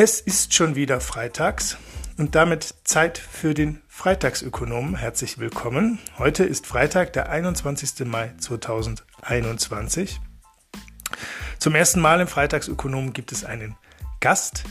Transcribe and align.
Es 0.00 0.20
ist 0.20 0.54
schon 0.54 0.76
wieder 0.76 1.00
freitags 1.00 1.76
und 2.18 2.36
damit 2.36 2.72
Zeit 2.84 3.18
für 3.18 3.52
den 3.52 3.82
Freitagsökonomen. 3.88 4.94
Herzlich 4.94 5.38
willkommen. 5.38 5.98
Heute 6.18 6.44
ist 6.44 6.68
Freitag, 6.68 7.14
der 7.14 7.30
21. 7.30 8.06
Mai 8.06 8.32
2021. 8.38 10.20
Zum 11.58 11.74
ersten 11.74 11.98
Mal 11.98 12.20
im 12.20 12.28
Freitagsökonomen 12.28 13.12
gibt 13.12 13.32
es 13.32 13.44
einen 13.44 13.74
Gast. 14.20 14.62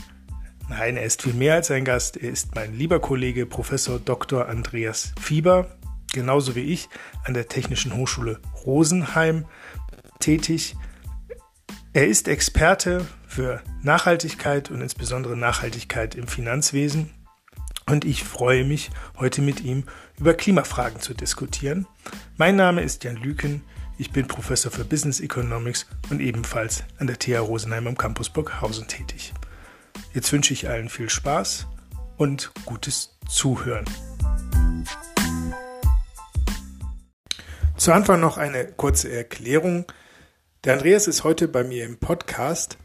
Nein, 0.70 0.96
er 0.96 1.04
ist 1.04 1.20
viel 1.20 1.34
mehr 1.34 1.56
als 1.56 1.70
ein 1.70 1.84
Gast. 1.84 2.16
Er 2.16 2.30
ist 2.30 2.54
mein 2.54 2.72
lieber 2.72 2.98
Kollege 2.98 3.44
Professor 3.44 3.98
Dr. 3.98 4.48
Andreas 4.48 5.12
Fieber, 5.20 5.76
genauso 6.10 6.54
wie 6.54 6.72
ich 6.72 6.88
an 7.24 7.34
der 7.34 7.48
Technischen 7.48 7.94
Hochschule 7.94 8.40
Rosenheim 8.64 9.44
tätig. 10.20 10.74
Er 11.92 12.08
ist 12.08 12.28
Experte 12.28 13.06
für 13.28 13.62
Nachhaltigkeit 13.82 14.70
und 14.70 14.80
insbesondere 14.80 15.36
Nachhaltigkeit 15.36 16.16
im 16.16 16.26
Finanzwesen. 16.26 17.10
Und 17.86 18.04
ich 18.04 18.24
freue 18.24 18.64
mich, 18.64 18.90
heute 19.18 19.42
mit 19.42 19.60
ihm 19.60 19.84
über 20.18 20.34
Klimafragen 20.34 21.00
zu 21.00 21.14
diskutieren. 21.14 21.86
Mein 22.36 22.56
Name 22.56 22.82
ist 22.82 23.04
Jan 23.04 23.16
Lüken. 23.16 23.62
Ich 23.98 24.10
bin 24.10 24.26
Professor 24.26 24.72
für 24.72 24.84
Business 24.84 25.20
Economics 25.20 25.86
und 26.10 26.20
ebenfalls 26.20 26.84
an 26.98 27.06
der 27.06 27.18
TH 27.18 27.40
Rosenheim 27.40 27.86
am 27.86 27.96
Campus 27.96 28.30
Burghausen 28.30 28.88
tätig. 28.88 29.32
Jetzt 30.14 30.32
wünsche 30.32 30.52
ich 30.52 30.68
allen 30.68 30.88
viel 30.88 31.10
Spaß 31.10 31.66
und 32.16 32.50
gutes 32.64 33.16
Zuhören. 33.28 33.84
Zu 37.76 37.92
Anfang 37.92 38.20
noch 38.20 38.38
eine 38.38 38.66
kurze 38.66 39.10
Erklärung. 39.10 39.84
Der 40.64 40.74
Andreas 40.74 41.06
ist 41.06 41.24
heute 41.24 41.46
bei 41.46 41.62
mir 41.62 41.84
im 41.84 41.98
Podcast, 41.98 42.76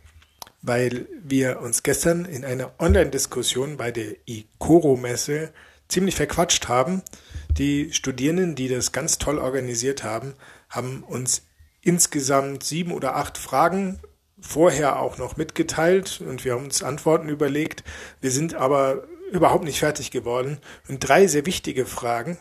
weil 0.64 1.08
wir 1.22 1.60
uns 1.62 1.84
gestern 1.84 2.26
in 2.26 2.44
einer 2.44 2.72
Online-Diskussion 2.80 3.78
bei 3.78 3.92
der 3.92 4.16
ICORO-Messe 4.26 5.54
ziemlich 5.90 6.16
verquatscht 6.16 6.68
haben. 6.68 7.04
Die 7.58 7.94
Studierenden, 7.94 8.56
die 8.56 8.70
das 8.70 8.94
ganz 8.94 9.20
toll 9.20 9.38
organisiert 9.38 10.04
haben, 10.04 10.34
haben 10.70 11.04
uns 11.04 11.44
insgesamt 11.82 12.64
sieben 12.64 12.94
oder 12.94 13.16
acht 13.16 13.38
Fragen 13.38 14.00
vorher 14.40 15.00
auch 15.00 15.18
noch 15.18 15.38
mitgeteilt 15.38 16.22
und 16.26 16.44
wir 16.46 16.54
haben 16.54 16.64
uns 16.64 16.82
Antworten 16.82 17.30
überlegt. 17.30 17.84
Wir 18.22 18.32
sind 18.32 18.56
aber 18.56 19.04
überhaupt 19.32 19.66
nicht 19.66 19.80
fertig 19.80 20.12
geworden. 20.12 20.60
Und 20.88 21.00
drei 21.00 21.28
sehr 21.28 21.46
wichtige 21.46 21.86
Fragen 21.86 22.38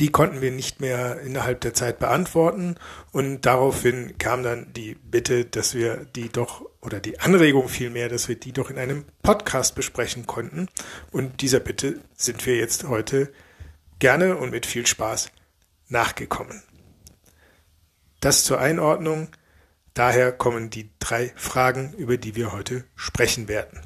die 0.00 0.10
konnten 0.10 0.40
wir 0.40 0.50
nicht 0.50 0.80
mehr 0.80 1.20
innerhalb 1.20 1.60
der 1.60 1.74
Zeit 1.74 1.98
beantworten 1.98 2.76
und 3.12 3.42
daraufhin 3.42 4.18
kam 4.18 4.42
dann 4.42 4.72
die 4.72 4.94
Bitte, 4.94 5.44
dass 5.44 5.74
wir 5.74 6.06
die 6.16 6.28
doch 6.28 6.64
oder 6.84 6.98
die 7.00 7.20
Anregung 7.20 7.68
vielmehr, 7.68 8.08
dass 8.08 8.28
wir 8.28 8.34
die 8.34 8.52
doch 8.52 8.68
in 8.68 8.78
einem 8.78 9.04
Podcast 9.22 9.76
besprechen 9.76 10.26
konnten 10.26 10.68
und 11.12 11.40
dieser 11.40 11.60
Bitte 11.60 12.00
sind 12.14 12.44
wir 12.44 12.56
jetzt 12.56 12.84
heute 12.88 13.32
gerne 14.00 14.36
und 14.36 14.50
mit 14.50 14.66
viel 14.66 14.86
Spaß 14.86 15.30
nachgekommen. 15.88 16.62
Das 18.20 18.44
zur 18.44 18.60
Einordnung. 18.60 19.28
Daher 19.94 20.32
kommen 20.32 20.70
die 20.70 20.90
drei 20.98 21.32
Fragen, 21.36 21.92
über 21.94 22.16
die 22.16 22.34
wir 22.34 22.52
heute 22.52 22.84
sprechen 22.96 23.46
werden. 23.46 23.80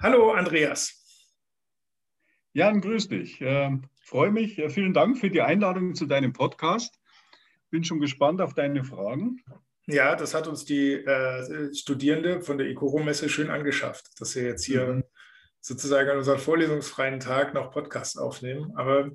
Hallo 0.00 0.30
Andreas. 0.30 0.94
Jan, 2.52 2.80
grüß 2.80 3.08
dich. 3.08 3.40
Ähm, 3.40 3.88
freue 4.08 4.30
mich. 4.30 4.60
Vielen 4.70 4.94
Dank 4.94 5.18
für 5.18 5.30
die 5.30 5.42
Einladung 5.42 5.94
zu 5.94 6.06
deinem 6.06 6.32
Podcast. 6.32 6.98
Bin 7.70 7.84
schon 7.84 8.00
gespannt 8.00 8.40
auf 8.40 8.54
deine 8.54 8.82
Fragen. 8.82 9.42
Ja, 9.86 10.16
das 10.16 10.34
hat 10.34 10.46
uns 10.46 10.64
die 10.64 10.94
äh, 10.94 11.74
Studierende 11.74 12.40
von 12.40 12.58
der 12.58 12.68
ICORO-Messe 12.68 13.28
schön 13.28 13.50
angeschafft, 13.50 14.08
dass 14.18 14.34
wir 14.34 14.44
jetzt 14.44 14.64
hier 14.64 14.86
mhm. 14.86 15.04
sozusagen 15.60 16.08
an 16.10 16.18
unserem 16.18 16.38
vorlesungsfreien 16.38 17.20
Tag 17.20 17.54
noch 17.54 17.70
Podcasts 17.70 18.16
aufnehmen. 18.16 18.72
Aber 18.76 19.10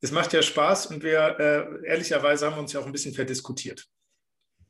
es 0.00 0.10
macht 0.10 0.32
ja 0.32 0.42
Spaß 0.42 0.86
und 0.86 1.02
wir 1.02 1.38
äh, 1.38 1.86
ehrlicherweise 1.86 2.50
haben 2.50 2.58
uns 2.58 2.72
ja 2.72 2.80
auch 2.80 2.86
ein 2.86 2.92
bisschen 2.92 3.14
verdiskutiert. 3.14 3.86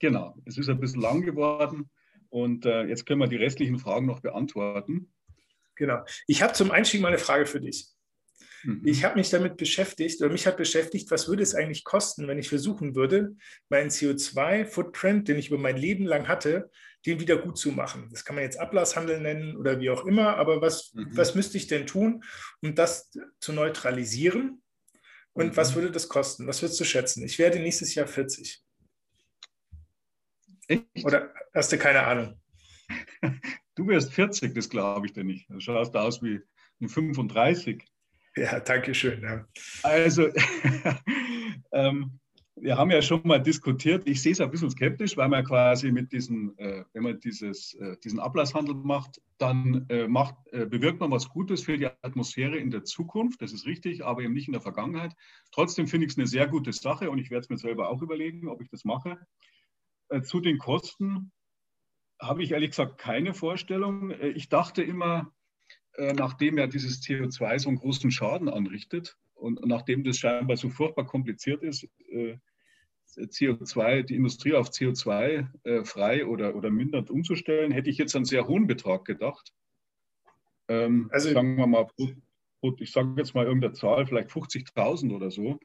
Genau, 0.00 0.36
es 0.44 0.58
ist 0.58 0.68
ein 0.68 0.80
bisschen 0.80 1.00
lang 1.00 1.22
geworden 1.22 1.90
und 2.28 2.66
äh, 2.66 2.84
jetzt 2.84 3.06
können 3.06 3.20
wir 3.20 3.28
die 3.28 3.36
restlichen 3.36 3.78
Fragen 3.78 4.06
noch 4.06 4.20
beantworten. 4.20 5.12
Genau. 5.76 6.04
Ich 6.26 6.42
habe 6.42 6.52
zum 6.52 6.70
Einstieg 6.70 7.00
mal 7.00 7.08
eine 7.08 7.18
Frage 7.18 7.46
für 7.46 7.60
dich. 7.60 7.93
Mhm. 8.64 8.82
Ich 8.84 9.04
habe 9.04 9.16
mich 9.16 9.30
damit 9.30 9.56
beschäftigt, 9.56 10.20
oder 10.20 10.30
mich 10.30 10.46
hat 10.46 10.56
beschäftigt, 10.56 11.10
was 11.10 11.28
würde 11.28 11.42
es 11.42 11.54
eigentlich 11.54 11.84
kosten, 11.84 12.26
wenn 12.26 12.38
ich 12.38 12.48
versuchen 12.48 12.94
würde, 12.94 13.36
meinen 13.68 13.90
CO2-Footprint, 13.90 15.28
den 15.28 15.38
ich 15.38 15.48
über 15.48 15.58
mein 15.58 15.76
Leben 15.76 16.06
lang 16.06 16.28
hatte, 16.28 16.70
den 17.06 17.20
wieder 17.20 17.36
gut 17.36 17.58
zu 17.58 17.70
machen. 17.70 18.08
Das 18.10 18.24
kann 18.24 18.34
man 18.34 18.44
jetzt 18.44 18.58
Ablasshandel 18.58 19.20
nennen 19.20 19.56
oder 19.56 19.78
wie 19.80 19.90
auch 19.90 20.06
immer, 20.06 20.36
aber 20.36 20.60
was, 20.60 20.92
mhm. 20.94 21.16
was 21.16 21.34
müsste 21.34 21.58
ich 21.58 21.66
denn 21.66 21.86
tun, 21.86 22.24
um 22.62 22.74
das 22.74 23.10
zu 23.40 23.52
neutralisieren? 23.52 24.62
Und 25.32 25.48
mhm. 25.48 25.56
was 25.56 25.74
würde 25.74 25.90
das 25.90 26.08
kosten? 26.08 26.46
Was 26.46 26.62
würdest 26.62 26.80
du 26.80 26.84
schätzen? 26.84 27.24
Ich 27.24 27.38
werde 27.38 27.58
nächstes 27.58 27.94
Jahr 27.94 28.06
40. 28.06 28.62
Echt? 30.68 31.04
Oder 31.04 31.34
hast 31.52 31.72
du 31.72 31.78
keine 31.78 32.02
Ahnung? 32.04 32.40
Du 33.76 33.88
wirst 33.88 34.12
40, 34.12 34.54
das 34.54 34.70
glaube 34.70 35.06
ich 35.06 35.14
dir 35.14 35.24
nicht. 35.24 35.50
Du 35.50 35.58
schaust 35.58 35.96
aus 35.96 36.22
wie 36.22 36.40
35. 36.80 37.84
Ja, 38.36 38.58
danke 38.58 38.94
schön. 38.94 39.22
Ja. 39.22 39.46
Also, 39.84 40.28
ähm, 41.72 42.18
wir 42.56 42.76
haben 42.76 42.90
ja 42.90 43.02
schon 43.02 43.20
mal 43.24 43.42
diskutiert. 43.42 44.06
Ich 44.06 44.22
sehe 44.22 44.32
es 44.32 44.40
ein 44.40 44.50
bisschen 44.50 44.70
skeptisch, 44.70 45.16
weil 45.16 45.28
man 45.28 45.44
quasi 45.44 45.90
mit 45.90 46.12
diesem, 46.12 46.54
äh, 46.56 46.84
wenn 46.92 47.02
man 47.02 47.20
dieses, 47.20 47.74
äh, 47.74 47.96
diesen 48.02 48.20
Ablasshandel 48.20 48.74
macht, 48.74 49.20
dann 49.38 49.86
äh, 49.88 50.06
macht, 50.06 50.36
äh, 50.52 50.66
bewirkt 50.66 51.00
man 51.00 51.10
was 51.10 51.28
Gutes 51.28 51.62
für 51.62 51.76
die 51.76 51.86
Atmosphäre 52.02 52.56
in 52.56 52.70
der 52.70 52.84
Zukunft. 52.84 53.42
Das 53.42 53.52
ist 53.52 53.66
richtig, 53.66 54.04
aber 54.04 54.22
eben 54.22 54.34
nicht 54.34 54.46
in 54.46 54.52
der 54.52 54.62
Vergangenheit. 54.62 55.14
Trotzdem 55.50 55.88
finde 55.88 56.06
ich 56.06 56.12
es 56.12 56.18
eine 56.18 56.26
sehr 56.26 56.46
gute 56.46 56.72
Sache 56.72 57.10
und 57.10 57.18
ich 57.18 57.30
werde 57.30 57.42
es 57.42 57.50
mir 57.50 57.58
selber 57.58 57.88
auch 57.88 58.02
überlegen, 58.02 58.48
ob 58.48 58.62
ich 58.62 58.68
das 58.68 58.84
mache. 58.84 59.18
Äh, 60.08 60.22
zu 60.22 60.40
den 60.40 60.58
Kosten 60.58 61.32
habe 62.20 62.42
ich 62.42 62.52
ehrlich 62.52 62.70
gesagt 62.70 62.98
keine 62.98 63.34
Vorstellung. 63.34 64.10
Äh, 64.10 64.28
ich 64.28 64.48
dachte 64.48 64.82
immer, 64.82 65.33
nachdem 65.98 66.58
ja 66.58 66.66
dieses 66.66 67.02
CO2 67.02 67.58
so 67.58 67.68
einen 67.68 67.78
großen 67.78 68.10
Schaden 68.10 68.48
anrichtet 68.48 69.16
und 69.34 69.64
nachdem 69.66 70.04
das 70.04 70.18
scheinbar 70.18 70.56
so 70.56 70.70
furchtbar 70.70 71.06
kompliziert 71.06 71.62
ist, 71.62 71.88
äh, 72.10 72.36
CO2, 73.16 74.02
die 74.02 74.16
Industrie 74.16 74.54
auf 74.54 74.70
CO2 74.70 75.84
frei 75.84 76.26
oder, 76.26 76.56
oder 76.56 76.70
mindert 76.70 77.10
umzustellen, 77.10 77.70
hätte 77.70 77.90
ich 77.90 77.98
jetzt 77.98 78.16
einen 78.16 78.24
sehr 78.24 78.48
hohen 78.48 78.66
Betrag 78.66 79.04
gedacht. 79.04 79.52
Ähm, 80.68 81.08
also 81.12 81.30
sagen 81.30 81.56
wir 81.56 81.66
mal, 81.66 81.86
ich 82.78 82.92
sage 82.92 83.14
jetzt 83.18 83.34
mal 83.34 83.46
irgendeine 83.46 83.74
Zahl, 83.74 84.06
vielleicht 84.06 84.30
50.000 84.30 85.14
oder 85.14 85.30
so. 85.30 85.58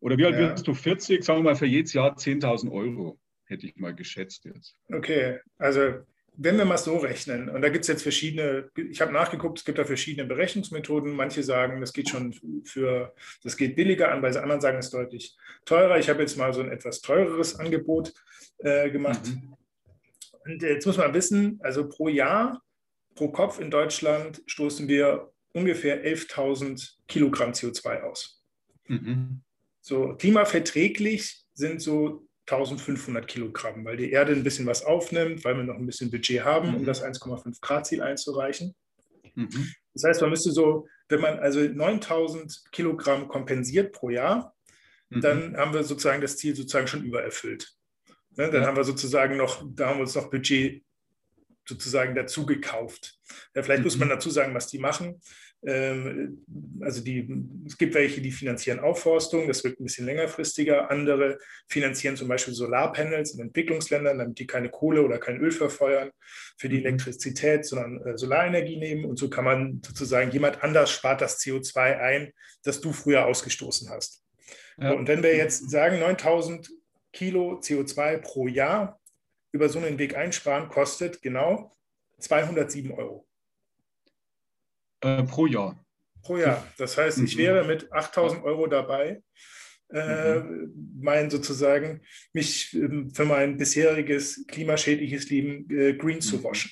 Oder 0.00 0.18
wie 0.18 0.26
alt 0.26 0.34
ja. 0.34 0.50
wirst 0.50 0.66
du? 0.68 0.74
40, 0.74 1.24
sagen 1.24 1.40
wir 1.40 1.44
mal 1.44 1.56
für 1.56 1.66
jedes 1.66 1.94
Jahr 1.94 2.16
10.000 2.16 2.70
Euro 2.70 3.18
hätte 3.46 3.66
ich 3.66 3.76
mal 3.76 3.94
geschätzt 3.94 4.44
jetzt. 4.44 4.76
Okay, 4.92 5.38
also 5.58 6.04
wenn 6.36 6.58
wir 6.58 6.64
mal 6.64 6.78
so 6.78 6.96
rechnen, 6.96 7.48
und 7.48 7.62
da 7.62 7.68
gibt 7.68 7.82
es 7.84 7.88
jetzt 7.88 8.02
verschiedene, 8.02 8.68
ich 8.76 9.00
habe 9.00 9.12
nachgeguckt, 9.12 9.58
es 9.58 9.64
gibt 9.64 9.78
da 9.78 9.84
verschiedene 9.84 10.26
Berechnungsmethoden. 10.26 11.12
Manche 11.12 11.42
sagen, 11.42 11.80
das 11.80 11.92
geht 11.92 12.08
schon 12.08 12.34
für, 12.64 13.14
das 13.42 13.56
geht 13.56 13.76
billiger 13.76 14.10
an, 14.10 14.20
bei 14.20 14.34
anderen 14.34 14.60
sagen 14.60 14.78
es 14.78 14.90
deutlich 14.90 15.36
teurer. 15.64 15.98
Ich 15.98 16.08
habe 16.08 16.22
jetzt 16.22 16.36
mal 16.36 16.52
so 16.52 16.60
ein 16.60 16.72
etwas 16.72 17.00
teureres 17.00 17.58
Angebot 17.58 18.12
äh, 18.58 18.90
gemacht. 18.90 19.26
Mhm. 19.26 19.54
Und 20.44 20.62
jetzt 20.62 20.86
muss 20.86 20.96
man 20.96 21.14
wissen, 21.14 21.58
also 21.62 21.88
pro 21.88 22.08
Jahr, 22.08 22.62
pro 23.14 23.28
Kopf 23.28 23.60
in 23.60 23.70
Deutschland 23.70 24.42
stoßen 24.46 24.88
wir 24.88 25.30
ungefähr 25.52 26.04
11.000 26.04 26.96
Kilogramm 27.06 27.52
CO2 27.52 28.02
aus. 28.02 28.42
Mhm. 28.88 29.40
So 29.80 30.14
klimaverträglich 30.16 31.44
sind 31.54 31.80
so 31.80 32.26
1500 32.46 33.26
Kilogramm, 33.26 33.84
weil 33.84 33.96
die 33.96 34.10
Erde 34.10 34.32
ein 34.32 34.44
bisschen 34.44 34.66
was 34.66 34.84
aufnimmt, 34.84 35.44
weil 35.44 35.56
wir 35.56 35.64
noch 35.64 35.76
ein 35.76 35.86
bisschen 35.86 36.10
Budget 36.10 36.44
haben, 36.44 36.70
mhm. 36.70 36.76
um 36.76 36.84
das 36.84 37.02
1,5 37.02 37.60
Grad 37.60 37.86
Ziel 37.86 38.02
einzureichen. 38.02 38.74
Mhm. 39.34 39.72
Das 39.94 40.04
heißt, 40.04 40.20
man 40.20 40.30
müsste 40.30 40.52
so, 40.52 40.86
wenn 41.08 41.20
man 41.20 41.38
also 41.38 41.60
9000 41.60 42.64
Kilogramm 42.72 43.28
kompensiert 43.28 43.92
pro 43.92 44.10
Jahr, 44.10 44.54
mhm. 45.08 45.20
dann 45.20 45.56
haben 45.56 45.72
wir 45.72 45.84
sozusagen 45.84 46.20
das 46.20 46.36
Ziel 46.36 46.54
sozusagen 46.54 46.86
schon 46.86 47.04
übererfüllt. 47.04 47.74
Ne, 48.36 48.50
dann 48.50 48.62
ja. 48.62 48.66
haben 48.66 48.76
wir 48.76 48.84
sozusagen 48.84 49.36
noch, 49.36 49.64
da 49.74 49.88
haben 49.88 49.98
wir 49.98 50.02
uns 50.02 50.14
noch 50.14 50.30
Budget 50.30 50.84
sozusagen 51.66 52.14
dazu 52.14 52.44
gekauft. 52.44 53.18
Ja, 53.54 53.62
vielleicht 53.62 53.84
muss 53.84 53.96
man 53.96 54.08
mhm. 54.08 54.12
dazu 54.12 54.30
sagen, 54.30 54.54
was 54.54 54.66
die 54.66 54.78
machen. 54.78 55.20
Ähm, 55.66 56.44
also 56.80 57.02
die, 57.02 57.28
es 57.66 57.78
gibt 57.78 57.94
welche, 57.94 58.20
die 58.20 58.32
finanzieren 58.32 58.80
Aufforstung, 58.80 59.48
das 59.48 59.64
wird 59.64 59.80
ein 59.80 59.84
bisschen 59.84 60.06
längerfristiger. 60.06 60.90
Andere 60.90 61.38
finanzieren 61.68 62.16
zum 62.16 62.28
Beispiel 62.28 62.54
Solarpanels 62.54 63.34
in 63.34 63.40
Entwicklungsländern, 63.40 64.18
damit 64.18 64.38
die 64.38 64.46
keine 64.46 64.68
Kohle 64.68 65.02
oder 65.02 65.18
kein 65.18 65.38
Öl 65.40 65.50
verfeuern 65.50 66.10
für 66.58 66.68
die 66.68 66.78
mhm. 66.78 66.86
Elektrizität, 66.86 67.64
sondern 67.64 68.00
äh, 68.06 68.18
Solarenergie 68.18 68.76
nehmen. 68.76 69.04
Und 69.04 69.18
so 69.18 69.30
kann 69.30 69.44
man 69.44 69.82
sozusagen, 69.84 70.30
jemand 70.32 70.62
anders 70.62 70.90
spart 70.90 71.20
das 71.20 71.40
CO2 71.40 71.98
ein, 71.98 72.32
das 72.62 72.80
du 72.80 72.92
früher 72.92 73.26
ausgestoßen 73.26 73.88
hast. 73.90 74.22
Ja. 74.78 74.92
Und 74.92 75.08
wenn 75.08 75.22
wir 75.22 75.36
jetzt 75.36 75.70
sagen, 75.70 76.00
9000 76.00 76.70
Kilo 77.12 77.60
CO2 77.60 78.18
pro 78.18 78.48
Jahr 78.48 79.00
über 79.52 79.68
so 79.68 79.78
einen 79.78 79.98
Weg 79.98 80.16
einsparen, 80.16 80.68
kostet 80.68 81.22
genau 81.22 81.72
207 82.18 82.90
Euro. 82.90 83.26
Äh, 85.04 85.22
pro 85.24 85.46
Jahr. 85.46 85.78
Pro 86.22 86.38
Jahr. 86.38 86.66
Das 86.78 86.96
heißt, 86.96 87.18
ich 87.18 87.36
mhm. 87.36 87.40
wäre 87.40 87.64
mit 87.66 87.92
8000 87.92 88.42
Euro 88.42 88.66
dabei, 88.66 89.22
äh, 89.90 90.38
mhm. 90.40 90.98
mein 90.98 91.28
sozusagen, 91.28 92.00
mich 92.32 92.72
ähm, 92.74 93.10
für 93.10 93.26
mein 93.26 93.58
bisheriges 93.58 94.46
klimaschädliches 94.46 95.28
Leben 95.28 95.68
äh, 95.70 95.92
green 95.92 96.22
zu 96.22 96.38
mhm. 96.38 96.44
waschen. 96.44 96.70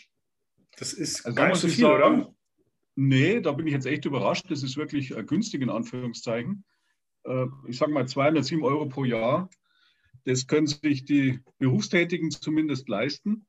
Das 0.79 0.95
ist 0.95 1.27
also 1.27 1.37
gar 1.37 1.49
nicht 1.49 1.59
so 1.59 1.69
viel, 1.69 1.85
sagen, 1.85 2.23
oder? 2.23 2.35
Nee, 2.95 3.41
da 3.41 3.53
bin 3.53 3.67
ich 3.67 3.75
jetzt 3.75 3.87
echt 3.87 4.07
überrascht. 4.07 4.51
Das 4.51 4.63
ist 4.63 4.79
wirklich 4.79 5.15
äh, 5.15 5.23
günstig 5.23 5.61
in 5.61 5.71
Anführungszeichen. 5.71 6.65
Äh, 7.25 7.47
ich 7.69 7.77
sage 7.77 7.93
mal 7.93 8.09
207 8.09 8.65
Euro 8.65 8.87
pro 8.87 9.05
Jahr. 9.05 9.51
Das 10.25 10.47
können 10.47 10.67
sich 10.67 11.05
die 11.05 11.41
Berufstätigen 11.59 12.31
zumindest 12.31 12.89
leisten. 12.89 13.47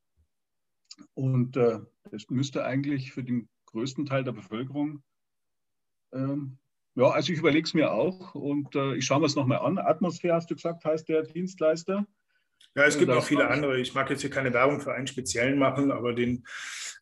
Und 1.13 1.55
äh, 1.55 1.79
das 2.11 2.29
müsste 2.29 2.65
eigentlich 2.65 3.13
für 3.13 3.23
den 3.23 3.47
größten 3.73 4.05
Teil 4.05 4.23
der 4.23 4.31
Bevölkerung, 4.31 5.03
ähm, 6.13 6.57
ja, 6.95 7.09
also 7.09 7.33
ich 7.33 7.39
überlege 7.39 7.65
es 7.65 7.73
mir 7.73 7.91
auch 7.91 8.35
und 8.35 8.75
äh, 8.75 8.95
ich 8.95 9.05
schaue 9.05 9.19
mir 9.19 9.25
es 9.25 9.35
nochmal 9.35 9.59
an. 9.59 9.79
Atmosphäre, 9.79 10.35
hast 10.35 10.49
du 10.49 10.55
gesagt, 10.55 10.85
heißt 10.85 11.09
der 11.09 11.23
Dienstleister. 11.23 12.05
Ja, 12.75 12.85
es 12.85 12.97
gibt 12.97 13.09
noch 13.09 13.23
viele 13.23 13.49
andere. 13.49 13.79
Ich 13.79 13.93
mag 13.93 14.09
jetzt 14.09 14.21
hier 14.21 14.29
keine 14.29 14.53
Werbung 14.53 14.79
für 14.79 14.93
einen 14.93 15.07
speziellen 15.07 15.57
machen, 15.57 15.91
aber 15.91 16.13
den, 16.13 16.45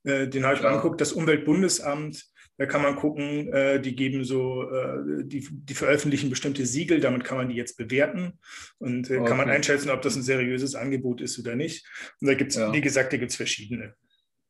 äh, 0.04 0.28
den 0.28 0.46
habe 0.46 0.56
ich 0.56 0.62
ja. 0.62 0.70
angeguckt. 0.70 1.02
Das 1.02 1.12
Umweltbundesamt 1.12 2.32
da 2.62 2.68
kann 2.68 2.84
man 2.84 2.96
gucken, 2.96 3.52
äh, 3.52 3.82
die 3.82 3.96
geben 3.96 4.24
so, 4.24 4.70
äh, 4.70 5.24
die, 5.26 5.48
die 5.52 5.74
veröffentlichen 5.74 6.30
bestimmte 6.30 6.64
Siegel, 6.68 7.00
damit 7.00 7.24
kann 7.24 7.38
man 7.38 7.50
die 7.50 7.56
jetzt 7.56 7.76
bewerten 7.76 8.38
und 8.78 9.10
äh, 9.10 9.18
okay. 9.18 9.28
kann 9.28 9.38
man 9.38 9.50
einschätzen, 9.50 9.90
ob 9.90 10.04
das 10.04 10.16
ein 10.16 10.22
seriöses 10.22 10.76
Angebot 10.76 11.22
ist 11.22 11.40
oder 11.40 11.56
nicht. 11.56 11.88
Und 12.20 12.28
da 12.28 12.36
gibt 12.36 12.52
es, 12.52 12.58
ja. 12.58 12.72
wie 12.72 12.82
gesagt, 12.82 13.14
da 13.14 13.18
gibt 13.18 13.32
es 13.32 13.38
verschiedene. 13.38 13.96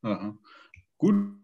Aha. 0.02 0.38
Gut. 0.98 1.41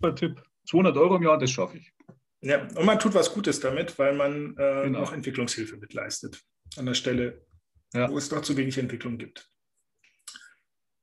Tipp. 0.00 0.42
200 0.68 0.96
Euro 0.96 1.16
im 1.16 1.22
Jahr, 1.22 1.38
das 1.38 1.50
schaffe 1.50 1.78
ich. 1.78 1.92
Ja, 2.40 2.62
und 2.62 2.84
man 2.84 2.98
tut 2.98 3.14
was 3.14 3.32
Gutes 3.32 3.58
damit, 3.58 3.98
weil 3.98 4.14
man 4.14 4.52
äh, 4.56 4.84
genau. 4.84 5.02
auch 5.02 5.12
Entwicklungshilfe 5.12 5.76
mitleistet. 5.76 6.40
An 6.76 6.86
der 6.86 6.94
Stelle, 6.94 7.44
ja. 7.92 8.08
wo 8.08 8.16
es 8.16 8.28
doch 8.28 8.42
zu 8.42 8.56
wenig 8.56 8.78
Entwicklung 8.78 9.18
gibt. 9.18 9.50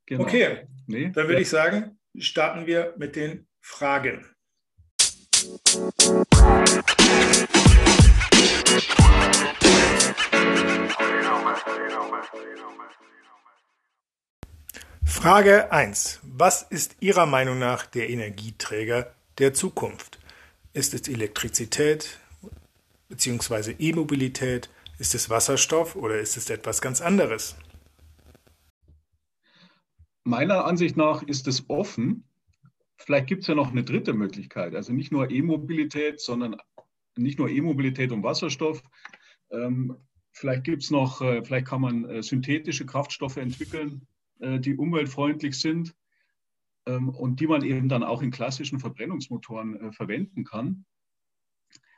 Genau. 0.06 0.22
Okay, 0.22 0.66
nee, 0.86 1.10
dann 1.10 1.24
würde 1.24 1.34
ja. 1.34 1.40
ich 1.40 1.48
sagen, 1.48 1.98
starten 2.16 2.66
wir 2.66 2.94
mit 2.96 3.16
den 3.16 3.48
Fragen. 3.60 4.24
Frage 15.06 15.72
1. 15.72 16.20
Was 16.22 16.62
ist 16.62 16.96
Ihrer 17.00 17.26
Meinung 17.26 17.58
nach 17.58 17.86
der 17.86 18.10
Energieträger 18.10 19.14
der 19.38 19.54
Zukunft? 19.54 20.18
Ist 20.72 20.92
es 20.92 21.08
Elektrizität 21.08 22.18
bzw. 23.08 23.74
E-Mobilität? 23.78 24.68
Ist 24.98 25.14
es 25.14 25.30
Wasserstoff 25.30 25.96
oder 25.96 26.18
ist 26.18 26.36
es 26.36 26.50
etwas 26.50 26.82
ganz 26.82 27.00
anderes? 27.00 27.56
Meiner 30.24 30.64
Ansicht 30.64 30.96
nach 30.96 31.22
ist 31.22 31.46
es 31.48 31.68
offen 31.68 32.24
Vielleicht 32.98 33.26
gibt 33.26 33.42
es 33.42 33.48
ja 33.48 33.54
noch 33.54 33.70
eine 33.70 33.84
dritte 33.84 34.14
Möglichkeit, 34.14 34.74
also 34.74 34.92
nicht 34.92 35.12
nur 35.12 35.30
E-Mobilität, 35.30 36.20
sondern 36.20 36.56
nicht 37.16 37.38
nur 37.38 37.48
E-Mobilität 37.48 38.10
und 38.10 38.22
Wasserstoff. 38.22 38.82
Ähm, 39.50 39.96
vielleicht 40.32 40.64
gibt 40.64 40.82
es 40.82 40.90
noch, 40.90 41.20
äh, 41.20 41.44
vielleicht 41.44 41.66
kann 41.66 41.82
man 41.82 42.04
äh, 42.06 42.22
synthetische 42.22 42.86
Kraftstoffe 42.86 43.36
entwickeln, 43.36 44.06
die 44.38 44.76
umweltfreundlich 44.76 45.58
sind 45.58 45.94
ähm, 46.86 47.08
und 47.08 47.40
die 47.40 47.46
man 47.46 47.62
eben 47.62 47.88
dann 47.88 48.02
auch 48.02 48.22
in 48.22 48.30
klassischen 48.30 48.78
Verbrennungsmotoren 48.78 49.80
äh, 49.80 49.92
verwenden 49.92 50.44
kann. 50.44 50.84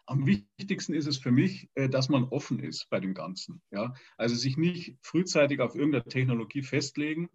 Am 0.06 0.26
wichtigsten 0.26 0.94
ist 0.94 1.06
es 1.06 1.18
für 1.18 1.30
mich, 1.30 1.68
äh, 1.74 1.88
dass 1.88 2.08
man 2.08 2.24
offen 2.24 2.58
ist 2.58 2.88
bei 2.88 2.98
dem 2.98 3.14
Ganzen. 3.14 3.60
Ja? 3.70 3.94
Also 4.16 4.34
sich 4.34 4.56
nicht 4.56 4.96
frühzeitig 5.02 5.60
auf 5.60 5.74
irgendeine 5.74 6.04
Technologie 6.04 6.62
festlegen, 6.62 7.28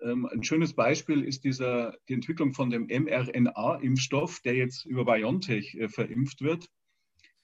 ähm, 0.00 0.26
ein 0.26 0.44
schönes 0.44 0.74
Beispiel 0.74 1.24
ist 1.24 1.44
dieser, 1.44 1.96
die 2.08 2.14
Entwicklung 2.14 2.52
von 2.52 2.70
dem 2.70 2.86
mRNA-Impfstoff, 2.86 4.40
der 4.40 4.54
jetzt 4.54 4.84
über 4.84 5.04
BioNTech 5.04 5.74
äh, 5.74 5.88
verimpft 5.88 6.40
wird. 6.40 6.70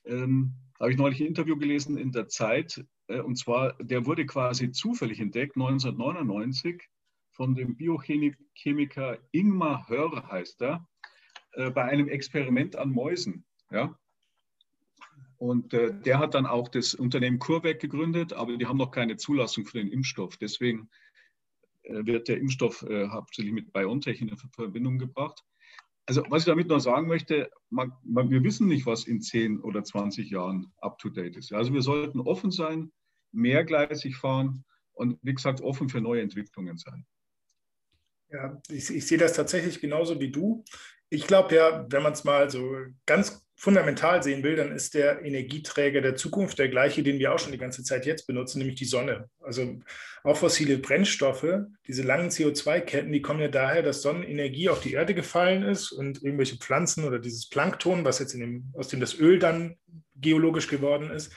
Ähm, 0.05 0.55
habe 0.79 0.93
ich 0.93 0.97
neulich 0.97 1.21
ein 1.21 1.27
Interview 1.27 1.57
gelesen 1.57 1.97
in 1.97 2.13
der 2.13 2.29
Zeit. 2.29 2.85
Äh, 3.09 3.21
und 3.21 3.37
zwar, 3.37 3.75
der 3.75 4.07
wurde 4.07 4.27
quasi 4.27 4.71
zufällig 4.71 5.21
entdeckt, 5.21 5.57
1999, 5.57 6.83
von 7.31 7.55
dem 7.55 7.77
Biochemiker 7.77 9.19
Ingmar 9.33 9.89
Hör, 9.89 10.29
heißt 10.31 10.63
er, 10.63 10.87
äh, 11.53 11.71
bei 11.71 11.85
einem 11.85 12.09
Experiment 12.09 12.77
an 12.77 12.91
Mäusen. 12.91 13.45
Ja? 13.71 13.99
Und 15.37 15.75
äh, 15.75 15.93
der 15.93 16.19
hat 16.19 16.35
dann 16.35 16.47
auch 16.47 16.69
das 16.69 16.95
Unternehmen 16.95 17.39
CureVac 17.39 17.81
gegründet, 17.81 18.33
aber 18.33 18.57
die 18.57 18.67
haben 18.67 18.79
noch 18.79 18.93
keine 18.93 19.17
Zulassung 19.17 19.67
für 19.67 19.79
den 19.79 19.91
Impfstoff. 19.91 20.37
Deswegen 20.37 20.89
äh, 21.83 22.07
wird 22.07 22.29
der 22.29 22.39
Impfstoff 22.39 22.83
äh, 22.83 23.09
hauptsächlich 23.09 23.53
mit 23.53 23.73
BioNTech 23.73 24.21
in 24.21 24.37
Verbindung 24.37 24.99
gebracht. 24.99 25.45
Also 26.07 26.23
was 26.29 26.43
ich 26.43 26.47
damit 26.47 26.69
noch 26.69 26.81
sagen 26.81 27.07
möchte, 27.09 27.51
man, 27.71 27.93
man, 28.03 28.31
wir 28.31 28.43
wissen 28.43 28.67
nicht, 28.67 28.85
was 28.85 29.07
in 29.07 29.23
10 29.23 29.61
oder 29.61 29.85
20 29.85 30.31
Jahren 30.31 30.73
up-to-date 30.79 31.37
ist. 31.37 31.53
Also 31.53 31.73
wir 31.73 31.83
sollten 31.83 32.21
offen 32.21 32.51
sein, 32.51 32.93
mehrgleisig 33.33 34.17
fahren 34.17 34.65
und 34.93 35.19
wie 35.23 35.35
gesagt 35.35 35.61
offen 35.61 35.89
für 35.89 36.01
neue 36.01 36.23
Entwicklungen 36.23 36.77
sein. 36.77 37.07
Ja, 38.29 38.61
ich, 38.69 38.91
ich 38.91 39.07
sehe 39.07 39.19
das 39.19 39.35
tatsächlich 39.35 39.81
genauso 39.81 40.21
wie 40.21 40.31
du. 40.31 40.65
Ich 41.09 41.27
glaube 41.27 41.55
ja, 41.55 41.87
wenn 41.91 42.03
man 42.03 42.13
es 42.13 42.25
mal 42.25 42.51
so 42.51 42.77
ganz 43.07 43.44
fundamental 43.57 44.23
sehen 44.23 44.43
will, 44.43 44.57
dann 44.57 44.73
ist 44.73 44.95
der 44.95 45.25
Energieträger 45.25 46.01
der 46.01 46.17
Zukunft 46.17 46.59
der 46.59 46.69
gleiche, 46.69 47.03
den 47.03 47.19
wir 47.19 47.33
auch 47.33 47.39
schon 47.39 47.53
die 47.53 47.59
ganze 47.59 47.85
Zeit 47.85 48.05
jetzt 48.05 48.27
benutzen, 48.27 48.59
nämlich 48.59 48.77
die 48.77 48.85
Sonne. 48.85 49.29
Also 49.41 49.81
auch 50.25 50.37
fossile 50.37 50.79
Brennstoffe, 50.79 51.47
diese 51.87 52.03
langen 52.03 52.31
CO2-Ketten, 52.31 53.13
die 53.13 53.23
kommen 53.23 53.41
ja 53.41 53.49
daher, 53.49 53.83
dass 53.83 54.03
Sonnenenergie 54.03 54.69
auf 54.69 54.81
die 54.81 54.95
Erde 54.95 55.15
gefallen 55.15 55.63
ist 55.63 55.93
und 55.93 56.23
irgendwelche 56.23 56.57
Pflanzen 56.57 57.05
oder 57.05 57.19
dieses 57.19 57.49
Plankton, 57.49 58.05
was 58.05 58.19
jetzt 58.19 58.35
dem, 58.35 58.73
aus 58.75 58.89
dem 58.89 59.01
das 59.01 59.19
Öl 59.19 59.39
dann 59.39 59.77
geologisch 60.17 60.69
geworden 60.69 61.11
ist, 61.11 61.33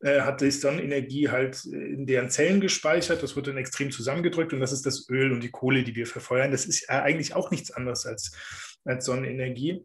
äh, 0.00 0.20
hat 0.20 0.40
die 0.40 0.50
Sonnenenergie 0.52 1.28
halt 1.28 1.64
in 1.64 2.06
deren 2.06 2.30
Zellen 2.30 2.60
gespeichert. 2.60 3.22
Das 3.22 3.34
wird 3.34 3.48
dann 3.48 3.56
extrem 3.56 3.90
zusammengedrückt 3.90 4.52
und 4.52 4.60
das 4.60 4.72
ist 4.72 4.86
das 4.86 5.08
Öl 5.10 5.32
und 5.32 5.42
die 5.42 5.50
Kohle, 5.50 5.82
die 5.82 5.96
wir 5.96 6.06
verfeuern. 6.06 6.52
Das 6.52 6.66
ist 6.66 6.88
eigentlich 6.88 7.34
auch 7.34 7.50
nichts 7.50 7.72
anderes 7.72 8.06
als, 8.06 8.32
als 8.84 9.04
Sonnenenergie. 9.06 9.84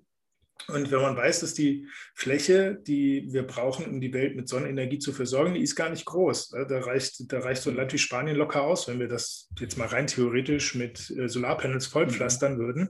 Und 0.68 0.92
wenn 0.92 1.02
man 1.02 1.16
weiß, 1.16 1.42
dass 1.42 1.54
die 1.54 1.88
Fläche, 2.16 2.76
die 2.76 3.28
wir 3.32 3.44
brauchen, 3.44 3.86
um 3.86 4.00
die 4.00 4.14
Welt 4.14 4.36
mit 4.36 4.48
Sonnenenergie 4.48 5.00
zu 5.00 5.12
versorgen, 5.12 5.54
die 5.54 5.62
ist 5.62 5.76
gar 5.76 5.90
nicht 5.90 6.06
groß. 6.06 6.50
Da 6.70 6.80
reicht, 6.80 7.32
da 7.32 7.40
reicht 7.40 7.62
so 7.62 7.70
ein 7.70 7.76
Land 7.76 7.94
wie 7.94 7.98
Spanien 7.98 8.38
locker 8.38 8.64
aus, 8.64 8.88
wenn 8.88 9.00
wir 9.00 9.08
das 9.08 9.50
jetzt 9.60 9.78
mal 9.78 9.88
rein 9.88 10.08
theoretisch 10.08 10.76
mit 10.76 11.10
äh, 11.12 11.28
Solarpanels 11.28 11.88
vollpflastern 11.88 12.56
mhm. 12.56 12.60
würden. 12.60 12.90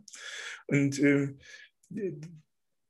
Und 0.67 0.99
äh, 0.99 1.33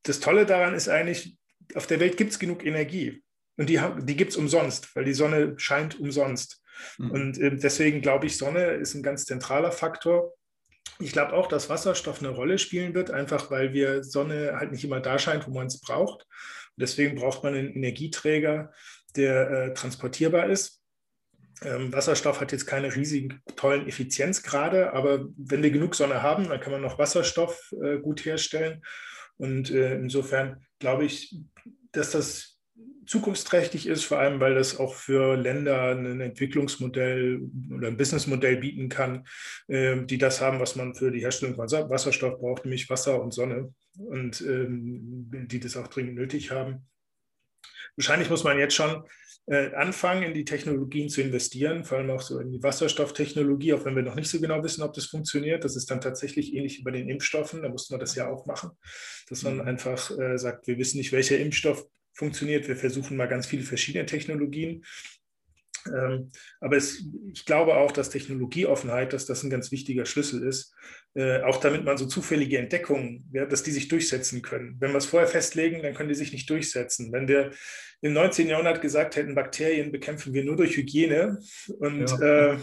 das 0.04 0.20
Tolle 0.20 0.46
daran 0.46 0.74
ist 0.74 0.90
eigentlich, 0.90 1.38
auf 1.76 1.88
der 1.88 2.00
Welt 2.00 2.18
gibt 2.18 2.32
es 2.32 2.40
genug 2.40 2.66
Energie. 2.66 3.24
Und 3.58 3.70
die, 3.70 3.80
die 4.02 4.16
gibt 4.16 4.32
es 4.32 4.38
umsonst, 4.38 4.96
weil 4.96 5.06
die 5.06 5.14
Sonne 5.14 5.54
scheint 5.58 6.00
umsonst. 6.00 6.62
Mhm. 6.98 7.12
Und 7.12 7.38
äh, 7.40 7.56
deswegen 7.56 8.02
glaube 8.02 8.26
ich, 8.26 8.38
Sonne 8.38 8.66
ist 8.74 8.96
ein 8.96 9.04
ganz 9.04 9.26
zentraler 9.26 9.72
Faktor 9.72 10.34
ich 11.00 11.12
glaube 11.12 11.34
auch, 11.34 11.48
dass 11.48 11.70
Wasserstoff 11.70 12.20
eine 12.20 12.30
Rolle 12.30 12.58
spielen 12.58 12.94
wird, 12.94 13.12
einfach 13.12 13.52
weil 13.52 13.74
wir 13.74 14.04
Sonne 14.04 14.56
halt 14.58 14.72
nicht 14.72 14.84
immer 14.84 15.00
da 15.00 15.18
scheint, 15.20 15.48
wo 15.48 15.52
man 15.52 15.68
es 15.68 15.80
braucht. 15.80 16.24
Und 16.24 16.82
deswegen 16.82 17.16
braucht 17.16 17.44
man 17.44 17.56
einen 17.56 17.74
Energieträger, 17.74 18.72
der 19.16 19.50
äh, 19.50 19.74
transportierbar 19.74 20.48
ist. 20.48 20.82
Ähm, 21.62 21.94
Wasserstoff 21.94 22.42
hat 22.42 22.52
jetzt 22.52 22.66
keine 22.66 22.96
riesigen 22.96 23.42
tollen 23.56 23.88
Effizienzgrade, 23.88 24.94
aber 24.94 25.28
wenn 25.38 25.64
wir 25.64 25.72
genug 25.72 25.96
Sonne 25.96 26.22
haben, 26.22 26.50
dann 26.50 26.60
kann 26.60 26.72
man 26.72 26.82
noch 26.82 26.98
Wasserstoff 26.98 27.74
äh, 27.82 28.00
gut 28.00 28.26
herstellen. 28.26 28.82
Und 29.38 29.72
äh, 29.72 29.96
insofern 29.96 30.66
glaube 30.80 31.06
ich, 31.06 31.36
dass 31.92 32.12
das 32.12 32.53
zukunftsträchtig 33.06 33.88
ist, 33.88 34.04
vor 34.04 34.20
allem 34.20 34.40
weil 34.40 34.56
das 34.56 34.80
auch 34.80 34.94
für 34.94 35.36
Länder 35.36 35.96
ein 35.96 36.22
Entwicklungsmodell 36.22 37.42
oder 37.74 37.88
ein 37.88 37.98
Businessmodell 37.98 38.58
bieten 38.58 38.90
kann, 38.90 39.26
ähm, 39.68 40.08
die 40.08 40.18
das 40.18 40.42
haben, 40.42 40.60
was 40.60 40.76
man 40.76 40.96
für 40.96 41.12
die 41.12 41.22
Herstellung 41.22 41.56
von 41.56 41.70
Wasserstoff 41.70 42.40
braucht, 42.40 42.66
nämlich 42.66 42.90
Wasser 42.90 43.22
und 43.22 43.34
Sonne 43.34 43.74
und 43.98 44.42
ähm, 44.42 45.48
die 45.48 45.60
das 45.60 45.78
auch 45.78 45.88
dringend 45.88 46.16
nötig 46.16 46.52
haben. 46.52 46.88
Wahrscheinlich 47.96 48.30
muss 48.30 48.44
man 48.44 48.58
jetzt 48.58 48.76
schon 48.76 49.04
äh, 49.46 49.74
anfangen, 49.76 50.24
in 50.24 50.34
die 50.34 50.46
Technologien 50.46 51.10
zu 51.10 51.22
investieren, 51.22 51.84
vor 51.84 51.98
allem 51.98 52.10
auch 52.10 52.22
so 52.22 52.40
in 52.40 52.52
die 52.52 52.64
Wasserstofftechnologie, 52.64 53.74
auch 53.74 53.86
wenn 53.86 53.96
wir 53.96 54.04
noch 54.04 54.16
nicht 54.16 54.30
so 54.30 54.40
genau 54.40 54.64
wissen, 54.64 54.84
ob 54.84 54.94
das 54.94 55.06
funktioniert. 55.06 55.64
Das 55.64 55.76
ist 55.76 55.92
dann 55.92 56.02
tatsächlich 56.02 56.54
ähnlich 56.54 56.80
wie 56.80 56.84
bei 56.84 56.92
den 56.92 57.10
Impfstoffen. 57.10 57.62
Da 57.62 57.70
musste 57.70 57.94
man 57.94 58.00
das 58.00 58.16
ja 58.16 58.30
auch 58.30 58.46
machen, 58.46 58.72
dass 59.30 59.44
man 59.44 59.56
mhm. 59.56 59.62
einfach 59.62 60.18
äh, 60.18 60.38
sagt, 60.38 60.68
wir 60.68 60.78
wissen 60.78 60.98
nicht, 60.98 61.12
welcher 61.12 61.38
Impfstoff 61.38 61.86
funktioniert. 62.14 62.68
Wir 62.68 62.76
versuchen 62.76 63.18
mal 63.18 63.28
ganz 63.28 63.46
viele 63.46 63.64
verschiedene 63.64 64.06
Technologien. 64.06 64.84
Ähm, 65.88 66.32
aber 66.62 66.78
es, 66.78 67.04
ich 67.34 67.46
glaube 67.46 67.76
auch, 67.76 67.92
dass 67.92 68.10
Technologieoffenheit, 68.10 69.14
dass 69.14 69.26
das 69.26 69.44
ein 69.44 69.50
ganz 69.50 69.72
wichtiger 69.72 70.06
Schlüssel 70.06 70.48
ist, 70.48 70.74
äh, 71.16 71.42
auch 71.42 71.58
damit 71.58 71.84
man 71.84 71.98
so 71.98 72.06
zufällige 72.06 72.58
Entdeckungen, 72.58 73.30
ja, 73.34 73.46
dass 73.46 73.64
die 73.64 73.72
sich 73.72 73.88
durchsetzen 73.88 74.42
können. 74.42 74.78
Wenn 74.80 74.92
wir 74.92 74.98
es 74.98 75.06
vorher 75.06 75.28
festlegen, 75.28 75.82
dann 75.82 75.94
können 75.94 76.10
die 76.10 76.16
sich 76.16 76.32
nicht 76.32 76.50
durchsetzen. 76.50 77.12
Wenn 77.12 77.28
wir 77.28 77.52
im 78.02 78.14
19. 78.14 78.48
Jahrhundert 78.48 78.82
gesagt 78.82 79.16
hätten, 79.16 79.36
Bakterien 79.36 79.92
bekämpfen 79.92 80.34
wir 80.34 80.44
nur 80.44 80.56
durch 80.56 80.78
Hygiene 80.78 81.40
und 81.80 82.10
ja. 82.10 82.54
äh, 82.54 82.58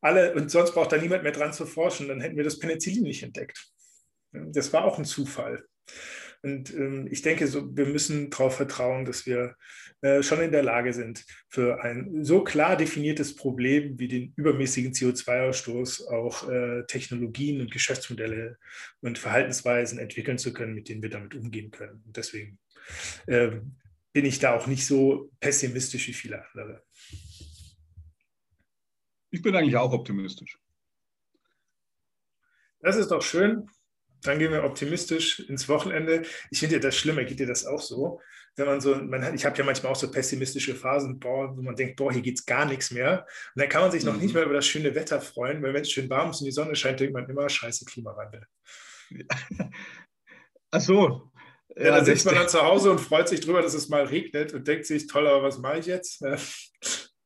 alle 0.00 0.34
und 0.34 0.50
sonst 0.50 0.72
braucht 0.72 0.92
da 0.92 0.96
niemand 0.96 1.22
mehr 1.22 1.32
dran 1.32 1.52
zu 1.52 1.66
forschen, 1.66 2.08
dann 2.08 2.20
hätten 2.20 2.36
wir 2.36 2.44
das 2.44 2.58
Penicillin 2.58 3.02
nicht 3.02 3.22
entdeckt. 3.22 3.66
Das 4.32 4.72
war 4.72 4.84
auch 4.84 4.98
ein 4.98 5.04
Zufall. 5.04 5.64
Und 6.42 6.72
ähm, 6.72 7.08
ich 7.10 7.22
denke, 7.22 7.46
so, 7.46 7.76
wir 7.76 7.86
müssen 7.86 8.30
darauf 8.30 8.56
vertrauen, 8.56 9.04
dass 9.04 9.26
wir 9.26 9.56
äh, 10.00 10.22
schon 10.22 10.40
in 10.40 10.52
der 10.52 10.62
Lage 10.62 10.92
sind, 10.92 11.24
für 11.48 11.82
ein 11.82 12.24
so 12.24 12.44
klar 12.44 12.76
definiertes 12.76 13.34
Problem 13.34 13.98
wie 13.98 14.08
den 14.08 14.32
übermäßigen 14.36 14.92
CO2-Ausstoß 14.92 16.06
auch 16.08 16.48
äh, 16.48 16.84
Technologien 16.86 17.60
und 17.60 17.72
Geschäftsmodelle 17.72 18.58
und 19.00 19.18
Verhaltensweisen 19.18 19.98
entwickeln 19.98 20.38
zu 20.38 20.52
können, 20.52 20.74
mit 20.74 20.88
denen 20.88 21.02
wir 21.02 21.10
damit 21.10 21.34
umgehen 21.34 21.70
können. 21.70 22.02
Und 22.06 22.16
deswegen 22.16 22.58
äh, 23.26 23.50
bin 24.12 24.24
ich 24.24 24.38
da 24.38 24.54
auch 24.54 24.66
nicht 24.66 24.86
so 24.86 25.30
pessimistisch 25.40 26.06
wie 26.08 26.12
viele 26.12 26.44
andere. 26.52 26.82
Ich 29.30 29.42
bin 29.42 29.54
eigentlich 29.54 29.76
auch 29.76 29.92
optimistisch. 29.92 30.58
Das 32.80 32.96
ist 32.96 33.08
doch 33.08 33.22
schön. 33.22 33.68
Dann 34.22 34.38
gehen 34.38 34.52
wir 34.52 34.64
optimistisch 34.64 35.40
ins 35.40 35.68
Wochenende. 35.68 36.22
Ich 36.50 36.60
finde 36.60 36.76
ja 36.76 36.80
das 36.80 36.96
Schlimme, 36.96 37.24
geht 37.24 37.40
dir 37.40 37.46
das 37.46 37.64
auch 37.66 37.80
so? 37.80 38.20
Wenn 38.56 38.66
man 38.66 38.80
so, 38.80 38.96
man 38.96 39.22
hat, 39.22 39.34
ich 39.34 39.46
habe 39.46 39.56
ja 39.56 39.64
manchmal 39.64 39.92
auch 39.92 39.96
so 39.96 40.10
pessimistische 40.10 40.74
Phasen, 40.74 41.20
boah, 41.20 41.56
wo 41.56 41.62
man 41.62 41.76
denkt, 41.76 41.96
boah, 41.96 42.12
hier 42.12 42.22
geht 42.22 42.38
es 42.38 42.46
gar 42.46 42.66
nichts 42.66 42.90
mehr. 42.90 43.24
Und 43.54 43.60
dann 43.60 43.68
kann 43.68 43.82
man 43.82 43.92
sich 43.92 44.04
noch 44.04 44.14
mhm. 44.14 44.20
nicht 44.20 44.34
mehr 44.34 44.44
über 44.44 44.54
das 44.54 44.66
schöne 44.66 44.94
Wetter 44.94 45.20
freuen, 45.20 45.62
weil 45.62 45.74
wenn 45.74 45.82
es 45.82 45.92
schön 45.92 46.10
warm 46.10 46.30
ist 46.30 46.40
und 46.40 46.46
die 46.46 46.52
Sonne 46.52 46.74
scheint, 46.74 46.98
denkt 46.98 47.14
man 47.14 47.28
immer, 47.28 47.48
scheiße 47.48 47.84
Klimawandel. 47.84 48.44
Ach 50.70 50.80
so. 50.80 51.30
Ja, 51.76 51.84
ja 51.84 51.96
dann 51.96 52.04
sitzt 52.04 52.26
man 52.26 52.34
dann 52.34 52.48
zu 52.48 52.60
Hause 52.60 52.90
und 52.90 53.00
freut 53.00 53.28
sich 53.28 53.40
drüber, 53.40 53.62
dass 53.62 53.74
es 53.74 53.88
mal 53.88 54.04
regnet 54.04 54.52
und 54.52 54.66
denkt 54.66 54.86
sich, 54.86 55.06
toll, 55.06 55.28
aber 55.28 55.44
was 55.44 55.58
mache 55.58 55.78
ich 55.78 55.86
jetzt? 55.86 56.22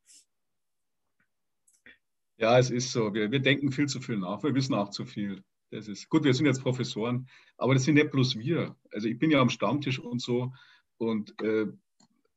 Ja, 2.38 2.58
es 2.58 2.70
ist 2.70 2.90
so. 2.90 3.14
Wir, 3.14 3.30
wir 3.30 3.38
denken 3.38 3.70
viel 3.70 3.86
zu 3.86 4.00
viel 4.00 4.16
nach. 4.16 4.42
Wir 4.42 4.52
wissen 4.52 4.74
auch 4.74 4.90
zu 4.90 5.04
viel. 5.04 5.44
Das 5.72 5.88
ist 5.88 6.10
gut, 6.10 6.22
wir 6.22 6.34
sind 6.34 6.44
jetzt 6.44 6.62
Professoren, 6.62 7.26
aber 7.56 7.72
das 7.72 7.84
sind 7.84 7.94
nicht 7.94 8.10
bloß 8.10 8.36
wir. 8.36 8.76
Also 8.92 9.08
ich 9.08 9.18
bin 9.18 9.30
ja 9.30 9.40
am 9.40 9.48
Stammtisch 9.48 9.98
und 9.98 10.20
so 10.20 10.52
und 10.98 11.34
äh, 11.42 11.66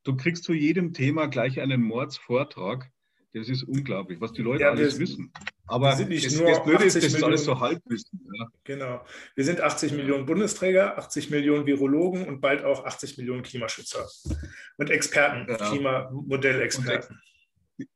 du 0.03 0.15
kriegst 0.15 0.45
zu 0.45 0.53
jedem 0.53 0.93
Thema 0.93 1.27
gleich 1.27 1.59
einen 1.59 1.81
Mordsvortrag. 1.81 2.89
Das 3.33 3.49
ist 3.49 3.63
unglaublich, 3.63 4.21
was 4.21 4.31
die 4.31 4.41
Leute 4.41 4.63
ja, 4.63 4.69
alles 4.69 4.97
wissen. 4.97 5.33
Aber 5.67 5.89
das, 5.89 5.97
das 6.07 6.63
Blöde 6.63 6.85
ist, 6.85 6.95
das 6.95 7.03
ist 7.03 7.21
alles 7.21 7.43
so 7.43 7.59
Halbwissen. 7.59 8.25
Ja. 8.39 8.47
Genau. 8.63 9.05
Wir 9.35 9.43
sind 9.43 9.59
80 9.59 9.91
Millionen 9.91 10.25
Bundesträger, 10.25 10.97
80 10.97 11.29
Millionen 11.29 11.65
Virologen 11.65 12.29
und 12.29 12.39
bald 12.39 12.63
auch 12.63 12.85
80 12.85 13.17
Millionen 13.17 13.43
Klimaschützer 13.43 14.07
und 14.77 14.89
Experten, 14.89 15.51
ja. 15.51 15.57
Klimamodellexperten. 15.57 17.19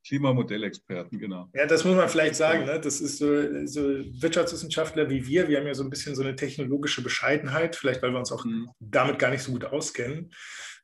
Klimamodellexperten, 0.05 1.19
genau. 1.19 1.49
Ja, 1.53 1.65
das 1.65 1.85
muss 1.85 1.95
man 1.95 2.09
vielleicht 2.09 2.35
sagen. 2.35 2.65
Ne? 2.65 2.79
Das 2.79 2.99
ist 2.99 3.17
so, 3.17 3.65
so, 3.65 3.81
Wirtschaftswissenschaftler 4.21 5.09
wie 5.09 5.25
wir. 5.25 5.47
Wir 5.47 5.59
haben 5.59 5.67
ja 5.67 5.73
so 5.73 5.83
ein 5.83 5.89
bisschen 5.89 6.15
so 6.15 6.21
eine 6.21 6.35
technologische 6.35 7.01
Bescheidenheit, 7.01 7.75
vielleicht 7.75 8.01
weil 8.01 8.11
wir 8.11 8.19
uns 8.19 8.31
auch 8.31 8.45
mhm. 8.45 8.69
damit 8.79 9.19
gar 9.19 9.31
nicht 9.31 9.43
so 9.43 9.51
gut 9.51 9.65
auskennen. 9.65 10.31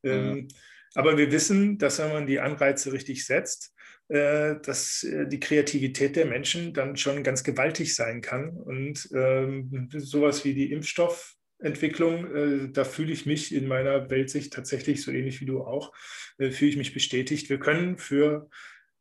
Ähm, 0.04 0.48
Aber 0.94 1.18
wir 1.18 1.32
wissen, 1.32 1.78
dass 1.78 2.00
wenn 2.00 2.14
man 2.14 2.28
die 2.28 2.40
Anreize 2.40 2.94
richtig 2.94 3.26
setzt, 3.26 3.76
äh, 4.08 4.56
dass 4.62 5.04
äh, 5.04 5.28
die 5.28 5.40
Kreativität 5.40 6.16
der 6.16 6.26
Menschen 6.26 6.74
dann 6.74 6.96
schon 6.96 7.24
ganz 7.24 7.44
gewaltig 7.44 7.96
sein 7.96 8.22
kann. 8.22 8.50
Und 8.50 9.10
ähm, 9.14 9.90
sowas 9.92 10.46
wie 10.46 10.54
die 10.54 10.72
Impfstoffentwicklung, 10.72 12.36
äh, 12.36 12.72
da 12.72 12.84
fühle 12.84 13.12
ich 13.12 13.26
mich 13.26 13.54
in 13.54 13.68
meiner 13.68 14.10
Weltsicht 14.10 14.54
tatsächlich 14.54 15.02
so 15.02 15.12
ähnlich 15.12 15.42
wie 15.42 15.46
du 15.46 15.62
auch, 15.64 15.92
äh, 16.38 16.52
fühle 16.52 16.70
ich 16.70 16.78
mich 16.78 16.94
bestätigt. 16.94 17.50
Wir 17.50 17.60
können 17.60 17.98
für 17.98 18.48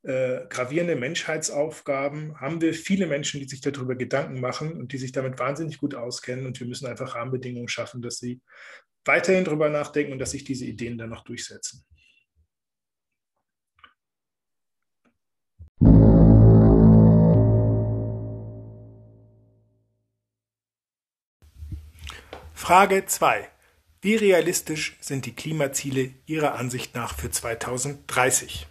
äh, 0.04 0.46
gravierende 0.50 0.96
Menschheitsaufgaben 0.96 2.38
haben 2.38 2.60
wir 2.60 2.74
viele 2.74 3.06
Menschen, 3.06 3.40
die 3.40 3.48
sich 3.48 3.62
darüber 3.62 3.94
Gedanken 3.94 4.38
machen 4.38 4.74
und 4.74 4.92
die 4.92 4.98
sich 4.98 5.12
damit 5.12 5.38
wahnsinnig 5.38 5.78
gut 5.78 5.94
auskennen. 5.94 6.44
Und 6.44 6.60
wir 6.60 6.66
müssen 6.66 6.86
einfach 6.86 7.14
Rahmenbedingungen 7.14 7.68
schaffen, 7.68 8.02
dass 8.02 8.18
sie 8.18 8.42
weiterhin 9.06 9.44
darüber 9.44 9.70
nachdenken 9.70 10.12
und 10.12 10.18
dass 10.18 10.32
sich 10.32 10.44
diese 10.44 10.66
Ideen 10.66 10.98
dann 10.98 11.08
noch 11.08 11.24
durchsetzen. 11.24 11.84
Frage 22.52 23.06
2. 23.06 23.48
Wie 24.02 24.16
realistisch 24.16 24.98
sind 25.00 25.24
die 25.24 25.34
Klimaziele 25.34 26.12
Ihrer 26.26 26.56
Ansicht 26.56 26.94
nach 26.94 27.16
für 27.16 27.30
2030? 27.30 28.66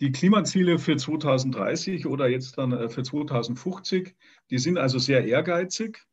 Die 0.00 0.12
Klimaziele 0.12 0.78
für 0.78 0.96
2030 0.96 2.06
oder 2.06 2.28
jetzt 2.28 2.58
dann 2.58 2.72
äh, 2.72 2.88
für 2.88 3.02
2050, 3.02 4.14
die 4.50 4.58
sind 4.58 4.78
also 4.78 4.98
sehr 4.98 5.24
ehrgeizig, 5.24 6.06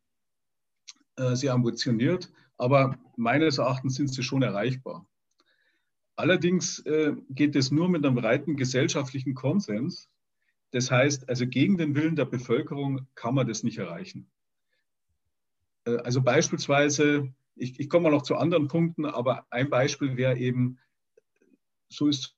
äh, 1.18 1.36
sehr 1.36 1.54
ambitioniert, 1.54 2.32
aber 2.58 2.98
meines 3.18 3.58
Erachtens 3.58 3.96
sind 3.96 4.14
sie 4.14 4.24
schon 4.24 4.42
erreichbar. 4.42 5.06
Allerdings 6.16 6.80
äh, 6.80 7.14
geht 7.30 7.56
es 7.56 7.72
nur 7.72 7.90
mit 7.90 8.06
einem 8.06 8.16
breiten 8.16 8.56
gesellschaftlichen 8.56 9.34
Konsens. 9.34 10.10
Das 10.72 10.90
heißt, 10.90 11.28
also 11.28 11.46
gegen 11.46 11.78
den 11.78 11.96
Willen 11.96 12.16
der 12.16 12.26
Bevölkerung 12.26 13.08
kann 13.16 13.36
man 13.36 13.48
das 13.48 13.64
nicht 13.64 13.80
erreichen. 13.80 14.30
Also 15.86 16.22
beispielsweise, 16.22 17.34
ich, 17.56 17.80
ich 17.80 17.90
komme 17.90 18.04
mal 18.04 18.16
noch 18.16 18.22
zu 18.22 18.38
anderen 18.38 18.70
Punkten, 18.70 19.06
aber 19.06 19.46
ein 19.50 19.70
Beispiel 19.70 20.16
wäre 20.16 20.38
eben, 20.38 20.80
so 21.90 22.08
ist 22.08 22.38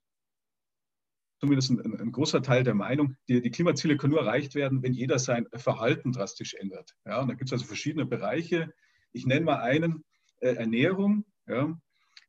zumindest 1.40 1.72
ein, 1.72 2.00
ein, 2.00 2.12
großer 2.12 2.42
Teil 2.42 2.64
der 2.64 2.76
Meinung, 2.76 3.16
die, 3.28 3.42
die, 3.42 3.52
Klimaziele 3.52 3.98
können 3.98 4.14
nur 4.14 4.22
erreicht 4.22 4.56
werden, 4.56 4.82
wenn 4.84 4.94
jeder 4.94 5.20
sein 5.20 5.48
Verhalten 5.54 6.12
drastisch 6.12 6.54
ändert. 6.54 6.96
Ja, 7.06 7.22
und 7.22 7.28
da 7.28 7.34
gibt 7.34 7.50
es 7.50 7.54
also 7.54 7.66
verschiedene 7.66 8.06
Bereiche. 8.06 8.74
Ich 9.12 9.26
nenne 9.26 9.46
mal 9.46 9.60
einen, 9.60 10.04
äh, 10.40 10.56
Ernährung, 10.56 11.26
ja, 11.48 11.78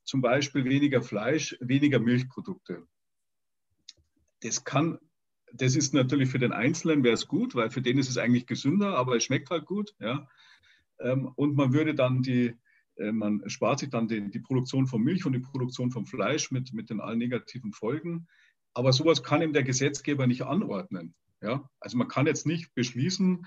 zum 0.05 0.21
Beispiel 0.21 0.65
weniger 0.65 1.03
Fleisch, 1.03 1.57
weniger 1.61 1.99
Milchprodukte. 1.99 2.87
Das 4.41 4.65
kann, 4.65 4.99
das 5.53 5.75
ist 5.75 5.95
natürlich 5.95 6.29
für 6.29 6.39
den 6.39 6.53
Einzelnen 6.53 7.03
wäre 7.03 7.15
es 7.15 7.27
gut, 7.27 7.55
weil 7.55 7.71
für 7.71 7.83
den 7.83 7.99
ist 7.99 8.09
es 8.09 8.19
eigentlich 8.19 8.47
gesünder, 8.47 8.97
aber 8.97 9.17
es 9.17 9.25
schmeckt 9.25 9.51
halt 9.51 9.67
gut. 9.67 9.95
Ja. 9.99 10.29
Ähm, 11.01 11.27
und 11.37 11.57
man 11.57 11.73
würde 11.73 11.95
dann 11.95 12.23
die, 12.23 12.55
äh, 12.97 13.13
man 13.13 13.49
spart 13.49 13.81
sich 13.81 13.91
dann 13.91 14.09
die, 14.09 14.31
die, 14.31 14.41
Produktion 14.41 14.87
von 14.87 15.03
Milch 15.03 15.27
und 15.27 15.33
die 15.33 15.41
Produktion 15.41 15.91
von 15.91 16.07
Fleisch 16.07 16.51
mit, 16.51 16.73
mit 16.73 16.91
den 16.91 17.01
allen 17.01 17.19
negativen 17.19 17.73
Folgen. 17.73 18.29
Aber 18.77 18.93
sowas 18.93 19.23
kann 19.23 19.41
ihm 19.41 19.55
der 19.55 19.63
Gesetzgeber 19.63 20.27
nicht 20.27 20.43
anordnen. 20.43 21.15
Ja? 21.41 21.67
Also 21.81 21.97
man 21.97 22.09
kann 22.09 22.27
jetzt 22.27 22.45
nicht 22.45 22.75
beschließen, 22.75 23.47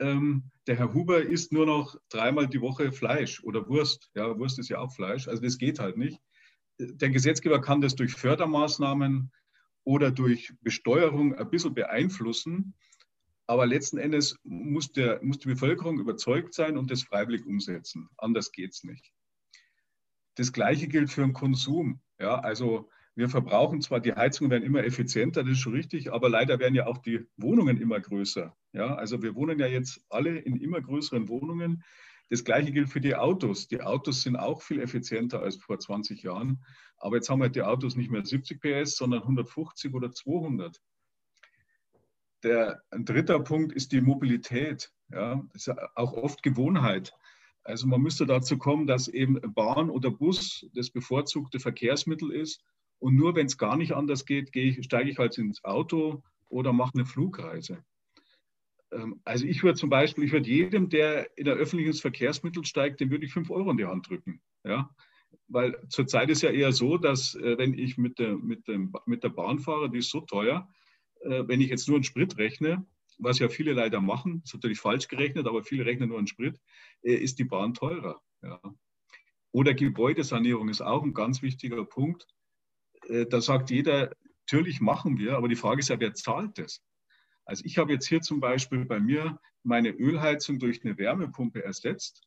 ähm, 0.00 0.50
der 0.66 0.76
Herr 0.76 0.92
Huber 0.92 1.22
isst 1.22 1.50
nur 1.50 1.64
noch 1.64 1.96
dreimal 2.10 2.46
die 2.46 2.60
Woche 2.60 2.92
Fleisch 2.92 3.42
oder 3.42 3.66
Wurst. 3.70 4.10
Ja, 4.14 4.38
Wurst 4.38 4.58
ist 4.58 4.68
ja 4.68 4.80
auch 4.80 4.92
Fleisch. 4.92 5.28
Also 5.28 5.42
das 5.42 5.56
geht 5.56 5.78
halt 5.78 5.96
nicht. 5.96 6.20
Der 6.78 7.08
Gesetzgeber 7.08 7.62
kann 7.62 7.80
das 7.80 7.94
durch 7.94 8.12
Fördermaßnahmen 8.12 9.32
oder 9.84 10.10
durch 10.10 10.52
Besteuerung 10.60 11.34
ein 11.34 11.48
bisschen 11.48 11.72
beeinflussen. 11.72 12.74
Aber 13.46 13.64
letzten 13.64 13.96
Endes 13.96 14.36
muss, 14.44 14.92
der, 14.92 15.22
muss 15.22 15.38
die 15.38 15.48
Bevölkerung 15.48 15.98
überzeugt 15.98 16.52
sein 16.52 16.76
und 16.76 16.90
das 16.90 17.02
freiwillig 17.02 17.46
umsetzen. 17.46 18.10
Anders 18.18 18.52
geht 18.52 18.74
es 18.74 18.84
nicht. 18.84 19.10
Das 20.34 20.52
Gleiche 20.52 20.86
gilt 20.86 21.10
für 21.10 21.22
den 21.22 21.32
Konsum. 21.32 22.02
Ja, 22.18 22.40
also 22.40 22.90
wir 23.16 23.30
verbrauchen 23.30 23.80
zwar, 23.80 24.00
die 24.00 24.12
Heizungen 24.12 24.50
werden 24.50 24.62
immer 24.62 24.84
effizienter, 24.84 25.42
das 25.42 25.52
ist 25.52 25.60
schon 25.60 25.72
richtig, 25.72 26.12
aber 26.12 26.28
leider 26.28 26.58
werden 26.58 26.74
ja 26.74 26.86
auch 26.86 26.98
die 26.98 27.26
Wohnungen 27.38 27.80
immer 27.80 27.98
größer. 27.98 28.54
Ja, 28.72 28.94
also 28.94 29.22
wir 29.22 29.34
wohnen 29.34 29.58
ja 29.58 29.66
jetzt 29.66 30.04
alle 30.10 30.38
in 30.38 30.56
immer 30.56 30.82
größeren 30.82 31.26
Wohnungen. 31.28 31.82
Das 32.28 32.44
Gleiche 32.44 32.72
gilt 32.72 32.90
für 32.90 33.00
die 33.00 33.16
Autos. 33.16 33.68
Die 33.68 33.80
Autos 33.80 34.20
sind 34.20 34.36
auch 34.36 34.60
viel 34.60 34.80
effizienter 34.80 35.40
als 35.40 35.56
vor 35.56 35.78
20 35.78 36.22
Jahren. 36.24 36.62
Aber 36.98 37.16
jetzt 37.16 37.30
haben 37.30 37.40
wir 37.40 37.48
die 37.48 37.62
Autos 37.62 37.96
nicht 37.96 38.10
mehr 38.10 38.24
70 38.24 38.60
PS, 38.60 38.96
sondern 38.96 39.22
150 39.22 39.94
oder 39.94 40.12
200. 40.12 40.78
Der, 42.42 42.82
ein 42.90 43.06
dritter 43.06 43.40
Punkt 43.40 43.72
ist 43.72 43.92
die 43.92 44.02
Mobilität. 44.02 44.92
Ja, 45.10 45.42
das 45.54 45.68
ist 45.68 45.78
auch 45.94 46.12
oft 46.12 46.42
Gewohnheit. 46.42 47.14
Also 47.64 47.86
man 47.86 48.02
müsste 48.02 48.26
dazu 48.26 48.58
kommen, 48.58 48.86
dass 48.86 49.08
eben 49.08 49.40
Bahn 49.54 49.88
oder 49.88 50.10
Bus 50.10 50.66
das 50.74 50.90
bevorzugte 50.90 51.60
Verkehrsmittel 51.60 52.30
ist 52.30 52.62
und 52.98 53.16
nur 53.16 53.34
wenn 53.34 53.46
es 53.46 53.58
gar 53.58 53.76
nicht 53.76 53.92
anders 53.92 54.24
geht, 54.24 54.54
ich, 54.54 54.84
steige 54.84 55.10
ich 55.10 55.18
halt 55.18 55.36
ins 55.38 55.64
Auto 55.64 56.22
oder 56.48 56.72
mache 56.72 56.94
eine 56.94 57.06
Flugreise. 57.06 57.84
Ähm, 58.92 59.20
also 59.24 59.46
ich 59.46 59.62
würde 59.62 59.78
zum 59.78 59.90
Beispiel, 59.90 60.24
ich 60.24 60.32
würde 60.32 60.48
jedem, 60.48 60.88
der 60.88 61.36
in 61.36 61.48
ein 61.48 61.58
öffentliches 61.58 62.00
Verkehrsmittel 62.00 62.64
steigt, 62.64 63.00
dem 63.00 63.10
würde 63.10 63.26
ich 63.26 63.32
fünf 63.32 63.50
Euro 63.50 63.70
in 63.70 63.76
die 63.76 63.86
Hand 63.86 64.08
drücken. 64.08 64.40
Ja? 64.64 64.90
weil 65.48 65.76
zurzeit 65.88 66.30
ist 66.30 66.42
ja 66.42 66.50
eher 66.50 66.72
so, 66.72 66.98
dass 66.98 67.34
äh, 67.34 67.58
wenn 67.58 67.74
ich 67.74 67.96
mit 67.96 68.18
der, 68.18 68.36
mit, 68.36 68.66
dem, 68.68 68.92
mit 69.06 69.22
der 69.22 69.28
Bahn 69.28 69.58
fahre, 69.58 69.90
die 69.90 69.98
ist 69.98 70.10
so 70.10 70.20
teuer, 70.20 70.68
äh, 71.20 71.44
wenn 71.46 71.60
ich 71.60 71.68
jetzt 71.68 71.88
nur 71.88 71.96
einen 71.96 72.04
Sprit 72.04 72.36
rechne, 72.38 72.84
was 73.18 73.38
ja 73.38 73.48
viele 73.48 73.72
leider 73.72 74.00
machen, 74.00 74.42
ist 74.44 74.54
natürlich 74.54 74.80
falsch 74.80 75.08
gerechnet, 75.08 75.46
aber 75.46 75.62
viele 75.62 75.86
rechnen 75.86 76.08
nur 76.08 76.18
einen 76.18 76.26
Sprit, 76.26 76.60
äh, 77.02 77.14
ist 77.14 77.38
die 77.38 77.44
Bahn 77.44 77.74
teurer. 77.74 78.20
Ja. 78.42 78.60
Oder 79.52 79.74
Gebäudesanierung 79.74 80.68
ist 80.68 80.82
auch 80.82 81.02
ein 81.02 81.14
ganz 81.14 81.42
wichtiger 81.42 81.82
Punkt. 81.84 82.26
Äh, 83.08 83.26
da 83.26 83.40
sagt 83.40 83.70
jeder, 83.70 84.12
natürlich 84.42 84.80
machen 84.80 85.18
wir, 85.18 85.36
aber 85.36 85.48
die 85.48 85.56
Frage 85.56 85.80
ist 85.80 85.88
ja, 85.88 85.98
wer 86.00 86.14
zahlt 86.14 86.58
das? 86.58 86.82
Also 87.44 87.64
ich 87.64 87.78
habe 87.78 87.92
jetzt 87.92 88.08
hier 88.08 88.20
zum 88.20 88.40
Beispiel 88.40 88.84
bei 88.84 89.00
mir 89.00 89.38
meine 89.62 89.90
Ölheizung 89.90 90.58
durch 90.58 90.84
eine 90.84 90.98
Wärmepumpe 90.98 91.62
ersetzt. 91.62 92.22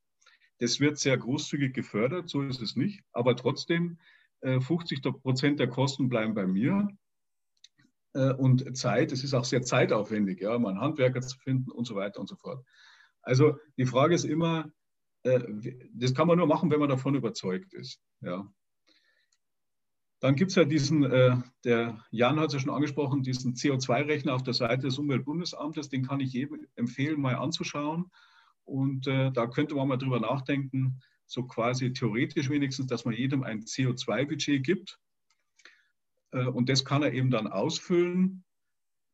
Das 0.59 0.79
wird 0.79 0.97
sehr 0.97 1.17
großzügig 1.17 1.73
gefördert, 1.73 2.29
so 2.29 2.41
ist 2.41 2.61
es 2.61 2.75
nicht. 2.75 3.01
Aber 3.11 3.35
trotzdem, 3.35 3.97
50 4.41 5.05
äh, 5.05 5.11
Prozent 5.11 5.59
der 5.59 5.67
Kosten 5.67 6.07
bleiben 6.07 6.33
bei 6.33 6.47
mir. 6.47 6.87
Äh, 8.13 8.33
und 8.33 8.77
Zeit, 8.77 9.11
es 9.11 9.23
ist 9.23 9.33
auch 9.33 9.45
sehr 9.45 9.61
zeitaufwendig, 9.61 10.41
ja, 10.41 10.57
mal 10.57 10.69
einen 10.69 10.81
Handwerker 10.81 11.21
zu 11.21 11.37
finden 11.39 11.71
und 11.71 11.85
so 11.85 11.95
weiter 11.95 12.19
und 12.19 12.27
so 12.27 12.35
fort. 12.35 12.65
Also 13.21 13.57
die 13.77 13.85
Frage 13.85 14.15
ist 14.15 14.23
immer, 14.23 14.71
das 15.23 16.15
kann 16.15 16.27
man 16.27 16.37
nur 16.37 16.47
machen, 16.47 16.71
wenn 16.71 16.79
man 16.79 16.87
davon 16.87 17.15
überzeugt 17.15 17.73
ist. 17.73 17.99
Ja. 18.21 18.49
Dann 20.21 20.35
gibt 20.35 20.51
es 20.51 20.55
ja 20.55 20.65
diesen, 20.65 21.01
der 21.63 22.03
Jan 22.11 22.39
hat 22.39 22.47
es 22.47 22.53
ja 22.53 22.59
schon 22.59 22.73
angesprochen, 22.73 23.23
diesen 23.23 23.53
CO2-Rechner 23.53 24.33
auf 24.33 24.43
der 24.43 24.53
Seite 24.53 24.87
des 24.87 24.97
Umweltbundesamtes, 24.97 25.87
den 25.87 26.05
kann 26.05 26.19
ich 26.19 26.33
jedem 26.33 26.67
empfehlen, 26.75 27.21
mal 27.21 27.35
anzuschauen. 27.35 28.11
Und 28.69 29.07
äh, 29.07 29.31
da 29.31 29.47
könnte 29.47 29.75
man 29.75 29.87
mal 29.87 29.97
drüber 29.97 30.19
nachdenken, 30.19 31.01
so 31.25 31.43
quasi 31.45 31.91
theoretisch 31.93 32.49
wenigstens, 32.49 32.87
dass 32.87 33.05
man 33.05 33.15
jedem 33.15 33.43
ein 33.43 33.63
CO2-Budget 33.63 34.63
gibt. 34.63 34.99
Äh, 36.31 36.45
und 36.45 36.69
das 36.69 36.85
kann 36.85 37.03
er 37.03 37.13
eben 37.13 37.31
dann 37.31 37.47
ausfüllen. 37.47 38.43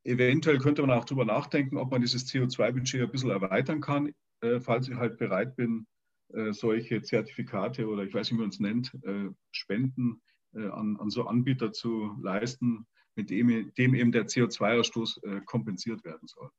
Eventuell 0.03 0.59
könnte 0.59 0.81
man 0.81 0.91
auch 0.91 1.05
darüber 1.05 1.25
nachdenken, 1.25 1.77
ob 1.77 1.91
man 1.91 2.01
dieses 2.01 2.27
CO2-Budget 2.27 3.01
ein 3.01 3.11
bisschen 3.11 3.31
erweitern 3.31 3.81
kann, 3.81 4.13
äh, 4.41 4.59
falls 4.59 4.87
ich 4.87 4.95
halt 4.95 5.17
bereit 5.17 5.55
bin, 5.55 5.87
äh, 6.33 6.51
solche 6.51 7.01
Zertifikate 7.01 7.87
oder 7.87 8.03
ich 8.03 8.13
weiß 8.13 8.29
nicht, 8.29 8.37
wie 8.37 8.41
man 8.41 8.49
es 8.49 8.59
nennt, 8.59 8.93
äh, 9.03 9.29
Spenden 9.51 10.21
äh, 10.21 10.34
an, 10.55 10.97
an, 10.99 11.09
so 11.09 11.25
Anbieter 11.27 11.71
zu 11.71 12.15
leisten, 12.21 12.87
mit 13.15 13.29
dem, 13.29 13.73
dem 13.75 13.95
eben 13.95 14.11
der 14.11 14.25
CO2-Ausstoß 14.25 15.45
kompensiert 15.45 16.03
werden 16.03 16.27
soll. 16.27 16.49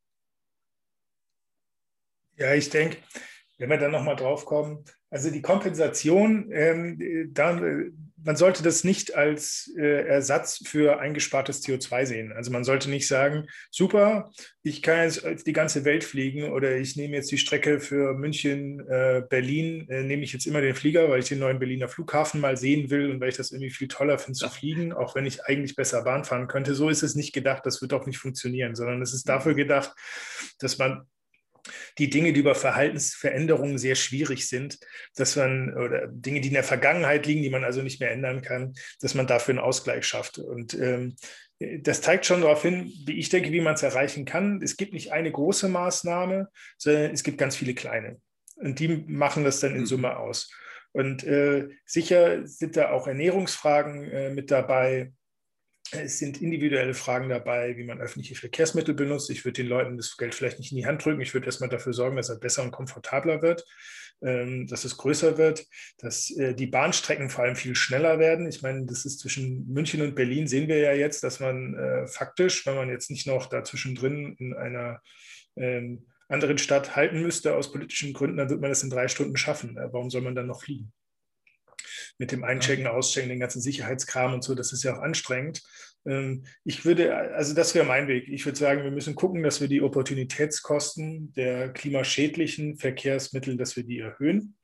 Ja, 2.37 2.55
ich 2.55 2.69
denke, 2.69 2.99
wenn 3.59 3.71
wir 3.71 3.79
dann 3.79 3.93
nochmal 3.93 4.17
drauf 4.17 4.45
kommen, 4.45 4.85
also 5.11 5.31
die 5.31 5.43
Kompensation, 5.43 6.51
ähm, 6.53 7.31
da, 7.33 7.61
man 8.27 8.37
sollte 8.37 8.65
das 8.65 8.83
nicht 8.83 9.15
als 9.15 9.73
äh, 9.79 10.07
Ersatz 10.07 10.61
für 10.67 10.99
eingespartes 10.99 11.63
CO2 11.63 12.07
sehen. 12.07 12.33
Also 12.33 12.51
man 12.51 12.65
sollte 12.65 12.91
nicht 12.91 13.07
sagen, 13.07 13.47
super, 13.71 14.33
ich 14.65 14.83
kann 14.83 15.05
jetzt 15.05 15.47
die 15.47 15.53
ganze 15.53 15.85
Welt 15.85 16.03
fliegen 16.03 16.51
oder 16.51 16.77
ich 16.77 16.97
nehme 16.97 17.15
jetzt 17.15 17.31
die 17.31 17.39
Strecke 17.39 17.79
für 17.79 18.15
München, 18.15 18.81
äh, 18.89 19.23
Berlin, 19.29 19.89
äh, 19.89 20.03
nehme 20.03 20.25
ich 20.25 20.33
jetzt 20.33 20.47
immer 20.47 20.61
den 20.61 20.75
Flieger, 20.75 21.09
weil 21.09 21.21
ich 21.21 21.29
den 21.29 21.39
neuen 21.39 21.61
Berliner 21.61 21.89
Flughafen 21.89 22.41
mal 22.41 22.57
sehen 22.57 22.91
will 22.91 23.11
und 23.11 23.21
weil 23.21 23.29
ich 23.29 23.37
das 23.37 23.53
irgendwie 23.53 23.71
viel 23.71 23.89
toller 23.89 24.19
finde 24.19 24.39
zu 24.39 24.49
fliegen, 24.49 24.93
auch 24.93 25.15
wenn 25.15 25.25
ich 25.25 25.45
eigentlich 25.45 25.77
besser 25.77 26.03
Bahn 26.03 26.25
fahren 26.25 26.49
könnte. 26.49 26.75
So 26.75 26.89
ist 26.89 27.05
es 27.05 27.15
nicht 27.15 27.33
gedacht, 27.33 27.65
das 27.65 27.81
wird 27.81 27.93
auch 27.93 28.07
nicht 28.07 28.19
funktionieren, 28.19 28.75
sondern 28.75 29.01
es 29.03 29.15
ist 29.15 29.29
dafür 29.29 29.55
gedacht, 29.55 29.93
dass 30.59 30.79
man 30.79 31.07
die 31.99 32.11
Dinge, 32.11 32.33
die 32.33 32.41
über 32.41 32.55
Verhaltensveränderungen 32.55 33.79
sehr 33.79 33.95
schwierig 33.95 34.49
sind, 34.49 34.79
dass 35.15 35.37
man, 35.37 35.75
oder 35.75 36.07
Dinge, 36.09 36.41
die 36.41 36.49
in 36.49 36.55
der 36.55 36.65
Vergangenheit 36.65 37.27
liegen, 37.27 37.43
die 37.43 37.51
man 37.51 37.65
also 37.65 37.83
nicht 37.83 38.00
mehr 38.00 38.11
ändern 38.11 38.43
kann, 38.43 38.75
dass 39.00 39.15
man 39.15 39.26
dafür 39.26 39.52
einen 39.52 39.65
Ausgleich 39.65 40.07
schafft. 40.07 40.39
Und 40.39 40.75
ähm, 40.75 41.17
das 41.59 42.02
zeigt 42.02 42.26
schon 42.26 42.43
darauf 42.43 42.63
hin, 42.63 42.93
wie 43.07 43.19
ich 43.19 43.31
denke, 43.31 43.50
wie 43.52 43.61
man 43.61 43.75
es 43.75 43.83
erreichen 43.83 44.25
kann. 44.25 44.61
Es 44.63 44.76
gibt 44.76 44.93
nicht 44.93 45.13
eine 45.13 45.33
große 45.33 45.69
Maßnahme, 45.69 46.49
sondern 46.76 47.13
es 47.13 47.23
gibt 47.23 47.39
ganz 47.39 47.57
viele 47.57 47.75
kleine. 47.75 48.21
Und 48.57 48.79
die 48.79 48.89
machen 48.89 49.45
das 49.45 49.61
dann 49.61 49.75
in 49.75 49.81
mhm. 49.81 49.87
Summe 49.87 50.17
aus. 50.17 50.50
Und 50.93 51.25
äh, 51.25 51.69
sicher 51.85 52.47
sind 52.47 52.76
da 52.76 52.91
auch 52.91 53.07
Ernährungsfragen 53.07 54.11
äh, 54.11 54.31
mit 54.31 54.50
dabei. 54.50 55.13
Es 55.93 56.19
sind 56.19 56.43
individuelle 56.43 56.95
Fragen 56.95 57.29
dabei, 57.29 57.77
wie 57.77 57.85
man 57.85 58.01
öffentliche 58.01 58.35
Verkehrsmittel 58.35 58.95
benutzt. 58.95 59.31
Ich 59.31 59.45
würde 59.45 59.63
den 59.63 59.69
Leuten 59.69 59.97
das 59.97 60.17
Geld 60.17 60.35
vielleicht 60.35 60.59
nicht 60.59 60.73
in 60.73 60.79
die 60.79 60.87
Hand 60.87 61.05
drücken. 61.05 61.21
Ich 61.21 61.33
würde 61.35 61.47
erstmal 61.47 61.69
dafür 61.69 61.93
sorgen, 61.93 62.17
dass 62.17 62.29
er 62.29 62.39
besser 62.39 62.63
und 62.63 62.73
komfortabler 62.73 63.43
wird, 63.43 63.65
ähm, 64.23 64.67
dass 64.67 64.85
es 64.85 64.97
größer 64.97 65.39
wird, 65.39 65.65
dass 65.99 66.31
äh, 66.31 66.55
die 66.55 66.67
Bahnstrecken 66.67 67.31
vor 67.31 67.45
allem 67.45 67.57
viel 67.57 67.75
schneller 67.75 68.19
werden. 68.19 68.49
Ich 68.49 68.63
meine, 68.63 68.85
das 68.87 69.05
ist 69.05 69.21
zwischen 69.21 69.67
München 69.73 70.03
und 70.03 70.15
Berlin, 70.15 70.47
sehen 70.49 70.69
wir 70.69 70.79
ja 70.79 70.93
jetzt, 70.93 71.23
dass 71.23 71.41
man 71.41 71.75
äh, 71.75 72.07
faktisch, 72.07 72.67
wenn 72.67 72.77
man 72.77 72.89
jetzt 72.89 73.11
nicht 73.11 73.27
noch 73.27 73.47
dazwischen 73.47 73.95
drin 73.95 74.35
in 74.39 74.55
einer 74.55 75.01
ähm, 75.57 76.07
anderen 76.29 76.59
Stadt 76.59 76.97
halten 76.97 77.23
müsste 77.23 77.55
aus 77.55 77.71
politischen 77.71 78.13
Gründen, 78.13 78.39
dann 78.39 78.51
wird 78.51 78.61
man 78.61 78.71
das 78.71 78.83
in 78.83 78.91
drei 78.91 79.09
Stunden 79.09 79.37
schaffen. 79.37 79.77
Äh, 79.77 79.93
warum 79.93 80.11
soll 80.11 80.23
man 80.23 80.35
dann 80.35 80.47
noch 80.47 80.63
fliegen? 80.63 80.93
Mit 82.19 82.33
dem 82.33 82.45
Einchecken, 82.45 82.87
Auschecken, 82.87 83.29
den 83.29 83.41
ganzen 83.41 83.61
Sicherheitskram 83.61 84.35
und 84.35 84.45
so, 84.45 84.55
das 84.55 84.73
ist 84.73 84.83
ja 84.83 84.97
auch 84.97 85.02
anstrengend. 85.02 85.63
Ähm, 86.07 86.45
ich 86.65 86.85
würde, 86.85 87.15
also 87.35 87.55
das 87.55 87.75
wäre 87.75 87.85
mein 87.85 88.09
Weg. 88.09 88.29
Ich 88.29 88.45
würde 88.47 88.59
sagen, 88.59 88.85
wir 88.85 88.91
müssen 88.91 89.15
gucken, 89.15 89.43
dass 89.43 89.61
wir 89.61 89.69
die 89.69 89.83
Opportunitätskosten 89.83 91.33
der 91.35 91.73
klimaschädlichen 91.73 92.76
Verkehrsmittel, 92.76 93.57
dass 93.57 93.76
wir 93.76 93.85
die 93.85 93.99
erhöhen. 93.99 94.57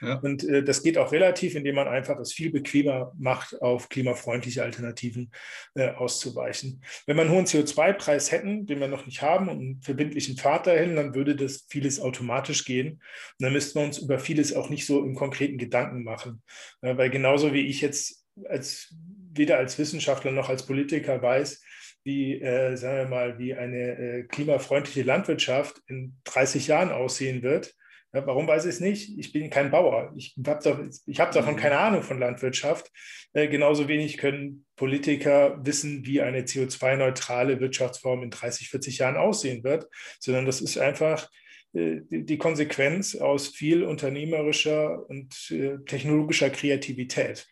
Ja. 0.00 0.14
Und 0.16 0.44
äh, 0.44 0.62
das 0.62 0.82
geht 0.82 0.98
auch 0.98 1.12
relativ, 1.12 1.54
indem 1.54 1.76
man 1.76 1.88
einfach 1.88 2.18
es 2.18 2.32
viel 2.32 2.50
bequemer 2.50 3.12
macht, 3.18 3.60
auf 3.60 3.88
klimafreundliche 3.88 4.62
Alternativen 4.62 5.30
äh, 5.74 5.90
auszuweichen. 5.90 6.82
Wenn 7.06 7.16
wir 7.16 7.22
einen 7.22 7.32
hohen 7.32 7.46
CO2-Preis 7.46 8.32
hätten, 8.32 8.66
den 8.66 8.80
wir 8.80 8.88
noch 8.88 9.06
nicht 9.06 9.22
haben, 9.22 9.48
und 9.48 9.58
einen 9.58 9.82
verbindlichen 9.82 10.36
Pfad 10.36 10.66
dahin, 10.66 10.96
dann 10.96 11.14
würde 11.14 11.36
das 11.36 11.66
vieles 11.68 12.00
automatisch 12.00 12.64
gehen. 12.64 12.92
Und 12.92 13.00
dann 13.38 13.52
müssten 13.52 13.78
wir 13.78 13.86
uns 13.86 13.98
über 13.98 14.18
vieles 14.18 14.54
auch 14.54 14.70
nicht 14.70 14.86
so 14.86 15.04
im 15.04 15.14
konkreten 15.14 15.58
Gedanken 15.58 16.02
machen. 16.02 16.42
Äh, 16.80 16.96
weil 16.96 17.10
genauso 17.10 17.52
wie 17.52 17.66
ich 17.66 17.80
jetzt 17.80 18.24
als 18.48 18.94
weder 19.34 19.58
als 19.58 19.78
Wissenschaftler 19.78 20.30
noch 20.30 20.48
als 20.48 20.66
Politiker 20.66 21.20
weiß, 21.22 21.62
wie, 22.04 22.40
äh, 22.40 22.76
sagen 22.76 22.96
wir 22.96 23.08
mal, 23.08 23.38
wie 23.38 23.54
eine 23.54 23.98
äh, 23.98 24.22
klimafreundliche 24.24 25.02
Landwirtschaft 25.02 25.80
in 25.86 26.16
30 26.24 26.66
Jahren 26.66 26.90
aussehen 26.90 27.42
wird, 27.42 27.74
ja, 28.14 28.26
warum 28.26 28.46
weiß 28.46 28.64
ich 28.66 28.74
es 28.74 28.80
nicht? 28.80 29.18
Ich 29.18 29.32
bin 29.32 29.48
kein 29.48 29.70
Bauer. 29.70 30.12
Ich 30.16 30.36
habe 30.46 30.90
hab 31.08 31.32
davon 31.32 31.54
mhm. 31.54 31.58
keine 31.58 31.78
Ahnung 31.78 32.02
von 32.02 32.18
Landwirtschaft. 32.18 32.90
Äh, 33.32 33.48
genauso 33.48 33.88
wenig 33.88 34.18
können 34.18 34.66
Politiker 34.76 35.58
wissen, 35.64 36.04
wie 36.04 36.20
eine 36.20 36.42
CO2-neutrale 36.42 37.60
Wirtschaftsform 37.60 38.22
in 38.22 38.30
30, 38.30 38.68
40 38.68 38.98
Jahren 38.98 39.16
aussehen 39.16 39.64
wird, 39.64 39.86
sondern 40.20 40.44
das 40.44 40.60
ist 40.60 40.76
einfach 40.76 41.30
äh, 41.72 42.00
die 42.10 42.36
Konsequenz 42.36 43.16
aus 43.16 43.48
viel 43.48 43.82
unternehmerischer 43.82 45.08
und 45.08 45.50
äh, 45.50 45.78
technologischer 45.86 46.50
Kreativität. 46.50 47.46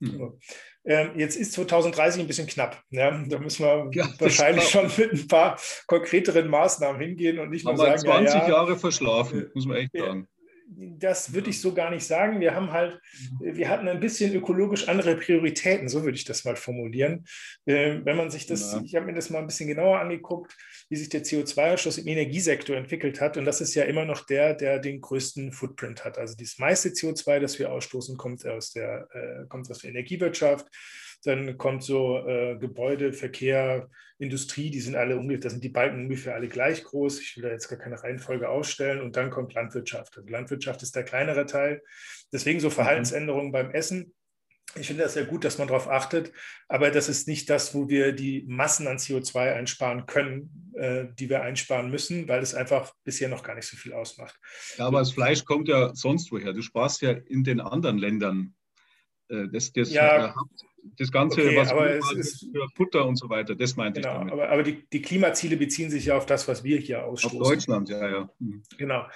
Mhm. 0.00 0.38
Jetzt 0.84 1.36
ist 1.36 1.52
2030 1.52 2.22
ein 2.22 2.26
bisschen 2.26 2.46
knapp. 2.46 2.82
Ja? 2.90 3.10
Da 3.28 3.38
müssen 3.38 3.64
wir 3.64 3.90
ja, 3.92 4.08
wahrscheinlich 4.18 4.68
schon 4.68 4.90
mit 4.96 5.12
ein 5.12 5.28
paar 5.28 5.58
konkreteren 5.86 6.48
Maßnahmen 6.48 7.00
hingehen 7.00 7.38
und 7.38 7.50
nicht 7.50 7.64
nur 7.64 7.76
sagen, 7.76 7.98
20 7.98 8.34
ja, 8.34 8.48
Jahre 8.48 8.76
verschlafen, 8.76 9.50
muss 9.54 9.66
man 9.66 9.76
echt 9.76 9.96
sagen 9.96 10.28
das 10.76 11.32
würde 11.32 11.50
ich 11.50 11.60
so 11.60 11.74
gar 11.74 11.90
nicht 11.90 12.04
sagen. 12.04 12.40
Wir 12.40 12.54
haben 12.54 12.72
halt, 12.72 13.00
mhm. 13.40 13.56
wir 13.56 13.68
hatten 13.68 13.88
ein 13.88 14.00
bisschen 14.00 14.34
ökologisch 14.34 14.88
andere 14.88 15.16
Prioritäten, 15.16 15.88
so 15.88 16.04
würde 16.04 16.16
ich 16.16 16.24
das 16.24 16.44
mal 16.44 16.56
formulieren. 16.56 17.24
Äh, 17.66 18.00
wenn 18.04 18.16
man 18.16 18.30
sich 18.30 18.46
das, 18.46 18.72
ja. 18.72 18.82
ich 18.84 18.94
habe 18.94 19.06
mir 19.06 19.14
das 19.14 19.30
mal 19.30 19.38
ein 19.38 19.46
bisschen 19.46 19.68
genauer 19.68 20.00
angeguckt, 20.00 20.56
wie 20.88 20.96
sich 20.96 21.08
der 21.08 21.22
CO2-Ausstoß 21.22 22.00
im 22.00 22.08
Energiesektor 22.08 22.76
entwickelt 22.76 23.20
hat. 23.20 23.36
Und 23.36 23.44
das 23.44 23.60
ist 23.60 23.74
ja 23.74 23.84
immer 23.84 24.04
noch 24.04 24.26
der, 24.26 24.54
der 24.54 24.78
den 24.78 25.00
größten 25.00 25.52
Footprint 25.52 26.04
hat. 26.04 26.18
Also 26.18 26.34
das 26.38 26.58
meiste 26.58 26.90
CO2, 26.90 27.40
das 27.40 27.58
wir 27.58 27.72
ausstoßen, 27.72 28.16
kommt 28.16 28.46
aus 28.46 28.72
der, 28.72 29.08
äh, 29.12 29.46
kommt 29.48 29.70
aus 29.70 29.78
der 29.78 29.90
Energiewirtschaft. 29.90 30.66
Dann 31.24 31.56
kommt 31.56 31.84
so 31.84 32.26
äh, 32.26 32.56
Gebäude, 32.58 33.12
Verkehr, 33.12 33.88
Industrie, 34.22 34.70
die 34.70 34.80
sind 34.80 34.94
alle 34.94 35.16
ungefähr, 35.16 35.40
da 35.40 35.50
sind 35.50 35.64
die 35.64 35.68
Balken 35.68 36.02
ungefähr 36.02 36.34
alle 36.34 36.48
gleich 36.48 36.84
groß. 36.84 37.20
Ich 37.20 37.36
will 37.36 37.42
da 37.42 37.50
jetzt 37.50 37.68
gar 37.68 37.78
keine 37.78 38.02
Reihenfolge 38.02 38.48
ausstellen. 38.48 39.00
Und 39.00 39.16
dann 39.16 39.30
kommt 39.30 39.54
Landwirtschaft. 39.54 40.16
Also 40.16 40.28
Landwirtschaft 40.28 40.61
ist 40.66 40.96
der 40.96 41.04
kleinere 41.04 41.46
Teil. 41.46 41.82
Deswegen 42.32 42.60
so 42.60 42.68
mhm. 42.68 42.72
Verhaltensänderungen 42.72 43.48
mhm. 43.48 43.52
beim 43.52 43.70
Essen. 43.70 44.14
Ich 44.74 44.86
finde 44.86 45.02
das 45.02 45.14
sehr 45.14 45.26
gut, 45.26 45.44
dass 45.44 45.58
man 45.58 45.68
darauf 45.68 45.86
achtet, 45.88 46.32
aber 46.66 46.90
das 46.90 47.10
ist 47.10 47.28
nicht 47.28 47.50
das, 47.50 47.74
wo 47.74 47.90
wir 47.90 48.12
die 48.12 48.44
Massen 48.48 48.86
an 48.86 48.96
CO2 48.96 49.52
einsparen 49.52 50.06
können, 50.06 50.72
äh, 50.74 51.04
die 51.18 51.28
wir 51.28 51.42
einsparen 51.42 51.90
müssen, 51.90 52.26
weil 52.26 52.42
es 52.42 52.54
einfach 52.54 52.94
bisher 53.04 53.28
noch 53.28 53.42
gar 53.42 53.54
nicht 53.54 53.66
so 53.66 53.76
viel 53.76 53.92
ausmacht. 53.92 54.38
Ja, 54.78 54.86
aber 54.86 55.00
das 55.00 55.12
Fleisch 55.12 55.44
kommt 55.44 55.68
ja 55.68 55.94
sonst 55.94 56.32
woher. 56.32 56.54
Du 56.54 56.62
sparst 56.62 57.02
ja 57.02 57.10
in 57.10 57.44
den 57.44 57.60
anderen 57.60 57.98
Ländern 57.98 58.54
äh, 59.28 59.48
das, 59.52 59.72
das, 59.72 59.92
ja, 59.92 60.28
äh, 60.28 60.32
das 60.98 61.10
Ganze, 61.10 61.40
okay, 61.40 61.56
was 61.56 61.70
aber 61.70 61.90
es 61.90 62.12
ist, 62.12 62.50
für 62.52 62.66
Futter 62.74 63.06
und 63.06 63.16
so 63.16 63.28
weiter, 63.28 63.54
das 63.54 63.76
meinte 63.76 64.00
genau, 64.00 64.12
ich 64.12 64.18
damit. 64.18 64.32
Aber, 64.32 64.48
aber 64.48 64.62
die, 64.62 64.86
die, 64.92 65.02
Klimaziele 65.02 65.56
beziehen 65.56 65.90
sich 65.90 66.06
ja 66.06 66.16
auf 66.16 66.26
das, 66.26 66.46
was 66.48 66.64
wir 66.64 66.78
hier 66.78 67.04
ausstoßen. 67.04 67.40
Auf 67.40 67.48
Deutschland, 67.48 67.88
ja, 67.88 68.08
ja. 68.08 68.30
Mhm. 68.38 68.62
Genau. 68.78 69.06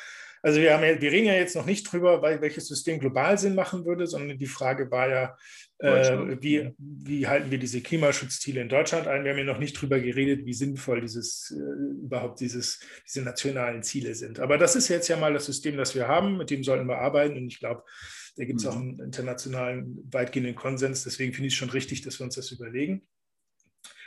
Also 0.47 0.61
wir, 0.61 0.75
haben 0.75 0.85
ja, 0.85 1.01
wir 1.01 1.11
reden 1.11 1.27
ja 1.27 1.35
jetzt 1.35 1.57
noch 1.57 1.67
nicht 1.67 1.91
drüber, 1.91 2.23
welches 2.23 2.69
System 2.69 3.01
global 3.01 3.37
Sinn 3.37 3.57
machen 3.57 3.85
würde, 3.85 4.07
sondern 4.07 4.39
die 4.39 4.47
Frage 4.47 4.89
war 4.93 5.09
ja, 5.09 5.37
äh, 5.81 6.37
wie, 6.41 6.73
wie 6.79 7.27
halten 7.27 7.51
wir 7.51 7.59
diese 7.59 7.81
Klimaschutzziele 7.81 8.61
in 8.61 8.69
Deutschland 8.69 9.09
ein? 9.09 9.25
Wir 9.25 9.33
haben 9.33 9.39
ja 9.39 9.45
noch 9.45 9.59
nicht 9.59 9.73
drüber 9.73 9.99
geredet, 9.99 10.47
wie 10.47 10.55
sinnvoll 10.55 11.01
dieses 11.01 11.51
äh, 11.51 12.05
überhaupt 12.05 12.39
dieses, 12.39 12.79
diese 13.05 13.23
nationalen 13.23 13.83
Ziele 13.83 14.15
sind. 14.15 14.39
Aber 14.39 14.57
das 14.57 14.77
ist 14.77 14.87
jetzt 14.87 15.09
ja 15.09 15.17
mal 15.17 15.33
das 15.33 15.47
System, 15.47 15.77
das 15.77 15.97
wir 15.97 16.07
haben, 16.07 16.37
mit 16.37 16.49
dem 16.51 16.63
sollten 16.63 16.87
wir 16.87 16.99
arbeiten. 16.99 17.37
Und 17.37 17.49
ich 17.49 17.59
glaube, 17.59 17.83
da 18.37 18.45
gibt 18.45 18.61
es 18.61 18.67
mhm. 18.67 18.71
auch 18.71 18.77
einen 18.77 19.01
internationalen 19.01 19.99
weitgehenden 20.13 20.55
Konsens. 20.55 21.03
Deswegen 21.03 21.33
finde 21.33 21.49
ich 21.49 21.55
es 21.55 21.59
schon 21.59 21.71
richtig, 21.71 22.03
dass 22.03 22.21
wir 22.21 22.25
uns 22.25 22.37
das 22.37 22.53
überlegen. 22.53 23.05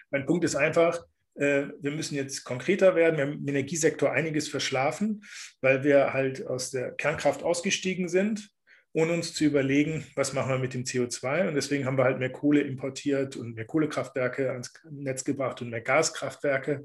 Mein 0.10 0.26
Punkt 0.26 0.46
ist 0.46 0.56
einfach, 0.56 1.06
wir 1.40 1.92
müssen 1.92 2.16
jetzt 2.16 2.44
konkreter 2.44 2.96
werden. 2.96 3.18
Wir 3.18 3.26
haben 3.26 3.40
im 3.40 3.48
Energiesektor 3.48 4.12
einiges 4.12 4.50
verschlafen, 4.50 5.24
weil 5.62 5.84
wir 5.84 6.12
halt 6.12 6.46
aus 6.46 6.72
der 6.72 6.92
Kernkraft 6.92 7.44
ausgestiegen 7.44 8.10
sind 8.10 8.50
ohne 8.94 9.14
uns 9.14 9.34
zu 9.34 9.46
überlegen, 9.46 10.06
was 10.16 10.34
machen 10.34 10.52
wir 10.52 10.58
mit 10.58 10.74
dem 10.74 10.84
CO2. 10.84 11.48
Und 11.48 11.56
deswegen 11.56 11.86
haben 11.86 11.98
wir 11.98 12.06
halt 12.06 12.20
mehr 12.20 12.32
Kohle 12.32 12.62
importiert 12.62 13.36
und 13.36 13.56
mehr 13.56 13.66
Kohlekraftwerke 13.66 14.52
ans 14.52 14.74
Netz 14.90 15.24
gebracht 15.24 15.62
und 15.62 15.70
mehr 15.70 15.82
Gaskraftwerke. 15.82 16.84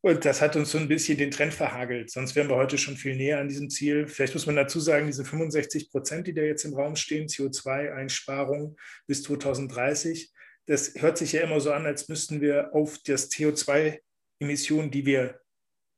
Und 0.00 0.24
das 0.26 0.42
hat 0.42 0.54
uns 0.54 0.70
so 0.70 0.76
ein 0.76 0.88
bisschen 0.88 1.16
den 1.16 1.30
Trend 1.30 1.54
verhagelt. 1.54 2.10
Sonst 2.10 2.36
wären 2.36 2.50
wir 2.50 2.56
heute 2.56 2.76
schon 2.76 2.96
viel 2.96 3.16
näher 3.16 3.38
an 3.38 3.48
diesem 3.48 3.70
Ziel. 3.70 4.06
Vielleicht 4.06 4.34
muss 4.34 4.44
man 4.44 4.56
dazu 4.56 4.78
sagen, 4.78 5.06
diese 5.06 5.24
65 5.24 5.90
Prozent, 5.90 6.26
die 6.26 6.34
da 6.34 6.42
jetzt 6.42 6.64
im 6.64 6.74
Raum 6.74 6.94
stehen, 6.94 7.26
CO2-Einsparung 7.26 8.76
bis 9.06 9.22
2030, 9.22 10.33
das 10.66 10.94
hört 10.96 11.18
sich 11.18 11.32
ja 11.32 11.42
immer 11.42 11.60
so 11.60 11.72
an, 11.72 11.86
als 11.86 12.08
müssten 12.08 12.40
wir 12.40 12.74
auf 12.74 12.98
das 13.04 13.30
CO2-Emissionen, 13.30 14.90
die 14.90 15.06
wir 15.06 15.40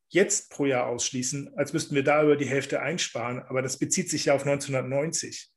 jetzt 0.09 0.51
pro 0.51 0.67
Jahr 0.67 0.87
ausschließen, 0.87 1.55
als 1.57 1.73
müssten 1.73 1.95
wir 1.95 2.05
da 2.05 2.23
über 2.23 2.37
die 2.37 2.49
Hälfte 2.49 2.81
einsparen. 2.81 3.41
Aber 3.41 3.63
das 3.63 3.79
bezieht 3.79 4.11
sich 4.11 4.27
ja 4.27 4.35
auf 4.35 4.43
1990. 4.43 5.51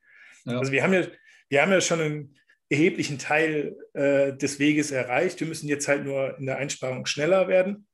Ja. 0.45 0.60
Also 0.60 0.72
wir 0.72 0.84
haben 0.84 0.93
ja, 0.93 1.08
wir 1.50 1.62
haben 1.62 1.72
ja 1.72 1.82
schon 1.82 2.02
einen 2.02 2.36
erheblichen 2.69 3.17
Teil 3.17 3.76
äh, 3.93 4.34
des 4.34 4.60
Weges 4.60 4.91
erreicht. 4.91 5.39
Wir 5.39 5.48
müssen 5.48 5.67
jetzt 5.67 5.88
halt 5.88 6.04
nur 6.04 6.38
in 6.38 6.45
der 6.45 6.58
Einsparung 6.58 7.06
schneller 7.06 7.48
werden. 7.48 7.88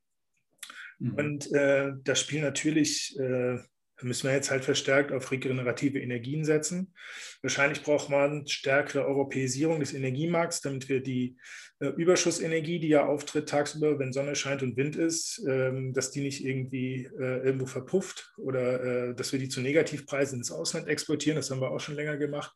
Mhm. 1.00 1.16
Und 1.16 1.52
äh, 1.54 1.92
da 2.04 2.16
spielen 2.16 2.44
natürlich 2.44 3.18
äh, 3.20 3.60
müssen 4.02 4.28
wir 4.28 4.36
jetzt 4.36 4.52
halt 4.52 4.66
verstärkt 4.66 5.12
auf 5.12 5.32
regenerative 5.32 6.00
Energien 6.00 6.44
setzen. 6.44 6.94
Wahrscheinlich 7.42 7.84
braucht 7.84 8.10
man 8.10 8.48
stärkere 8.48 9.06
Europäisierung 9.06 9.80
des 9.80 9.94
Energiemarkts, 9.94 10.62
damit 10.62 10.90
wir 10.90 11.02
die 11.02 11.38
äh, 11.80 11.88
Überschussenergie, 11.88 12.80
die 12.80 12.90
ja 12.90 13.06
auftritt 13.06 13.48
tagsüber, 13.48 13.98
wenn 14.00 14.14
Sonne 14.14 14.36
scheint 14.36 14.64
und 14.64 14.76
Wind 14.78 14.96
ist, 14.96 15.44
ähm, 15.48 15.94
dass 15.94 16.12
die 16.12 16.22
nicht 16.22 16.44
irgendwie 16.44 17.06
äh, 17.20 17.46
irgendwo 17.46 17.66
verpufft 17.66 18.34
oder 18.38 18.84
äh, 19.10 19.16
dass 19.16 19.32
wir 19.32 19.40
die 19.40 19.50
zu 19.50 19.62
Negativpreisen 19.62 20.40
ins 20.40 20.52
Ausland 20.52 20.88
exportieren. 20.88 21.38
Das 21.38 21.50
haben 21.50 21.62
wir 21.62 21.72
auch 21.72 21.80
schon 21.80 21.96
länger 21.96 22.18
gemacht 22.18 22.54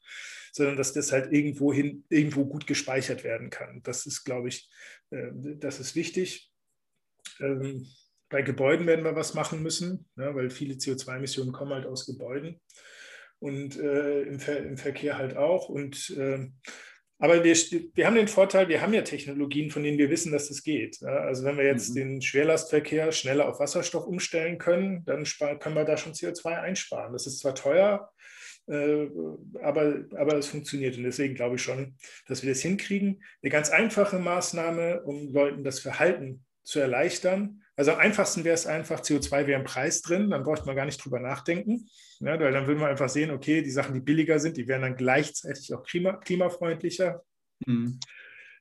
sondern 0.52 0.78
dass 0.78 0.94
das 0.94 1.12
halt 1.12 1.32
irgendwo 1.32 1.72
hin, 1.74 2.06
irgendwo 2.10 2.46
gut 2.46 2.68
gespeichert 2.68 3.24
werden 3.24 3.50
kann. 3.50 3.82
Das 3.84 4.06
ist, 4.06 4.24
glaube 4.24 4.50
ich, 4.50 4.70
äh, 5.12 5.30
das 5.34 5.80
ist 5.80 5.96
wichtig. 5.96 6.52
Ähm, 7.40 7.88
bei 8.30 8.42
Gebäuden 8.44 8.88
werden 8.88 9.06
wir 9.06 9.16
was 9.16 9.34
machen 9.34 9.62
müssen, 9.64 10.08
ne, 10.16 10.34
weil 10.36 10.50
viele 10.50 10.76
CO2-Emissionen 10.76 11.52
kommen 11.52 11.74
halt 11.74 11.86
aus 11.86 12.06
Gebäuden 12.06 12.60
und 13.40 13.78
äh, 13.80 14.22
im, 14.22 14.40
Ver 14.40 14.58
im, 14.60 14.78
Verkehr 14.78 15.18
halt 15.18 15.36
auch. 15.36 15.70
Und, 15.70 16.12
äh, 16.12 16.48
aber 17.18 17.44
wir, 17.44 17.56
wir 17.56 18.06
haben 18.06 18.16
den 18.16 18.28
Vorteil, 18.28 18.70
wir 18.70 18.82
haben 18.82 18.94
ja 18.94 19.02
Technologien, 19.02 19.72
von 19.72 19.84
denen 19.84 19.98
wir 19.98 20.10
wissen, 20.10 20.32
dass 20.32 20.48
das 20.48 20.64
geht. 20.64 21.00
Ja? 21.02 21.10
Also 21.10 21.44
wenn 21.44 21.58
wir 21.58 21.66
jetzt 21.66 21.90
mhm. 21.92 21.96
den 21.96 22.22
Schwerlastverkehr 22.22 23.12
schneller 23.12 23.50
auf 23.50 23.60
Wasserstoff 23.60 24.06
umstellen 24.06 24.58
können, 24.58 25.04
dann 25.06 25.26
können 25.60 25.76
wir 25.76 25.86
da 25.86 25.98
schon 25.98 26.14
CO2 26.14 26.62
einsparen. 26.62 27.14
Das 27.14 27.26
ist 27.26 27.40
zwar 27.40 27.56
teuer, 27.56 28.12
äh, 28.68 29.08
aber, 29.62 30.04
aber 30.16 30.36
es 30.36 30.48
funktioniert. 30.48 30.98
Und 30.98 31.04
deswegen 31.04 31.36
glaube 31.36 31.56
ich 31.56 31.62
schon, 31.62 31.96
dass 32.28 32.44
wir 32.44 32.50
das 32.50 32.62
hinkriegen. 32.62 33.24
Eine 33.42 33.50
ganz 33.50 33.70
einfache 33.70 34.20
Maßnahme, 34.20 35.02
um 35.04 35.34
Leuten 35.34 35.64
das 35.64 35.80
Verhalten 35.80 36.46
zu 36.64 36.80
erleichtern, 36.80 37.64
also 37.80 37.94
am 37.94 38.00
einfachsten 38.00 38.44
wäre 38.44 38.56
es 38.56 38.68
einfach, 38.68 39.00
CO2 39.00 39.48
wäre 39.48 39.58
im 39.58 39.64
Preis 39.64 40.02
drin, 40.02 40.30
dann 40.32 40.44
bräuchte 40.44 40.66
man 40.66 40.76
gar 40.76 40.84
nicht 40.84 41.02
drüber 41.02 41.22
nachdenken. 41.22 41.88
Ja, 42.20 42.38
weil 42.38 42.52
dann 42.52 42.68
würden 42.68 42.82
wir 42.82 42.90
einfach 42.90 43.08
sehen, 43.08 43.32
okay, 43.32 43.62
die 43.62 43.72
Sachen, 43.72 43.94
die 43.94 44.02
billiger 44.02 44.38
sind, 44.38 44.58
die 44.58 44.68
wären 44.68 44.82
dann 44.82 44.98
gleichzeitig 44.98 45.74
auch 45.74 45.84
klima, 45.84 46.18
klimafreundlicher. 46.18 47.24
Mhm. 47.66 47.98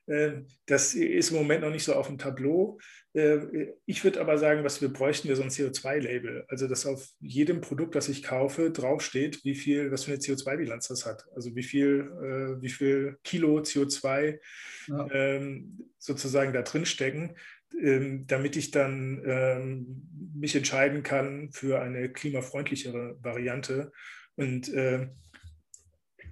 Äh, 0.05 0.43
das 0.67 0.93
ist 0.93 1.31
im 1.31 1.35
Moment 1.35 1.63
noch 1.63 1.69
nicht 1.69 1.83
so 1.83 1.95
auf 1.95 2.07
dem 2.07 2.17
Tableau. 2.17 2.79
Äh, 3.13 3.73
ich 3.85 4.05
würde 4.05 4.21
aber 4.21 4.37
sagen, 4.37 4.63
was 4.63 4.81
wir 4.81 4.87
bräuchten, 4.87 5.27
wäre 5.27 5.35
so 5.35 5.43
ein 5.43 5.49
CO2-Label. 5.49 6.45
Also, 6.47 6.69
dass 6.69 6.85
auf 6.85 7.05
jedem 7.19 7.59
Produkt, 7.59 7.95
das 7.95 8.07
ich 8.07 8.23
kaufe, 8.23 8.71
draufsteht, 8.71 9.43
wie 9.43 9.55
viel, 9.55 9.91
was 9.91 10.05
für 10.05 10.13
eine 10.13 10.21
CO2-Bilanz 10.21 10.87
das 10.87 11.05
hat. 11.05 11.25
Also, 11.35 11.53
wie 11.57 11.63
viel, 11.63 12.09
äh, 12.21 12.61
wie 12.61 12.69
viel 12.69 13.17
Kilo 13.25 13.59
CO2 13.59 14.39
ja. 14.87 15.07
Ähm, 15.11 15.91
sozusagen 15.97 16.53
da 16.53 16.61
drin 16.61 16.85
stecken. 16.85 17.35
Ähm, 17.81 18.25
damit 18.27 18.55
ich 18.55 18.71
dann 18.71 19.21
ähm, 19.25 20.09
mich 20.33 20.55
entscheiden 20.55 21.03
kann 21.03 21.51
für 21.51 21.81
eine 21.81 22.09
klimafreundlichere 22.09 23.17
Variante. 23.21 23.91
Und 24.35 24.73
äh, 24.73 25.07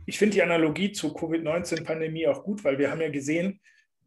ich 0.05 0.17
finde 0.17 0.35
die 0.35 0.43
Analogie 0.43 0.91
zur 0.91 1.13
Covid-19-Pandemie 1.13 2.27
auch 2.27 2.43
gut, 2.43 2.63
weil 2.63 2.77
wir 2.77 2.91
haben 2.91 3.01
ja 3.01 3.09
gesehen, 3.09 3.59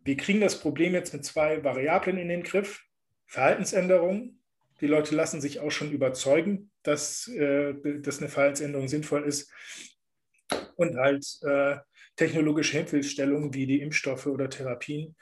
wir 0.02 0.16
kriegen 0.16 0.40
das 0.40 0.58
Problem 0.60 0.94
jetzt 0.94 1.12
mit 1.12 1.24
zwei 1.24 1.62
Variablen 1.62 2.18
in 2.18 2.28
den 2.28 2.42
Griff. 2.42 2.82
Verhaltensänderungen. 3.26 4.42
Die 4.80 4.86
Leute 4.86 5.14
lassen 5.14 5.40
sich 5.40 5.60
auch 5.60 5.70
schon 5.70 5.92
überzeugen, 5.92 6.70
dass, 6.82 7.28
äh, 7.28 7.74
dass 8.00 8.18
eine 8.18 8.28
Verhaltensänderung 8.28 8.88
sinnvoll 8.88 9.24
ist. 9.24 9.52
Und 10.76 10.96
halt 10.96 11.24
äh, 11.42 11.76
technologische 12.16 12.78
Hilfestellungen 12.78 13.54
wie 13.54 13.66
die 13.66 13.80
Impfstoffe 13.80 14.26
oder 14.26 14.50
Therapien. 14.50 15.14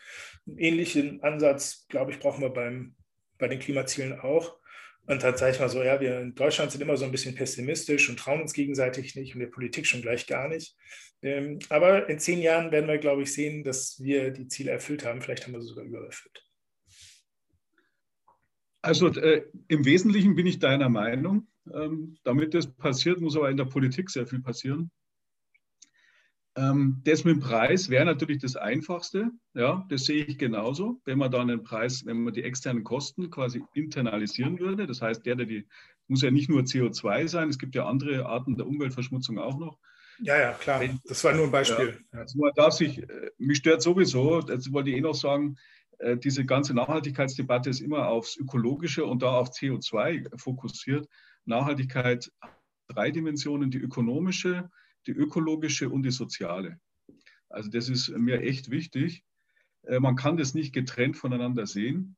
Einen 0.49 0.59
ähnlichen 0.59 1.23
Ansatz, 1.23 1.87
glaube 1.89 2.11
ich, 2.11 2.19
brauchen 2.19 2.43
wir 2.43 2.51
beim, 2.51 2.95
bei 3.39 3.49
den 3.49 3.59
Klimazielen 3.59 4.19
auch. 4.19 4.59
Und 5.07 5.23
dann 5.23 5.37
sage 5.37 5.53
ich 5.53 5.61
mal 5.61 5.69
so, 5.69 5.83
ja, 5.83 6.01
wir 6.01 6.21
in 6.21 6.35
Deutschland 6.35 6.71
sind 6.71 6.83
immer 6.83 6.97
so 6.97 7.05
ein 7.05 7.13
bisschen 7.13 7.35
pessimistisch 7.35 8.11
und 8.11 8.19
trauen 8.19 8.43
uns 8.43 8.53
gegenseitig 8.53 9.15
nicht 9.15 9.35
und 9.35 9.41
der 9.41 9.47
Politik 9.47 9.87
schon 9.87 10.03
gleich 10.03 10.27
gar 10.27 10.49
nicht. 10.49 10.77
Ähm, 11.23 11.59
aber 11.71 12.09
in 12.09 12.19
zehn 12.19 12.41
Jahren 12.41 12.71
werden 12.71 12.89
wir, 12.89 12.99
glaube 12.99 13.23
ich, 13.23 13.33
sehen, 13.33 13.65
dass 13.65 14.03
wir 14.03 14.31
die 14.31 14.49
Ziele 14.49 14.71
erfüllt 14.71 15.05
haben. 15.05 15.23
Vielleicht 15.23 15.45
haben 15.45 15.53
wir 15.53 15.63
sie 15.63 15.69
sogar 15.69 15.85
übererfüllt. 15.85 16.45
Also 18.83 19.09
äh, 19.09 19.45
im 19.69 19.85
Wesentlichen 19.85 20.35
bin 20.35 20.47
ich 20.47 20.59
deiner 20.59 20.89
Meinung. 20.89 21.49
Ähm, 21.73 22.17
damit 22.25 22.55
das 22.55 22.71
passiert, 22.71 23.21
muss 23.21 23.37
aber 23.37 23.51
in 23.51 23.57
der 23.57 23.65
Politik 23.65 24.11
sehr 24.11 24.27
viel 24.27 24.41
passieren. 24.41 24.91
Ähm, 26.59 27.01
das 27.05 27.25
mit 27.25 27.37
dem 27.37 27.41
Preis 27.41 27.89
wäre 27.89 28.05
natürlich 28.05 28.39
das 28.39 28.57
Einfachste. 28.57 29.31
Ja, 29.55 29.87
das 29.89 30.05
sehe 30.05 30.25
ich 30.25 30.39
genauso. 30.39 31.01
Wenn 31.05 31.19
man 31.19 31.31
dann 31.31 31.49
den 31.49 31.63
Preis, 31.63 32.05
wenn 32.05 32.25
man 32.25 32.35
die 32.35 32.43
externen 32.43 32.83
Kosten 32.83 33.31
quasi 33.31 33.63
internalisieren 33.75 34.59
würde, 34.59 34.87
das 34.87 35.01
heißt, 35.01 35.25
der, 35.25 35.37
der 35.37 35.47
die, 35.47 35.69
muss 36.09 36.23
ja 36.23 36.31
nicht 36.31 36.49
nur 36.49 36.63
CO2 36.63 37.29
sein, 37.29 37.49
es 37.49 37.59
gibt 37.59 37.77
ja 37.77 37.87
andere 37.87 38.27
Arten 38.27 38.57
der 38.57 38.67
Umweltverschmutzung 38.67 39.39
auch 39.39 39.59
noch. 39.59 39.79
Ja, 40.21 40.37
ja, 40.37 40.53
klar. 40.53 40.83
Das 41.05 41.23
war 41.23 41.33
nur 41.33 41.45
ein 41.45 41.53
Beispiel. 41.53 42.01
Ja, 42.13 42.21
also 42.21 42.39
man 42.39 42.53
darf 42.57 42.73
sich, 42.73 42.99
äh, 42.99 43.31
mich 43.39 43.59
stört 43.59 43.83
sowieso, 43.83 44.41
das 44.41 44.73
wollte 44.73 44.91
ich 44.91 44.97
eh 44.97 45.01
noch 45.01 45.15
sagen, 45.15 45.57
äh, 45.99 46.17
diese 46.17 46.45
ganze 46.45 46.75
Nachhaltigkeitsdebatte 46.75 47.71
ist 47.71 47.81
immer 47.81 48.09
aufs 48.09 48.37
Ökologische 48.37 49.05
und 49.05 49.23
da 49.23 49.39
auf 49.39 49.51
CO2 49.51 50.37
fokussiert. 50.37 51.09
Nachhaltigkeit 51.45 52.33
drei 52.89 53.13
Dimensionen, 53.13 53.71
die 53.71 53.79
ökonomische, 53.79 54.71
die 55.09 55.13
ökologische 55.13 55.89
und 55.89 56.03
die 56.05 56.11
soziale. 56.11 56.79
Also 57.49 57.71
das 57.71 57.89
ist 57.89 58.11
mir 58.11 58.43
echt 58.43 58.71
wichtig. 58.71 59.25
Äh, 59.83 60.01
man 60.01 60.17
kann 60.17 60.37
das 60.37 60.55
nicht 60.55 60.73
getrennt 60.73 61.17
voneinander 61.17 61.67
sehen. 61.67 62.17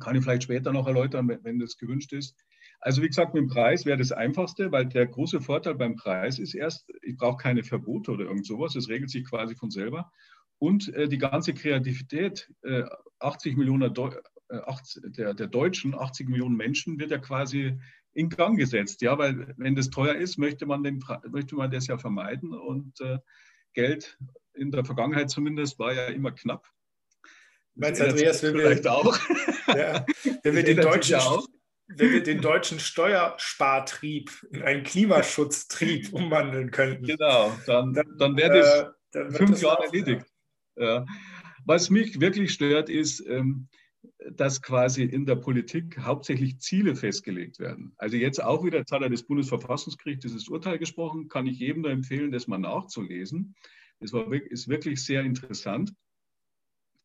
Kann 0.00 0.16
ich 0.16 0.22
vielleicht 0.22 0.44
später 0.44 0.72
noch 0.72 0.86
erläutern, 0.86 1.28
wenn 1.28 1.58
das 1.58 1.76
gewünscht 1.76 2.12
ist. 2.12 2.36
Also 2.80 3.02
wie 3.02 3.08
gesagt, 3.08 3.34
mit 3.34 3.42
dem 3.42 3.48
Preis 3.48 3.84
wäre 3.84 3.98
das 3.98 4.12
einfachste, 4.12 4.70
weil 4.70 4.86
der 4.86 5.06
große 5.06 5.40
Vorteil 5.40 5.74
beim 5.74 5.96
Preis 5.96 6.38
ist 6.38 6.54
erst, 6.54 6.88
ich 7.02 7.16
brauche 7.16 7.36
keine 7.36 7.64
Verbote 7.64 8.12
oder 8.12 8.26
irgend 8.26 8.46
sowas, 8.46 8.76
es 8.76 8.88
regelt 8.88 9.10
sich 9.10 9.24
quasi 9.24 9.56
von 9.56 9.70
selber. 9.70 10.12
Und 10.58 10.92
äh, 10.94 11.08
die 11.08 11.18
ganze 11.18 11.54
Kreativität, 11.54 12.52
äh, 12.62 12.84
80 13.18 13.56
Millionen 13.56 13.92
Deu 13.92 14.10
äh, 14.48 14.58
80, 14.58 15.12
der, 15.12 15.34
der 15.34 15.48
Deutschen, 15.48 15.94
80 15.94 16.28
Millionen 16.28 16.56
Menschen, 16.56 16.98
wird 17.00 17.10
ja 17.10 17.18
quasi 17.18 17.78
in 18.18 18.28
Gang 18.28 18.58
gesetzt. 18.58 19.00
Ja, 19.00 19.16
weil 19.16 19.54
wenn 19.56 19.76
das 19.76 19.90
teuer 19.90 20.16
ist, 20.16 20.38
möchte 20.38 20.66
man, 20.66 20.82
den, 20.82 21.02
möchte 21.30 21.54
man 21.54 21.70
das 21.70 21.86
ja 21.86 21.98
vermeiden. 21.98 22.52
Und 22.52 23.00
äh, 23.00 23.18
Geld 23.74 24.18
in 24.54 24.72
der 24.72 24.84
Vergangenheit 24.84 25.30
zumindest 25.30 25.78
war 25.78 25.94
ja 25.94 26.06
immer 26.06 26.32
knapp. 26.32 26.68
Meinst 27.76 28.02
Andreas, 28.02 28.42
wenn 28.42 28.56
vielleicht 28.56 28.84
wir, 28.84 28.92
auch. 28.92 29.16
Ja, 29.68 30.04
wenn, 30.42 30.56
wir 30.56 30.64
den 30.64 30.78
deutschen, 30.78 31.14
auch. 31.14 31.46
wenn 31.86 32.10
wir 32.10 32.22
den 32.24 32.40
deutschen 32.40 32.80
Steuerspartrieb 32.80 34.32
in 34.50 34.62
einen 34.62 34.82
Klimaschutztrieb 34.82 36.12
umwandeln 36.12 36.72
könnten. 36.72 37.04
Genau, 37.06 37.56
dann, 37.66 37.94
dann, 37.94 38.18
dann 38.18 38.36
wäre 38.36 38.58
das 38.58 38.80
äh, 38.80 38.86
dann 39.12 39.30
fünf 39.30 39.62
Jahre 39.62 39.84
erledigt. 39.84 40.26
Ja. 40.74 41.06
Was 41.66 41.88
mich 41.88 42.20
wirklich 42.20 42.52
stört, 42.52 42.88
ist, 42.88 43.24
ähm, 43.28 43.68
dass 44.32 44.62
quasi 44.62 45.04
in 45.04 45.26
der 45.26 45.36
Politik 45.36 45.98
hauptsächlich 46.00 46.58
Ziele 46.58 46.96
festgelegt 46.96 47.58
werden. 47.60 47.92
Also 47.98 48.16
jetzt 48.16 48.42
auch 48.42 48.64
wieder, 48.64 48.78
jetzt 48.78 48.90
hat 48.90 49.02
er 49.02 49.10
das 49.10 49.22
Bundesverfassungsgericht 49.22 50.24
dieses 50.24 50.48
Urteil 50.48 50.78
gesprochen, 50.78 51.28
kann 51.28 51.46
ich 51.46 51.58
jedem 51.58 51.82
nur 51.82 51.92
empfehlen, 51.92 52.32
das 52.32 52.48
mal 52.48 52.58
nachzulesen. 52.58 53.54
Das 54.00 54.12
war, 54.12 54.32
ist 54.32 54.68
wirklich 54.68 55.04
sehr 55.04 55.22
interessant. 55.22 55.94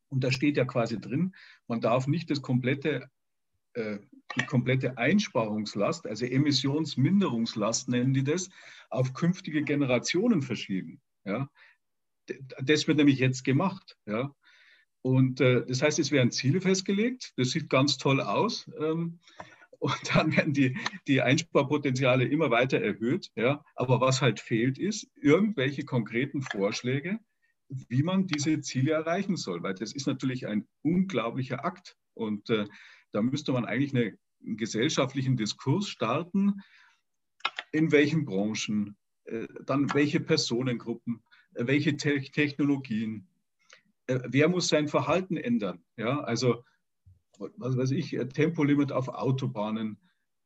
Und 0.08 0.22
da 0.22 0.30
steht 0.30 0.56
ja 0.56 0.64
quasi 0.64 1.00
drin, 1.00 1.34
man 1.68 1.80
darf 1.80 2.06
nicht 2.06 2.30
das 2.30 2.42
komplette, 2.42 3.08
äh, 3.74 3.98
die 4.36 4.46
komplette 4.46 4.98
Einsparungslast, 4.98 6.06
also 6.06 6.24
Emissionsminderungslast 6.24 7.88
nennen 7.88 8.14
die 8.14 8.24
das, 8.24 8.50
auf 8.90 9.12
künftige 9.12 9.62
Generationen 9.62 10.42
verschieben. 10.42 11.00
Ja? 11.24 11.48
Das 12.60 12.88
wird 12.88 12.98
nämlich 12.98 13.18
jetzt 13.18 13.44
gemacht. 13.44 13.96
Ja? 14.06 14.34
Und 15.04 15.42
äh, 15.42 15.66
das 15.66 15.82
heißt, 15.82 15.98
es 15.98 16.12
werden 16.12 16.30
Ziele 16.30 16.62
festgelegt. 16.62 17.34
Das 17.36 17.50
sieht 17.50 17.68
ganz 17.68 17.98
toll 17.98 18.22
aus. 18.22 18.70
Ähm, 18.80 19.20
und 19.78 20.00
dann 20.14 20.34
werden 20.34 20.54
die, 20.54 20.78
die 21.06 21.20
Einsparpotenziale 21.20 22.24
immer 22.24 22.50
weiter 22.50 22.80
erhöht. 22.80 23.30
Ja. 23.36 23.62
Aber 23.74 24.00
was 24.00 24.22
halt 24.22 24.40
fehlt, 24.40 24.78
ist 24.78 25.06
irgendwelche 25.14 25.84
konkreten 25.84 26.40
Vorschläge, 26.40 27.18
wie 27.68 28.02
man 28.02 28.26
diese 28.26 28.62
Ziele 28.62 28.92
erreichen 28.92 29.36
soll. 29.36 29.62
Weil 29.62 29.74
das 29.74 29.92
ist 29.92 30.06
natürlich 30.06 30.46
ein 30.46 30.66
unglaublicher 30.80 31.66
Akt. 31.66 31.98
Und 32.14 32.48
äh, 32.48 32.64
da 33.12 33.20
müsste 33.20 33.52
man 33.52 33.66
eigentlich 33.66 33.94
eine, 33.94 34.16
einen 34.42 34.56
gesellschaftlichen 34.56 35.36
Diskurs 35.36 35.86
starten, 35.86 36.62
in 37.72 37.92
welchen 37.92 38.24
Branchen, 38.24 38.96
äh, 39.24 39.48
dann 39.66 39.92
welche 39.92 40.20
Personengruppen, 40.20 41.22
äh, 41.56 41.66
welche 41.66 41.98
Te 41.98 42.22
Technologien, 42.22 43.28
wer 44.06 44.48
muss 44.48 44.68
sein 44.68 44.88
Verhalten 44.88 45.36
ändern? 45.36 45.84
Ja, 45.96 46.20
also, 46.20 46.64
was 47.38 47.76
weiß 47.76 47.90
ich, 47.92 48.14
äh, 48.14 48.26
Tempolimit 48.28 48.92
auf 48.92 49.08
Autobahnen, 49.08 49.98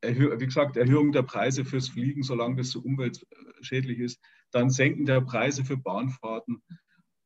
wie 0.02 0.44
gesagt, 0.46 0.76
Erhöhung 0.76 1.12
der 1.12 1.24
Preise 1.24 1.64
fürs 1.64 1.88
Fliegen, 1.88 2.22
solange 2.22 2.56
das 2.56 2.70
so 2.70 2.80
umweltschädlich 2.80 3.98
ist, 3.98 4.20
dann 4.52 4.70
Senken 4.70 5.06
der 5.06 5.20
Preise 5.20 5.64
für 5.64 5.76
Bahnfahrten. 5.76 6.62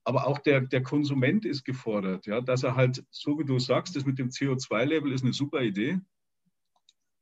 Aber 0.04 0.26
auch 0.26 0.38
der, 0.38 0.62
der 0.62 0.82
Konsument 0.82 1.44
ist 1.44 1.64
gefordert, 1.64 2.26
ja, 2.26 2.40
dass 2.40 2.64
er 2.64 2.74
halt, 2.74 3.04
so 3.10 3.38
wie 3.38 3.44
du 3.44 3.58
sagst, 3.58 3.94
das 3.94 4.04
mit 4.04 4.18
dem 4.18 4.30
CO2-Label 4.30 5.12
ist 5.12 5.22
eine 5.22 5.32
super 5.32 5.62
Idee, 5.62 6.00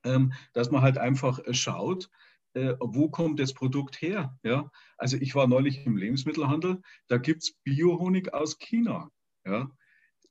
ähm, 0.04 0.32
dass 0.54 0.70
man 0.70 0.82
halt 0.82 0.96
einfach 0.96 1.40
äh, 1.40 1.52
schaut, 1.52 2.08
äh, 2.54 2.74
wo 2.80 3.08
kommt 3.08 3.40
das 3.40 3.54
Produkt 3.54 4.00
her? 4.00 4.36
Ja? 4.42 4.70
Also 4.96 5.16
ich 5.16 5.34
war 5.34 5.46
neulich 5.46 5.86
im 5.86 5.96
Lebensmittelhandel, 5.96 6.82
da 7.08 7.18
gibt 7.18 7.42
es 7.42 7.52
Biohonig 7.64 8.32
aus 8.34 8.58
China. 8.58 9.10
Ja? 9.44 9.70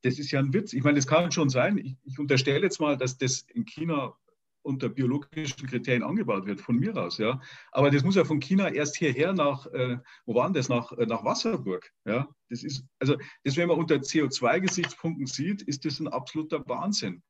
Das 0.02 0.20
ist 0.20 0.32
ja 0.32 0.40
ein 0.40 0.54
Witz. 0.54 0.74
Ich 0.74 0.84
meine, 0.84 0.96
das 0.96 1.08
kann 1.08 1.32
schon 1.32 1.50
sein. 1.50 1.78
Ich, 1.78 1.96
ich 2.04 2.20
unterstelle 2.20 2.62
jetzt 2.62 2.80
mal, 2.80 2.98
dass 2.98 3.18
das 3.18 3.42
in 3.54 3.66
China 3.66 4.16
unter 4.62 4.90
biologischen 4.90 5.68
Kriterien 5.68 6.04
angebaut 6.04 6.46
wird, 6.46 6.62
von 6.62 6.78
mir 6.78 6.96
aus, 6.96 7.18
ja. 7.18 7.42
Aber 7.72 7.92
das 7.92 8.04
muss 8.04 8.16
ja 8.16 8.26
von 8.26 8.40
China 8.40 8.70
erst 8.70 8.98
hierher 8.98 9.34
nach, 9.34 9.66
äh, 9.68 9.98
wo 10.26 10.36
waren 10.36 10.54
das, 10.54 10.70
nach, 10.70 10.92
äh, 10.94 11.06
nach 11.06 11.24
Wasserburg, 11.24 11.90
ja. 12.06 12.28
Das 12.50 12.64
ist, 12.64 12.86
also, 13.00 13.16
das, 13.44 13.58
wenn 13.58 13.68
man 13.68 13.78
unter 13.78 13.96
CO2-Gesichtspunkten 13.96 15.28
sieht, 15.28 15.62
ist 15.62 15.86
das 15.86 16.00
ein 16.00 16.08
absoluter 16.08 16.68
Wahnsinn. 16.68 17.24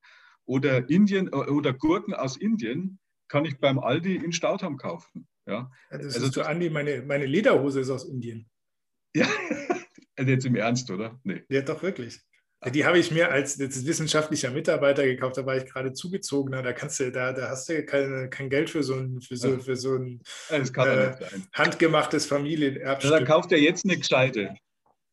Oder 0.45 0.89
Indien, 0.89 1.27
äh, 1.27 1.35
oder 1.35 1.73
Gurken 1.73 2.13
aus 2.13 2.35
Indien, 2.35 2.99
kann 3.29 3.45
ich 3.45 3.59
beim 3.59 3.79
Aldi 3.79 4.17
in 4.17 4.33
Stautham 4.33 4.77
kaufen. 4.77 5.27
Ja. 5.47 5.71
ja 5.91 5.97
das 5.97 6.15
also, 6.15 6.27
ist 6.27 6.33
so, 6.33 6.41
Andi, 6.41 6.69
meine, 6.69 7.01
meine 7.03 7.25
Lederhose 7.25 7.79
ist 7.79 7.89
aus 7.89 8.05
Indien. 8.05 8.49
Ja, 9.15 9.27
also 10.17 10.31
jetzt 10.31 10.45
im 10.45 10.55
Ernst, 10.55 10.91
oder? 10.91 11.19
Nee. 11.23 11.43
Ja, 11.49 11.61
doch 11.61 11.81
wirklich. 11.81 12.19
Die 12.73 12.83
habe 12.83 12.99
ich 12.99 13.09
mir 13.09 13.31
als, 13.31 13.59
als 13.61 13.85
wissenschaftlicher 13.85 14.51
Mitarbeiter 14.51 15.05
gekauft, 15.05 15.37
da 15.37 15.45
war 15.45 15.55
ich 15.55 15.65
gerade 15.65 15.93
zugezogener, 15.93 16.61
da 16.61 16.73
kannst 16.73 16.99
du, 16.99 17.09
da, 17.09 17.31
da 17.31 17.49
hast 17.49 17.69
du 17.69 17.85
keine, 17.85 18.29
kein 18.29 18.49
Geld 18.49 18.69
für 18.69 18.83
so 18.83 18.95
ein, 18.95 19.21
für 19.21 19.37
so, 19.37 19.57
für 19.59 19.77
so 19.77 19.95
ein 19.95 20.21
äh, 20.49 20.65
handgemachtes 21.53 22.25
Familienerbstück. 22.25 23.11
Ja, 23.11 23.17
dann 23.17 23.25
kauft 23.25 23.53
er 23.53 23.59
jetzt 23.59 23.85
eine 23.85 23.95
gescheite. 23.97 24.55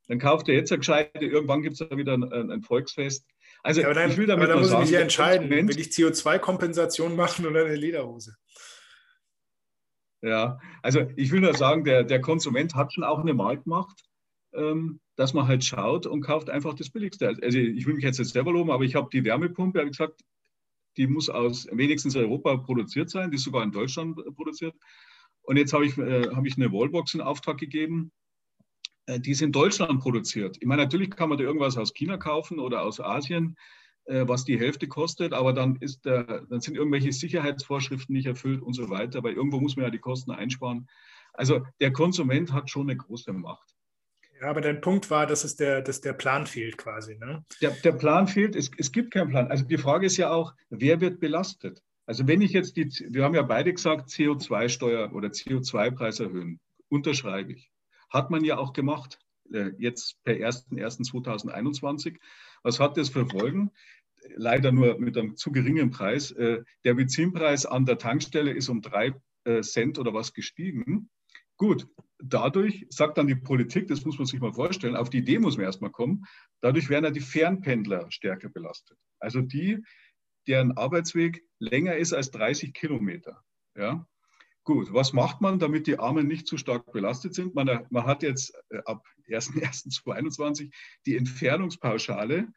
Dann 0.09 0.19
kauft 0.19 0.49
er 0.49 0.57
jetzt 0.57 0.73
eine 0.73 0.81
gescheite, 0.81 1.25
irgendwann 1.25 1.63
gibt 1.63 1.81
es 1.81 1.89
da 1.89 1.97
wieder 1.97 2.15
ein, 2.15 2.51
ein 2.51 2.63
Volksfest. 2.63 3.25
Also 3.67 3.81
ja, 3.81 3.93
dann, 3.93 4.13
ich 4.13 4.17
will 4.17 4.29
damit 4.29 4.45
aber 4.45 4.53
dann 4.53 4.61
muss 4.61 4.69
sagen, 4.69 4.85
ich 4.85 4.91
mich 4.91 4.95
ja 4.95 5.01
entscheiden, 5.01 5.51
will 5.51 5.81
ich 5.81 5.89
CO2-Kompensation 5.89 7.17
machen 7.17 7.45
oder 7.47 7.65
eine 7.65 7.75
Lederhose? 7.75 8.37
Ja, 10.23 10.61
also 10.83 11.11
ich 11.17 11.33
will 11.33 11.41
nur 11.41 11.53
sagen, 11.53 11.83
der, 11.83 12.05
der 12.05 12.21
Konsument 12.21 12.77
hat 12.77 12.93
schon 12.93 13.03
auch 13.03 13.19
eine 13.19 13.35
Marktmacht, 13.35 14.05
ähm, 14.55 15.01
dass 15.17 15.35
man 15.35 15.49
halt 15.49 15.65
schaut 15.65 16.07
und 16.07 16.21
kauft 16.21 16.49
einfach 16.49 16.75
das 16.75 16.91
Billigste. 16.91 17.27
Also 17.27 17.59
ich 17.59 17.85
will 17.87 17.95
mich 17.95 18.05
jetzt 18.05 18.21
nicht 18.21 18.31
selber 18.31 18.53
loben, 18.53 18.71
aber 18.71 18.85
ich 18.85 18.95
habe 18.95 19.09
die 19.13 19.25
Wärmepumpe, 19.25 19.81
habe 19.81 19.91
gesagt, 19.91 20.21
die 20.97 21.09
muss 21.09 21.29
aus 21.29 21.67
wenigstens 21.73 22.15
Europa 22.15 22.59
produziert 22.59 23.11
sein, 23.11 23.33
die 23.33 23.37
ist 23.37 23.43
sogar 23.43 23.65
in 23.65 23.73
Deutschland 23.73 24.17
produziert. 24.37 24.77
Und 25.43 25.57
jetzt 25.57 25.73
habe 25.73 25.87
ich, 25.87 25.99
äh, 25.99 26.29
hab 26.29 26.47
ich 26.47 26.57
eine 26.57 26.71
Wallbox 26.71 27.15
in 27.15 27.21
Auftrag 27.21 27.59
gegeben 27.59 28.13
die 29.09 29.31
ist 29.31 29.43
in 29.43 29.53
Deutschland 29.53 30.01
produziert. 30.01 30.57
Ich 30.61 30.67
meine, 30.67 30.83
natürlich 30.83 31.11
kann 31.11 31.29
man 31.29 31.39
da 31.39 31.45
irgendwas 31.45 31.77
aus 31.77 31.95
China 31.95 32.17
kaufen 32.17 32.59
oder 32.59 32.83
aus 32.83 33.01
Asien, 33.01 33.57
äh, 34.07 34.27
was 34.27 34.45
die 34.45 34.59
Hälfte 34.59 34.87
kostet, 34.87 35.33
aber 35.33 35.53
dann, 35.53 35.77
ist 35.77 36.05
der, 36.05 36.43
dann 36.49 36.61
sind 36.61 36.77
irgendwelche 36.77 37.13
Sicherheitsvorschriften 37.13 38.15
nicht 38.15 38.27
erfüllt 38.27 38.63
und 38.63 38.73
so 38.73 38.89
weiter, 38.89 39.23
weil 39.23 39.35
irgendwo 39.35 39.61
muss 39.61 39.77
man 39.77 39.85
ja 39.87 39.91
die 39.91 39.99
Kosten 39.99 40.31
einsparen. 40.31 40.89
Also 41.33 41.67
der 41.81 41.93
Konsument 41.93 42.53
hat 42.53 42.71
schon 42.71 42.89
eine 42.89 42.97
große 42.97 43.33
Macht. 43.33 43.75
Ja, 44.41 44.49
aber 44.51 44.61
dein 44.61 44.81
Punkt 44.81 45.11
war, 45.11 45.27
dass, 45.27 45.45
es 45.45 45.57
der, 45.57 45.83
dass 45.83 46.01
der 46.03 46.13
Plan 46.13 46.47
fehlt 46.47 46.77
quasi. 46.77 47.17
Ne? 47.17 47.45
Der, 47.61 47.71
der 47.71 47.93
Plan 47.93 48.29
fehlt, 48.29 48.55
es, 48.55 48.71
es 48.77 48.93
gibt 48.93 49.13
keinen 49.13 49.31
Plan. 49.31 49.49
Also 49.49 49.65
die 49.65 49.79
Frage 49.79 50.07
ist 50.07 50.19
ja 50.19 50.31
auch, 50.31 50.55
wer 50.69 51.01
wird 51.01 51.21
belastet? 51.21 51.83
Also 52.07 52.29
wenn 52.29 52.43
ich 52.43 52.53
jetzt 52.53 52.77
die, 52.77 52.89
wir 53.11 53.25
haben 53.25 53.35
ja 53.35 53.43
beide 53.43 53.73
gesagt, 53.73 54.11
CO2-Steuer 54.11 55.13
oder 55.13 55.29
CO2-Preis 55.29 56.21
erhöhen, 56.21 56.61
unterschreibe 56.89 57.53
ich. 57.55 57.71
Hat 58.17 58.31
man 58.31 58.45
ja 58.45 58.57
auch 58.57 58.73
gemacht, 58.73 59.19
äh, 59.53 59.73
jetzt 59.77 60.23
per 60.25 60.37
01.01.2021. 60.37 62.19
Was 62.63 62.81
hat 62.81 62.97
das 62.97 63.11
für 63.11 63.27
Folgen? 63.27 63.71
Leider 64.35 64.73
nur 64.73 64.99
mit 64.99 65.19
einem 65.19 65.37
zu 65.37 65.53
geringen 65.53 65.91
Preis. 65.91 66.31
Äh, 66.31 66.65
der 66.85 66.95
Benzinpreis 66.95 67.67
an 67.67 67.85
der 67.85 67.99
Tankstelle 67.99 68.53
ist 68.53 68.71
um 68.71 68.81
drei 68.81 69.15
äh, 69.45 69.61
Cent 69.61 69.99
oder 69.99 70.15
was 70.15 70.33
gestiegen. 70.33 71.11
Gut, 71.59 71.87
dadurch 72.19 72.87
sagt 72.89 73.19
dann 73.19 73.27
die 73.27 73.35
Politik, 73.35 73.87
das 73.89 74.07
muss 74.07 74.17
man 74.17 74.27
sich 74.27 74.41
mal 74.41 74.55
vorstellen, 74.55 74.97
auf 74.97 75.11
die 75.11 75.19
Idee 75.19 75.39
muss 75.39 75.59
man 75.59 75.67
erstmal 75.67 75.91
kommen, 75.91 76.25
dadurch 76.63 76.89
werden 76.89 77.05
ja 77.05 77.11
die 77.11 77.21
Fernpendler 77.21 78.11
stärker 78.11 78.49
belastet. 78.49 78.97
Also 79.19 79.43
die, 79.43 79.85
deren 80.47 80.73
Arbeitsweg 80.73 81.45
länger 81.59 81.97
ist 81.97 82.15
als 82.15 82.31
30 82.31 82.73
Kilometer. 82.73 83.43
Ja? 83.77 84.07
Gut, 84.67 84.93
was 84.93 85.13
macht 85.13 85.41
man, 85.41 85.61
damit 85.61 85.87
die 85.87 86.01
Armen 86.01 86.27
nicht 86.27 86.49
zu 86.49 86.57
stark 86.57 86.91
belastet 86.93 87.37
sind? 87.37 87.55
Man, 87.55 87.87
man 87.91 88.05
hat 88.05 88.25
jetzt 88.25 88.53
äh, 88.71 88.79
ab 88.85 89.07
1.1.2021 89.29 90.73
die 91.07 91.17
Entfernungspauschale 91.17 92.49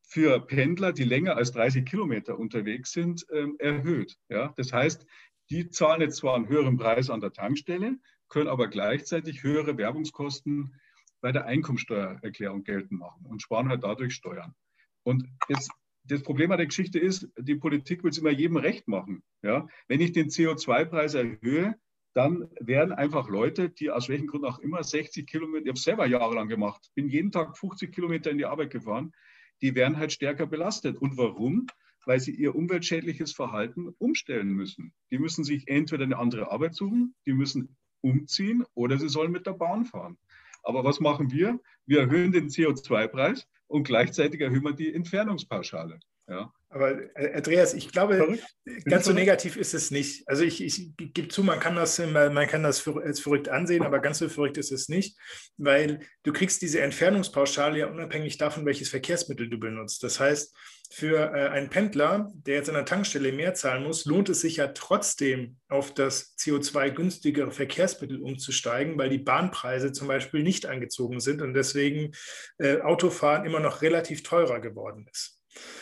für 0.00 0.40
Pendler, 0.40 0.94
die 0.94 1.04
länger 1.04 1.36
als 1.36 1.52
30 1.52 1.84
Kilometer 1.84 2.38
unterwegs 2.38 2.92
sind, 2.92 3.26
ähm, 3.30 3.56
erhöht. 3.58 4.16
Ja? 4.30 4.54
Das 4.56 4.72
heißt, 4.72 5.04
die 5.50 5.68
zahlen 5.68 6.00
jetzt 6.00 6.16
zwar 6.16 6.36
einen 6.36 6.48
höheren 6.48 6.78
Preis 6.78 7.10
an 7.10 7.20
der 7.20 7.34
Tankstelle, 7.34 7.98
können 8.28 8.48
aber 8.48 8.68
gleichzeitig 8.68 9.42
höhere 9.42 9.76
Werbungskosten 9.76 10.74
bei 11.20 11.32
der 11.32 11.44
Einkommensteuererklärung 11.44 12.64
geltend 12.64 12.98
machen 12.98 13.26
und 13.26 13.42
sparen 13.42 13.68
halt 13.68 13.84
dadurch 13.84 14.14
Steuern. 14.14 14.54
Und 15.02 15.28
jetzt 15.50 15.70
das 16.06 16.22
Problem 16.22 16.50
an 16.52 16.58
der 16.58 16.66
Geschichte 16.66 16.98
ist, 16.98 17.28
die 17.38 17.56
Politik 17.56 18.02
will 18.02 18.10
es 18.10 18.18
immer 18.18 18.30
jedem 18.30 18.56
recht 18.56 18.88
machen. 18.88 19.22
Ja? 19.42 19.66
Wenn 19.88 20.00
ich 20.00 20.12
den 20.12 20.28
CO2-Preis 20.28 21.14
erhöhe, 21.14 21.74
dann 22.14 22.48
werden 22.60 22.92
einfach 22.92 23.28
Leute, 23.28 23.68
die 23.68 23.90
aus 23.90 24.08
welchem 24.08 24.26
Grund 24.26 24.44
auch 24.44 24.58
immer 24.58 24.82
60 24.82 25.26
Kilometer, 25.26 25.64
ich 25.64 25.68
habe 25.68 25.76
es 25.78 25.84
selber 25.84 26.06
jahrelang 26.06 26.48
gemacht, 26.48 26.90
bin 26.94 27.08
jeden 27.08 27.30
Tag 27.30 27.58
50 27.58 27.92
Kilometer 27.92 28.30
in 28.30 28.38
die 28.38 28.46
Arbeit 28.46 28.70
gefahren, 28.70 29.12
die 29.60 29.74
werden 29.74 29.98
halt 29.98 30.12
stärker 30.12 30.46
belastet. 30.46 30.96
Und 30.96 31.16
warum? 31.18 31.66
Weil 32.06 32.20
sie 32.20 32.32
ihr 32.32 32.54
umweltschädliches 32.54 33.32
Verhalten 33.32 33.88
umstellen 33.98 34.48
müssen. 34.48 34.94
Die 35.10 35.18
müssen 35.18 35.44
sich 35.44 35.68
entweder 35.68 36.04
eine 36.04 36.18
andere 36.18 36.50
Arbeit 36.50 36.74
suchen, 36.74 37.14
die 37.26 37.32
müssen 37.32 37.76
umziehen 38.00 38.64
oder 38.74 38.98
sie 38.98 39.08
sollen 39.08 39.32
mit 39.32 39.46
der 39.46 39.52
Bahn 39.52 39.84
fahren. 39.84 40.16
Aber 40.62 40.84
was 40.84 41.00
machen 41.00 41.30
wir? 41.30 41.60
Wir 41.84 42.00
erhöhen 42.00 42.32
den 42.32 42.48
CO2-Preis 42.48 43.46
und 43.68 43.84
gleichzeitig 43.84 44.40
erhöhen 44.40 44.64
wir 44.64 44.72
die 44.72 44.92
Entfernungspauschale. 44.94 46.00
Ja. 46.28 46.52
Aber 46.68 47.00
äh, 47.16 47.34
Andreas, 47.34 47.74
ich 47.74 47.92
glaube, 47.92 48.16
verrückt? 48.16 48.44
ganz 48.84 49.06
so 49.06 49.12
negativ 49.12 49.56
ist 49.56 49.74
es 49.74 49.90
nicht. 49.90 50.28
Also 50.28 50.42
ich, 50.42 50.62
ich 50.62 50.96
gebe 50.96 51.28
zu, 51.28 51.42
man 51.42 51.60
kann 51.60 51.76
das, 51.76 51.98
man 51.98 52.46
kann 52.48 52.62
das 52.62 52.86
als 52.88 53.20
verrückt 53.20 53.48
ansehen, 53.48 53.84
aber 53.84 54.00
ganz 54.00 54.18
so 54.18 54.28
verrückt 54.28 54.58
ist 54.58 54.72
es 54.72 54.88
nicht, 54.88 55.16
weil 55.56 56.00
du 56.24 56.32
kriegst 56.32 56.62
diese 56.62 56.80
Entfernungspauschale 56.80 57.78
ja 57.78 57.86
unabhängig 57.86 58.38
davon, 58.38 58.66
welches 58.66 58.88
Verkehrsmittel 58.88 59.48
du 59.48 59.58
benutzt. 59.58 60.02
Das 60.02 60.18
heißt, 60.18 60.54
für 60.90 61.32
äh, 61.34 61.48
einen 61.48 61.70
Pendler, 61.70 62.32
der 62.34 62.56
jetzt 62.56 62.68
an 62.68 62.74
der 62.74 62.84
Tankstelle 62.84 63.32
mehr 63.32 63.54
zahlen 63.54 63.84
muss, 63.84 64.04
lohnt 64.04 64.28
es 64.28 64.40
sich 64.40 64.56
ja 64.56 64.68
trotzdem 64.68 65.56
auf 65.68 65.94
das 65.94 66.36
CO2-günstigere 66.38 67.50
Verkehrsmittel 67.50 68.20
umzusteigen, 68.20 68.98
weil 68.98 69.10
die 69.10 69.18
Bahnpreise 69.18 69.92
zum 69.92 70.08
Beispiel 70.08 70.42
nicht 70.42 70.66
angezogen 70.66 71.20
sind 71.20 71.42
und 71.42 71.54
deswegen 71.54 72.12
äh, 72.58 72.80
Autofahren 72.80 73.46
immer 73.46 73.60
noch 73.60 73.82
relativ 73.82 74.22
teurer 74.22 74.60
geworden 74.60 75.08
ist. 75.10 75.35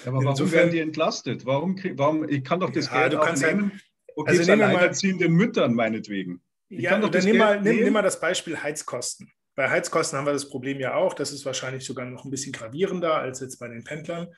Aber 0.04 0.18
warum 0.18 0.28
Insofern, 0.30 0.52
werden 0.52 0.70
die 0.72 0.80
entlastet? 0.80 1.46
Warum, 1.46 1.76
warum 1.94 2.28
ich 2.28 2.44
kann 2.44 2.60
doch 2.60 2.70
das 2.70 2.86
ja, 2.86 3.00
Geld 3.00 3.14
du 3.14 3.20
kannst 3.20 3.42
halt, 3.42 3.70
okay, 4.16 4.30
also 4.30 4.50
nehmen 4.50 4.60
wir 4.62 4.68
mal 4.68 4.94
Müttern 5.32 5.74
meinetwegen. 5.74 6.42
Ich 6.68 6.80
ja, 6.80 6.98
dann 6.98 7.24
nimm 7.24 7.36
mal, 7.36 7.60
nimm, 7.60 7.76
nimm 7.76 7.92
mal 7.92 8.02
das 8.02 8.20
Beispiel 8.20 8.62
Heizkosten. 8.62 9.30
Bei 9.56 9.70
Heizkosten 9.70 10.18
haben 10.18 10.26
wir 10.26 10.32
das 10.32 10.48
Problem 10.48 10.80
ja 10.80 10.94
auch. 10.94 11.14
Das 11.14 11.32
ist 11.32 11.44
wahrscheinlich 11.44 11.84
sogar 11.84 12.06
noch 12.06 12.24
ein 12.24 12.30
bisschen 12.30 12.52
gravierender 12.52 13.14
als 13.14 13.40
jetzt 13.40 13.58
bei 13.58 13.68
den 13.68 13.84
Pendlern. 13.84 14.28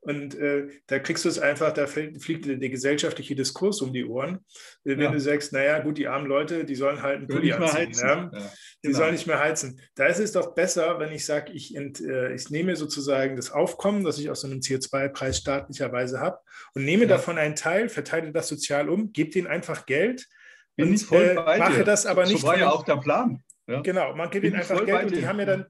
Und 0.00 0.36
äh, 0.36 0.68
da 0.86 0.98
kriegst 0.98 1.24
du 1.24 1.28
es 1.28 1.38
einfach, 1.38 1.72
da 1.72 1.86
fliegt 1.86 2.46
der 2.46 2.68
gesellschaftliche 2.68 3.34
Diskurs 3.34 3.80
um 3.80 3.92
die 3.92 4.04
Ohren. 4.04 4.44
Wenn 4.84 5.00
ja. 5.00 5.10
du 5.10 5.18
sagst, 5.18 5.52
naja, 5.52 5.80
gut, 5.80 5.98
die 5.98 6.06
armen 6.06 6.26
Leute, 6.26 6.64
die 6.64 6.74
sollen 6.74 7.02
halt 7.02 7.18
einen 7.18 7.26
Pulli 7.26 7.52
anziehen. 7.52 7.92
Ja? 7.92 8.30
Ja, 8.32 8.52
die 8.84 8.88
genau. 8.88 8.98
sollen 8.98 9.12
nicht 9.12 9.26
mehr 9.26 9.40
heizen. 9.40 9.80
Da 9.94 10.06
ist 10.06 10.20
es 10.20 10.32
doch 10.32 10.54
besser, 10.54 11.00
wenn 11.00 11.10
ich 11.10 11.24
sage, 11.24 11.52
ich, 11.52 11.74
äh, 11.74 12.34
ich 12.34 12.50
nehme 12.50 12.76
sozusagen 12.76 13.34
das 13.34 13.50
Aufkommen, 13.50 14.04
das 14.04 14.18
ich 14.18 14.30
aus 14.30 14.42
so 14.42 14.46
einem 14.46 14.60
CO2-Preis 14.60 15.38
staatlicherweise 15.38 16.20
habe 16.20 16.38
und 16.74 16.84
nehme 16.84 17.06
davon 17.06 17.38
einen 17.38 17.56
Teil, 17.56 17.88
verteile 17.88 18.30
das 18.30 18.48
sozial 18.48 18.88
um, 18.88 19.12
gebe 19.12 19.30
denen 19.30 19.48
einfach 19.48 19.86
Geld 19.86 20.28
Bin 20.76 20.90
und 20.90 21.12
äh, 21.12 21.34
mache 21.34 21.82
das 21.82 22.06
aber 22.06 22.26
nicht. 22.26 22.42
So 22.42 22.46
war 22.46 22.58
ja 22.58 22.70
auch 22.70 22.84
der 22.84 22.96
Plan. 22.96 23.42
Ja. 23.68 23.80
Genau, 23.80 24.14
man 24.14 24.30
gibt 24.30 24.44
ihnen 24.44 24.54
einfach 24.54 24.84
Geld 24.86 25.06
und 25.06 25.16
die 25.16 25.26
haben 25.26 25.40
ja 25.40 25.44
dann 25.44 25.66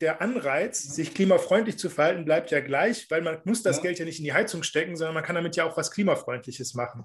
der 0.00 0.22
Anreiz, 0.22 0.82
sich 0.82 1.14
klimafreundlich 1.14 1.78
zu 1.78 1.90
verhalten, 1.90 2.24
bleibt 2.24 2.52
ja 2.52 2.60
gleich, 2.60 3.10
weil 3.10 3.22
man 3.22 3.38
muss 3.44 3.64
das 3.64 3.78
ja. 3.78 3.82
Geld 3.82 3.98
ja 3.98 4.04
nicht 4.04 4.20
in 4.20 4.24
die 4.24 4.32
Heizung 4.32 4.62
stecken, 4.62 4.94
sondern 4.94 5.14
man 5.14 5.24
kann 5.24 5.34
damit 5.34 5.56
ja 5.56 5.64
auch 5.64 5.76
was 5.76 5.90
klimafreundliches 5.90 6.74
machen. 6.74 7.04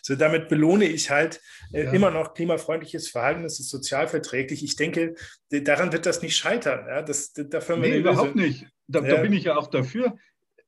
So, 0.00 0.16
damit 0.16 0.48
belohne 0.48 0.86
ich 0.86 1.10
halt 1.10 1.40
äh, 1.72 1.84
ja. 1.84 1.92
immer 1.92 2.10
noch 2.10 2.32
klimafreundliches 2.32 3.10
Verhalten, 3.10 3.42
das 3.42 3.60
ist 3.60 3.68
sozialverträglich. 3.68 4.64
Ich 4.64 4.76
denke, 4.76 5.16
daran 5.50 5.92
wird 5.92 6.06
das 6.06 6.22
nicht 6.22 6.36
scheitern. 6.36 6.86
Ja? 6.88 7.02
Das, 7.02 7.34
dafür 7.34 7.76
nee, 7.76 7.98
überhaupt 7.98 8.36
nicht. 8.36 8.66
Da, 8.86 9.00
da 9.00 9.16
bin 9.16 9.32
ich 9.34 9.44
ja 9.44 9.56
auch 9.56 9.66
dafür. 9.66 10.16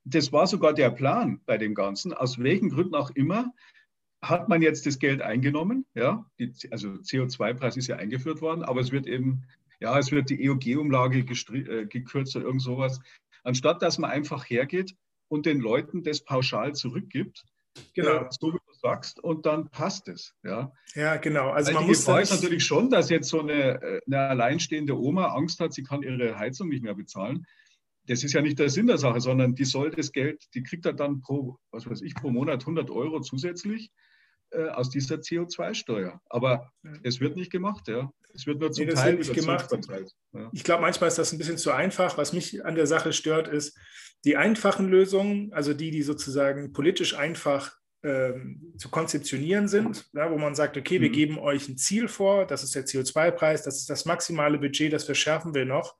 Das 0.03 0.31
war 0.31 0.47
sogar 0.47 0.73
der 0.73 0.89
Plan 0.89 1.41
bei 1.45 1.57
dem 1.57 1.73
Ganzen, 1.75 2.13
aus 2.13 2.39
welchen 2.39 2.69
Gründen 2.69 2.95
auch 2.95 3.11
immer 3.11 3.53
hat 4.21 4.49
man 4.49 4.61
jetzt 4.61 4.85
das 4.85 4.99
Geld 4.99 5.21
eingenommen, 5.21 5.85
ja, 5.93 6.25
die, 6.39 6.53
also 6.71 6.89
CO2-Preis 6.89 7.77
ist 7.77 7.87
ja 7.87 7.97
eingeführt 7.97 8.41
worden, 8.41 8.63
aber 8.63 8.81
es 8.81 8.91
wird 8.91 9.07
eben, 9.07 9.43
ja, 9.79 9.97
es 9.97 10.11
wird 10.11 10.29
die 10.29 10.43
EOG-Umlage 10.43 11.19
äh, 11.19 11.85
gekürzt 11.85 12.35
oder 12.35 12.45
irgend 12.45 12.61
sowas, 12.61 12.99
anstatt 13.43 13.81
dass 13.81 13.97
man 13.97 14.09
einfach 14.09 14.49
hergeht 14.49 14.95
und 15.27 15.45
den 15.45 15.59
Leuten 15.59 16.03
das 16.03 16.23
pauschal 16.23 16.73
zurückgibt, 16.73 17.43
genau. 17.93 18.23
Äh, 18.23 18.27
so 18.31 18.53
wie 18.53 18.57
du 18.57 18.73
sagst, 18.81 19.23
und 19.23 19.45
dann 19.45 19.69
passt 19.69 20.07
es, 20.07 20.33
ja. 20.43 20.71
Ja, 20.95 21.17
genau. 21.17 21.51
Also 21.51 21.67
Weil 21.67 21.75
man 21.75 21.87
muss 21.87 21.99
Gefahr 21.99 22.21
ist 22.21 22.31
natürlich 22.31 22.65
schon, 22.65 22.89
dass 22.89 23.09
jetzt 23.09 23.29
so 23.29 23.41
eine, 23.41 23.81
äh, 23.81 24.01
eine 24.07 24.19
alleinstehende 24.19 24.97
Oma 24.97 25.27
Angst 25.27 25.59
hat, 25.59 25.73
sie 25.73 25.83
kann 25.83 26.01
ihre 26.01 26.37
Heizung 26.39 26.69
nicht 26.69 26.83
mehr 26.83 26.95
bezahlen 26.95 27.45
das 28.07 28.23
ist 28.23 28.33
ja 28.33 28.41
nicht 28.41 28.57
der 28.57 28.69
Sinn 28.69 28.87
der 28.87 28.97
Sache, 28.97 29.19
sondern 29.19 29.53
die 29.53 29.65
soll 29.65 29.91
das 29.91 30.13
Geld, 30.13 30.47
die 30.53 30.63
kriegt 30.63 30.85
er 30.85 30.93
dann 30.93 31.21
pro, 31.21 31.59
was 31.71 31.89
weiß 31.89 32.01
ich, 32.01 32.15
pro 32.15 32.29
Monat 32.29 32.61
100 32.61 32.89
Euro 32.89 33.19
zusätzlich 33.19 33.91
äh, 34.51 34.69
aus 34.69 34.89
dieser 34.89 35.15
CO2-Steuer. 35.15 36.21
Aber 36.29 36.71
es 37.03 37.19
wird 37.19 37.35
nicht 37.35 37.51
gemacht, 37.51 37.87
ja. 37.87 38.11
Es 38.33 38.45
wird 38.45 38.59
nur 38.59 38.71
zum 38.71 38.85
nee, 38.85 38.93
Teil 38.93 39.15
nicht 39.15 39.33
gemacht. 39.33 39.69
Ja. 40.33 40.49
Ich 40.53 40.63
glaube, 40.63 40.81
manchmal 40.81 41.07
ist 41.07 41.17
das 41.17 41.31
ein 41.31 41.37
bisschen 41.37 41.57
zu 41.57 41.71
einfach. 41.71 42.17
Was 42.17 42.33
mich 42.33 42.63
an 42.63 42.75
der 42.75 42.85
Sache 42.85 43.11
stört, 43.11 43.47
ist 43.47 43.77
die 44.25 44.37
einfachen 44.37 44.89
Lösungen, 44.89 45.51
also 45.53 45.73
die, 45.73 45.91
die 45.91 46.03
sozusagen 46.03 46.71
politisch 46.71 47.15
einfach 47.15 47.75
ähm, 48.03 48.73
zu 48.77 48.89
konzeptionieren 48.89 49.67
sind, 49.67 50.05
ja, 50.13 50.29
wo 50.31 50.37
man 50.37 50.53
sagt, 50.53 50.77
okay, 50.77 51.01
wir 51.01 51.09
mhm. 51.09 51.13
geben 51.13 51.39
euch 51.39 51.67
ein 51.67 51.77
Ziel 51.77 52.07
vor, 52.07 52.45
das 52.45 52.63
ist 52.63 52.75
der 52.75 52.85
CO2-Preis, 52.85 53.63
das 53.63 53.77
ist 53.77 53.89
das 53.89 54.05
maximale 54.05 54.59
Budget, 54.59 54.93
das 54.93 55.03
verschärfen 55.03 55.55
wir 55.55 55.65
noch. 55.65 55.95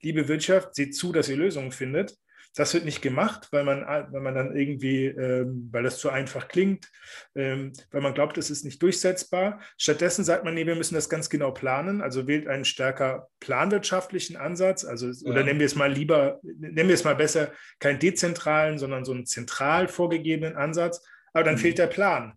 Liebe 0.00 0.26
Wirtschaft, 0.26 0.74
seht 0.74 0.96
zu, 0.96 1.12
dass 1.12 1.28
ihr 1.28 1.36
Lösungen 1.36 1.70
findet. 1.70 2.16
Das 2.56 2.72
wird 2.72 2.84
nicht 2.84 3.02
gemacht, 3.02 3.48
weil 3.50 3.64
man, 3.64 3.82
weil 3.82 4.20
man 4.20 4.34
dann 4.34 4.56
irgendwie, 4.56 5.06
ähm, 5.06 5.68
weil 5.72 5.82
das 5.82 5.98
zu 5.98 6.10
einfach 6.10 6.46
klingt, 6.48 6.88
ähm, 7.34 7.72
weil 7.90 8.00
man 8.00 8.14
glaubt, 8.14 8.38
es 8.38 8.50
ist 8.50 8.64
nicht 8.64 8.80
durchsetzbar. 8.80 9.60
Stattdessen 9.76 10.24
sagt 10.24 10.44
man, 10.44 10.54
nee, 10.54 10.66
wir 10.66 10.76
müssen 10.76 10.94
das 10.94 11.08
ganz 11.08 11.28
genau 11.28 11.50
planen, 11.50 12.00
also 12.00 12.26
wählt 12.28 12.46
einen 12.46 12.64
stärker 12.64 13.28
planwirtschaftlichen 13.40 14.36
Ansatz, 14.36 14.84
also 14.84 15.08
ja. 15.08 15.30
oder 15.30 15.42
nennen 15.42 15.58
wir 15.58 15.66
es 15.66 15.74
mal 15.74 15.92
lieber, 15.92 16.40
nennen 16.42 16.88
wir 16.88 16.94
es 16.94 17.04
mal 17.04 17.16
besser, 17.16 17.52
keinen 17.80 17.98
dezentralen, 17.98 18.78
sondern 18.78 19.04
so 19.04 19.12
einen 19.12 19.26
zentral 19.26 19.88
vorgegebenen 19.88 20.56
Ansatz, 20.56 21.04
aber 21.32 21.44
dann 21.44 21.54
mhm. 21.54 21.58
fehlt 21.58 21.78
der 21.78 21.88
Plan. 21.88 22.34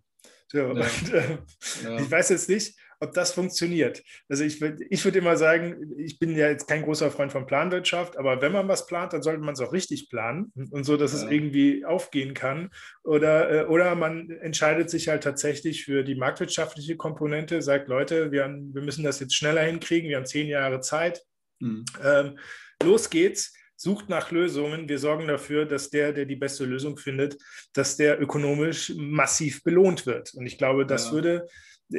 So, 0.47 0.60
ja. 0.60 0.65
Und, 0.65 1.13
äh, 1.13 1.38
ja. 1.84 1.99
Ich 1.99 2.10
weiß 2.10 2.30
jetzt 2.30 2.49
nicht, 2.49 2.77
ob 3.00 3.14
das 3.14 3.32
funktioniert. 3.32 4.04
Also 4.28 4.44
ich 4.44 4.60
würde 4.60 4.86
ich 4.90 5.04
würd 5.04 5.16
immer 5.16 5.38
sagen, 5.38 5.94
ich 5.98 6.20
bin 6.20 6.36
ja 6.36 6.50
jetzt 6.50 6.68
kein 6.68 6.84
großer 6.84 7.12
Freund 7.12 7.32
von 7.32 7.46
Planwirtschaft, 7.46 8.18
aber 8.18 8.42
wenn 8.42 8.52
man 8.52 8.68
was 8.68 8.88
plant, 8.88 9.14
dann 9.14 9.22
sollte 9.22 9.42
man 9.42 9.54
es 9.54 9.60
auch 9.60 9.74
richtig 9.74 10.10
planen 10.10 10.52
und 10.72 10.84
so, 10.84 10.98
dass 10.98 11.14
ja. 11.14 11.26
es 11.26 11.32
irgendwie 11.32 11.86
aufgehen 11.86 12.34
kann. 12.34 12.70
Oder, 13.04 13.52
äh, 13.52 13.66
oder 13.66 13.96
man 13.96 14.30
entscheidet 14.30 14.90
sich 14.90 15.08
halt 15.08 15.24
tatsächlich 15.24 15.86
für 15.86 16.04
die 16.04 16.16
marktwirtschaftliche 16.16 16.98
Komponente, 16.98 17.62
sagt, 17.62 17.88
Leute, 17.88 18.32
wir, 18.32 18.44
haben, 18.44 18.74
wir 18.74 18.82
müssen 18.82 19.04
das 19.04 19.20
jetzt 19.20 19.36
schneller 19.36 19.62
hinkriegen, 19.62 20.10
wir 20.10 20.18
haben 20.18 20.26
zehn 20.26 20.48
Jahre 20.48 20.82
Zeit. 20.82 21.22
Mhm. 21.60 21.86
Ähm, 22.04 22.40
los 22.84 23.10
geht's 23.10 23.54
sucht 23.80 24.10
nach 24.10 24.32
Lösungen. 24.32 24.90
Wir 24.90 24.98
sorgen 25.00 25.28
dafür, 25.28 25.66
dass 25.66 25.90
der, 25.90 26.12
der 26.12 26.26
die 26.26 26.36
beste 26.36 26.66
Lösung 26.66 26.98
findet, 26.98 27.38
dass 27.74 27.96
der 27.96 28.20
ökonomisch 28.20 28.92
massiv 28.98 29.64
belohnt 29.64 30.06
wird. 30.06 30.34
Und 30.34 30.48
ich 30.48 30.58
glaube, 30.58 30.86
das 30.86 31.08
ja. 31.08 31.12
würde 31.14 31.48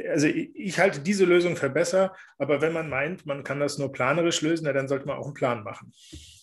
also 0.08 0.26
ich 0.26 0.78
halte 0.78 1.00
diese 1.00 1.24
Lösung 1.24 1.56
für 1.56 1.70
besser, 1.70 2.14
aber 2.38 2.60
wenn 2.60 2.72
man 2.72 2.88
meint, 2.88 3.26
man 3.26 3.42
kann 3.42 3.60
das 3.60 3.78
nur 3.78 3.90
planerisch 3.90 4.42
lösen, 4.42 4.66
ja, 4.66 4.72
dann 4.72 4.88
sollte 4.88 5.06
man 5.06 5.16
auch 5.16 5.26
einen 5.26 5.34
Plan 5.34 5.64
machen. 5.64 5.92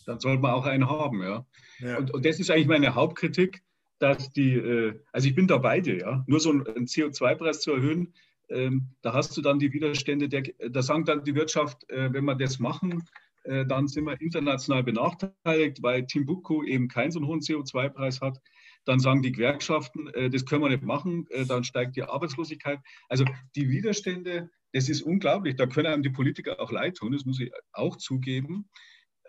Dann 0.06 0.20
sollte 0.20 0.42
man 0.42 0.54
auch 0.54 0.66
einen 0.66 0.90
haben, 0.90 1.22
ja. 1.22 1.46
ja. 1.80 1.98
Und, 1.98 2.12
und, 2.14 2.26
das 2.26 2.40
ist 2.40 2.50
eigentlich 2.50 2.68
meine 2.68 2.96
Hauptkritik, 2.96 3.64
dass 4.00 4.32
die, 4.32 4.56
äh, 4.56 5.00
also 5.12 5.28
ich 5.28 5.36
bin 5.36 5.48
da 5.48 5.58
bei 5.58 5.80
dir, 5.80 5.98
ja, 5.98 6.24
nur 6.28 6.40
so 6.40 6.52
einen 6.52 6.86
CO2-Preis 6.86 7.62
zu 7.62 7.74
erhöhen, 7.74 8.14
ähm, 8.50 8.88
da 9.02 9.14
hast 9.14 9.36
du 9.36 9.42
dann 9.42 9.60
die 9.60 9.74
Widerstände, 9.74 10.30
der, 10.30 10.44
da 10.70 10.82
sagen 10.82 11.06
dann 11.06 11.24
die 11.24 11.36
Wirtschaft, 11.36 11.90
äh, 11.90 12.14
wenn 12.14 12.26
wir 12.26 12.36
das 12.36 12.60
machen, 12.60 13.04
äh, 13.44 13.66
dann 13.66 13.88
sind 13.88 14.06
wir 14.06 14.20
international 14.22 14.84
benachteiligt, 14.84 15.82
weil 15.82 16.06
Timbuktu 16.06 16.64
eben 16.64 16.88
keinen 16.88 17.12
so 17.12 17.26
hohen 17.26 17.42
CO2-Preis 17.42 18.22
hat. 18.22 18.42
Dann 18.86 19.00
sagen 19.00 19.22
die 19.22 19.32
Gewerkschaften, 19.32 20.08
äh, 20.14 20.30
das 20.30 20.46
können 20.46 20.64
wir 20.64 20.70
nicht 20.70 20.84
machen, 20.84 21.28
äh, 21.30 21.46
dann 21.46 21.64
steigt 21.64 21.96
die 21.96 22.04
Arbeitslosigkeit. 22.04 22.80
Also 23.10 23.26
die 23.56 23.70
Widerstände, 23.70 24.50
das 24.74 24.90
ist 24.90 25.02
unglaublich. 25.02 25.56
Da 25.56 25.66
können 25.68 25.88
einem 25.88 26.04
die 26.04 26.10
Politiker 26.10 26.60
auch 26.60 26.72
leid 26.72 26.98
tun, 26.98 27.12
das 27.12 27.26
muss 27.26 27.40
ich 27.40 27.52
auch 27.74 27.98
zugeben. 27.98 28.70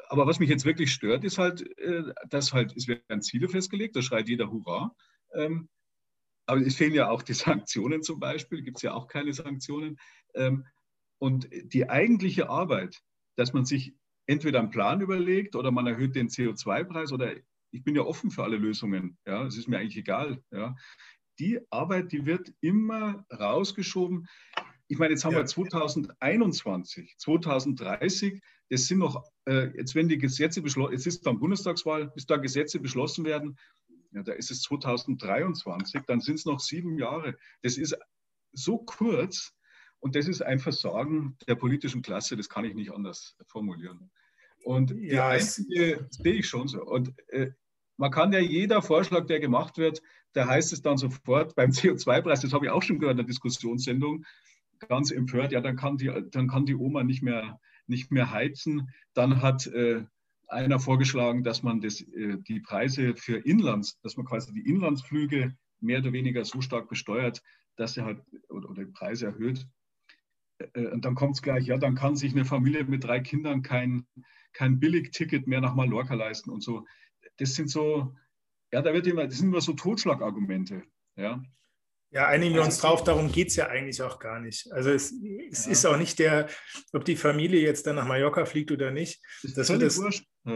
Aber 0.08 0.26
was 0.26 0.38
mich 0.38 0.48
jetzt 0.48 0.64
wirklich 0.64 0.92
stört, 0.92 1.24
ist 1.24 1.38
halt, 1.38 1.62
äh, 1.78 2.02
dass 2.28 2.52
halt, 2.52 2.76
es 2.76 2.86
werden 2.86 3.22
Ziele 3.22 3.48
festgelegt, 3.48 3.96
da 3.96 4.02
schreit 4.02 4.28
jeder 4.28 4.50
Hurra. 4.50 4.94
Ähm, 5.34 5.68
aber 6.46 6.60
es 6.60 6.76
fehlen 6.76 6.94
ja 6.94 7.10
auch 7.10 7.22
die 7.22 7.34
Sanktionen 7.34 8.02
zum 8.02 8.20
Beispiel, 8.20 8.62
gibt 8.62 8.78
es 8.78 8.82
ja 8.82 8.94
auch 8.94 9.08
keine 9.08 9.32
Sanktionen. 9.32 9.98
Ähm, 10.34 10.66
und 11.18 11.48
die 11.50 11.88
eigentliche 11.88 12.50
Arbeit, 12.50 13.02
dass 13.36 13.52
man 13.52 13.64
sich 13.64 13.94
entweder 14.26 14.58
einen 14.58 14.70
Plan 14.70 15.00
überlegt 15.00 15.56
oder 15.56 15.70
man 15.70 15.86
erhöht 15.86 16.14
den 16.14 16.28
CO2-Preis 16.28 17.12
oder 17.12 17.34
ich 17.70 17.84
bin 17.84 17.94
ja 17.94 18.02
offen 18.02 18.30
für 18.30 18.44
alle 18.44 18.56
Lösungen. 18.56 19.18
Ja, 19.26 19.44
es 19.44 19.56
ist 19.56 19.68
mir 19.68 19.78
eigentlich 19.78 19.96
egal. 19.96 20.42
Ja. 20.50 20.76
Die 21.38 21.60
Arbeit, 21.70 22.12
die 22.12 22.24
wird 22.24 22.52
immer 22.60 23.24
rausgeschoben. 23.32 24.26
Ich 24.88 24.98
meine, 24.98 25.12
jetzt 25.12 25.24
haben 25.24 25.32
ja. 25.32 25.40
wir 25.40 25.46
2021, 25.46 27.16
2030. 27.18 28.40
Das 28.70 28.86
sind 28.86 28.98
noch, 28.98 29.24
äh, 29.46 29.76
jetzt 29.76 29.94
wenn 29.94 30.08
die 30.08 30.18
Gesetze 30.18 30.62
beschlossen, 30.62 30.92
jetzt 30.92 31.06
ist 31.06 31.26
dann 31.26 31.38
Bundestagswahl, 31.38 32.08
bis 32.08 32.26
da 32.26 32.36
Gesetze 32.36 32.80
beschlossen 32.80 33.24
werden, 33.24 33.56
ja, 34.12 34.22
da 34.22 34.32
ist 34.32 34.50
es 34.50 34.62
2023, 34.62 36.02
dann 36.06 36.20
sind 36.20 36.36
es 36.36 36.46
noch 36.46 36.60
sieben 36.60 36.98
Jahre. 36.98 37.36
Das 37.62 37.76
ist 37.76 37.96
so 38.52 38.78
kurz 38.78 39.52
und 40.00 40.16
das 40.16 40.28
ist 40.28 40.42
ein 40.42 40.58
Versagen 40.58 41.36
der 41.46 41.54
politischen 41.54 42.02
Klasse, 42.02 42.36
das 42.36 42.48
kann 42.48 42.64
ich 42.64 42.74
nicht 42.74 42.92
anders 42.92 43.36
formulieren. 43.46 44.10
Und 44.66 44.96
ja, 45.00 45.28
einzige 45.28 46.08
sehe 46.10 46.34
ich 46.34 46.48
schon 46.48 46.66
so. 46.66 46.82
Und 46.82 47.14
äh, 47.28 47.52
man 47.98 48.10
kann 48.10 48.32
ja 48.32 48.40
jeder 48.40 48.82
Vorschlag, 48.82 49.26
der 49.26 49.38
gemacht 49.38 49.78
wird, 49.78 50.02
da 50.32 50.48
heißt 50.48 50.72
es 50.72 50.82
dann 50.82 50.98
sofort 50.98 51.54
beim 51.54 51.70
CO2-Preis, 51.70 52.40
das 52.40 52.52
habe 52.52 52.66
ich 52.66 52.72
auch 52.72 52.82
schon 52.82 52.98
gehört 52.98 53.12
in 53.12 53.18
der 53.18 53.26
Diskussionssendung, 53.26 54.24
ganz 54.88 55.12
empört, 55.12 55.52
ja, 55.52 55.60
dann 55.60 55.76
kann 55.76 55.98
die, 55.98 56.10
dann 56.32 56.48
kann 56.48 56.66
die 56.66 56.74
Oma 56.74 57.04
nicht 57.04 57.22
mehr, 57.22 57.60
nicht 57.86 58.10
mehr 58.10 58.32
heizen. 58.32 58.90
Dann 59.14 59.40
hat 59.40 59.68
äh, 59.68 60.02
einer 60.48 60.80
vorgeschlagen, 60.80 61.44
dass 61.44 61.62
man 61.62 61.80
das, 61.80 62.00
äh, 62.00 62.38
die 62.38 62.58
Preise 62.58 63.14
für 63.14 63.36
Inlands, 63.36 64.00
dass 64.00 64.16
man 64.16 64.26
quasi 64.26 64.52
die 64.52 64.68
Inlandsflüge 64.68 65.56
mehr 65.78 66.00
oder 66.00 66.12
weniger 66.12 66.44
so 66.44 66.60
stark 66.60 66.88
besteuert, 66.88 67.40
dass 67.76 67.96
er 67.96 68.04
halt 68.04 68.20
oder, 68.48 68.68
oder 68.68 68.84
die 68.84 68.90
Preise 68.90 69.26
erhöht. 69.26 69.64
Äh, 70.58 70.86
und 70.88 71.04
dann 71.04 71.14
kommt 71.14 71.34
es 71.36 71.42
gleich, 71.42 71.66
ja, 71.66 71.78
dann 71.78 71.94
kann 71.94 72.16
sich 72.16 72.32
eine 72.32 72.44
Familie 72.44 72.84
mit 72.84 73.04
drei 73.04 73.20
Kindern 73.20 73.62
kein, 73.62 74.06
kein 74.52 74.80
Billigticket 74.80 75.46
mehr 75.46 75.60
nach 75.60 75.74
Mallorca 75.74 76.14
leisten 76.14 76.50
und 76.50 76.62
so 76.62 76.84
das 77.36 77.54
sind 77.54 77.70
so, 77.70 78.14
ja, 78.72 78.82
da 78.82 78.92
wird 78.92 79.06
immer, 79.06 79.26
das 79.26 79.38
sind 79.38 79.48
immer 79.48 79.60
so 79.60 79.72
Totschlagargumente. 79.72 80.82
Ja. 81.16 81.42
Ja, 82.16 82.28
einigen 82.28 82.54
wir 82.54 82.62
uns 82.62 82.78
drauf, 82.78 83.04
darum 83.04 83.30
geht 83.30 83.48
es 83.48 83.56
ja 83.56 83.66
eigentlich 83.66 84.00
auch 84.00 84.18
gar 84.18 84.40
nicht. 84.40 84.72
Also 84.72 84.90
es, 84.90 85.12
es 85.50 85.66
ja. 85.66 85.72
ist 85.72 85.84
auch 85.84 85.98
nicht 85.98 86.18
der, 86.18 86.46
ob 86.94 87.04
die 87.04 87.14
Familie 87.14 87.60
jetzt 87.60 87.86
dann 87.86 87.96
nach 87.96 88.06
Mallorca 88.06 88.46
fliegt 88.46 88.72
oder 88.72 88.90
nicht. 88.90 89.20
Das 89.42 89.68
wird 89.68 89.82
das, 89.82 90.00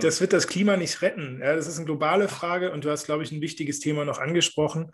das 0.01 0.21
wird 0.23 0.33
das, 0.33 0.47
Klima 0.47 0.79
nicht 0.79 1.03
retten. 1.03 1.39
Ja, 1.43 1.55
das 1.55 1.67
ist 1.67 1.77
eine 1.77 1.85
globale 1.85 2.29
Frage 2.29 2.73
und 2.73 2.87
du 2.87 2.91
hast, 2.91 3.05
glaube 3.05 3.25
ich, 3.25 3.31
ein 3.31 3.43
wichtiges 3.43 3.79
Thema 3.79 4.07
noch 4.07 4.19
angesprochen. 4.19 4.91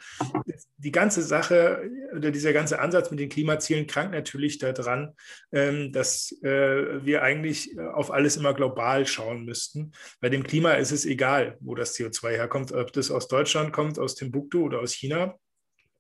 Die 0.79 0.91
ganze 0.91 1.23
Sache 1.23 1.89
oder 2.17 2.33
dieser 2.33 2.53
ganze 2.53 2.81
Ansatz 2.81 3.13
mit 3.13 3.21
den 3.21 3.29
Klimazielen 3.29 3.87
krankt 3.87 4.13
natürlich 4.13 4.59
daran, 4.59 5.15
ähm, 5.53 5.93
dass 5.93 6.33
äh, 6.43 7.05
wir 7.05 7.23
eigentlich 7.23 7.79
auf 7.79 8.11
alles 8.11 8.37
immer 8.37 8.55
global 8.55 9.07
schauen 9.07 9.45
müssten. 9.45 9.93
Bei 10.19 10.31
dem 10.31 10.43
Klima 10.43 10.73
ist 10.73 10.91
es 10.91 11.07
egal, 11.07 11.59
wo 11.61 11.77
das 11.77 11.95
CO2 11.95 12.31
herkommt, 12.31 12.73
ob 12.73 12.93
das 12.93 13.13
aus 13.13 13.29
Deutschland 13.29 13.73
kommt, 13.73 14.01
aus 14.01 14.17
Timbuktu 14.17 14.65
oder 14.65 14.81
aus 14.81 14.93
China. 14.93 15.37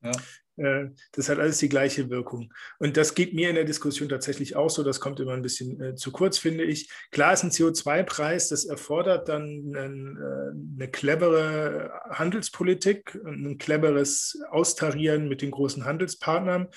Ja. 0.02 0.10
Äh, 0.56 0.86
das 1.12 1.28
hat 1.28 1.38
alles 1.38 1.58
die 1.58 1.68
gleiche 1.68 2.10
Wirkung. 2.10 2.52
Und 2.78 2.96
das 2.96 3.14
geht 3.14 3.34
mir 3.34 3.48
in 3.48 3.54
der 3.54 3.64
Diskussion 3.64 4.08
tatsächlich 4.08 4.56
auch 4.56 4.70
so. 4.70 4.82
Das 4.82 5.00
kommt 5.00 5.20
immer 5.20 5.32
ein 5.32 5.42
bisschen 5.42 5.80
äh, 5.80 5.94
zu 5.94 6.12
kurz, 6.12 6.38
finde 6.38 6.64
ich. 6.64 6.90
Klar 7.10 7.32
ist 7.32 7.42
ein 7.42 7.50
CO2-Preis, 7.50 8.48
das 8.48 8.64
erfordert 8.64 9.28
dann 9.28 9.74
äh, 9.74 10.80
eine 10.80 10.90
clevere 10.90 11.92
Handelspolitik, 12.10 13.18
ein 13.24 13.58
cleveres 13.58 14.38
Austarieren 14.50 15.28
mit 15.28 15.42
den 15.42 15.50
großen 15.50 15.84
Handelspartnern, 15.84 16.68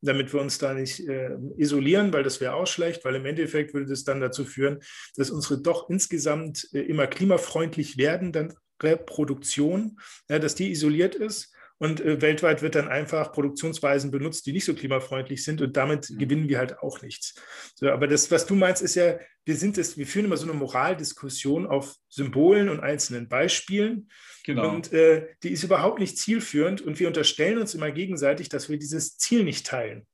damit 0.00 0.32
wir 0.32 0.40
uns 0.40 0.58
da 0.58 0.74
nicht 0.74 1.06
äh, 1.08 1.36
isolieren, 1.56 2.12
weil 2.12 2.22
das 2.22 2.40
wäre 2.40 2.54
auch 2.54 2.66
schlecht, 2.66 3.04
weil 3.04 3.14
im 3.14 3.26
Endeffekt 3.26 3.74
würde 3.74 3.86
das 3.86 4.04
dann 4.04 4.20
dazu 4.20 4.44
führen, 4.44 4.80
dass 5.16 5.30
unsere 5.30 5.60
doch 5.60 5.88
insgesamt 5.90 6.68
äh, 6.72 6.80
immer 6.80 7.06
klimafreundlich 7.06 7.98
werdende 7.98 8.54
Reproduktion, 8.80 9.98
ja, 10.28 10.38
dass 10.38 10.54
die 10.54 10.70
isoliert 10.70 11.14
ist 11.14 11.52
und 11.78 12.00
äh, 12.00 12.20
weltweit 12.20 12.62
wird 12.62 12.74
dann 12.74 12.88
einfach 12.88 13.32
Produktionsweisen 13.32 14.10
benutzt, 14.10 14.46
die 14.46 14.52
nicht 14.52 14.64
so 14.64 14.74
klimafreundlich 14.74 15.44
sind 15.44 15.62
und 15.62 15.76
damit 15.76 16.10
mhm. 16.10 16.18
gewinnen 16.18 16.48
wir 16.48 16.58
halt 16.58 16.78
auch 16.80 17.02
nichts. 17.02 17.34
So, 17.74 17.90
aber 17.90 18.08
das, 18.08 18.30
was 18.30 18.46
du 18.46 18.54
meinst, 18.54 18.82
ist 18.82 18.96
ja, 18.96 19.18
wir 19.44 19.56
sind 19.56 19.78
es, 19.78 19.96
wir 19.96 20.06
führen 20.06 20.26
immer 20.26 20.36
so 20.36 20.44
eine 20.44 20.58
Moraldiskussion 20.58 21.66
auf 21.66 21.94
Symbolen 22.08 22.68
und 22.68 22.80
einzelnen 22.80 23.28
Beispielen. 23.28 24.10
Genau. 24.44 24.68
Und 24.74 24.92
äh, 24.92 25.28
die 25.42 25.50
ist 25.50 25.62
überhaupt 25.62 26.00
nicht 26.00 26.18
zielführend 26.18 26.80
und 26.80 26.98
wir 27.00 27.06
unterstellen 27.06 27.58
uns 27.58 27.74
immer 27.74 27.90
gegenseitig, 27.90 28.48
dass 28.48 28.68
wir 28.68 28.78
dieses 28.78 29.16
Ziel 29.16 29.44
nicht 29.44 29.66
teilen. 29.66 30.06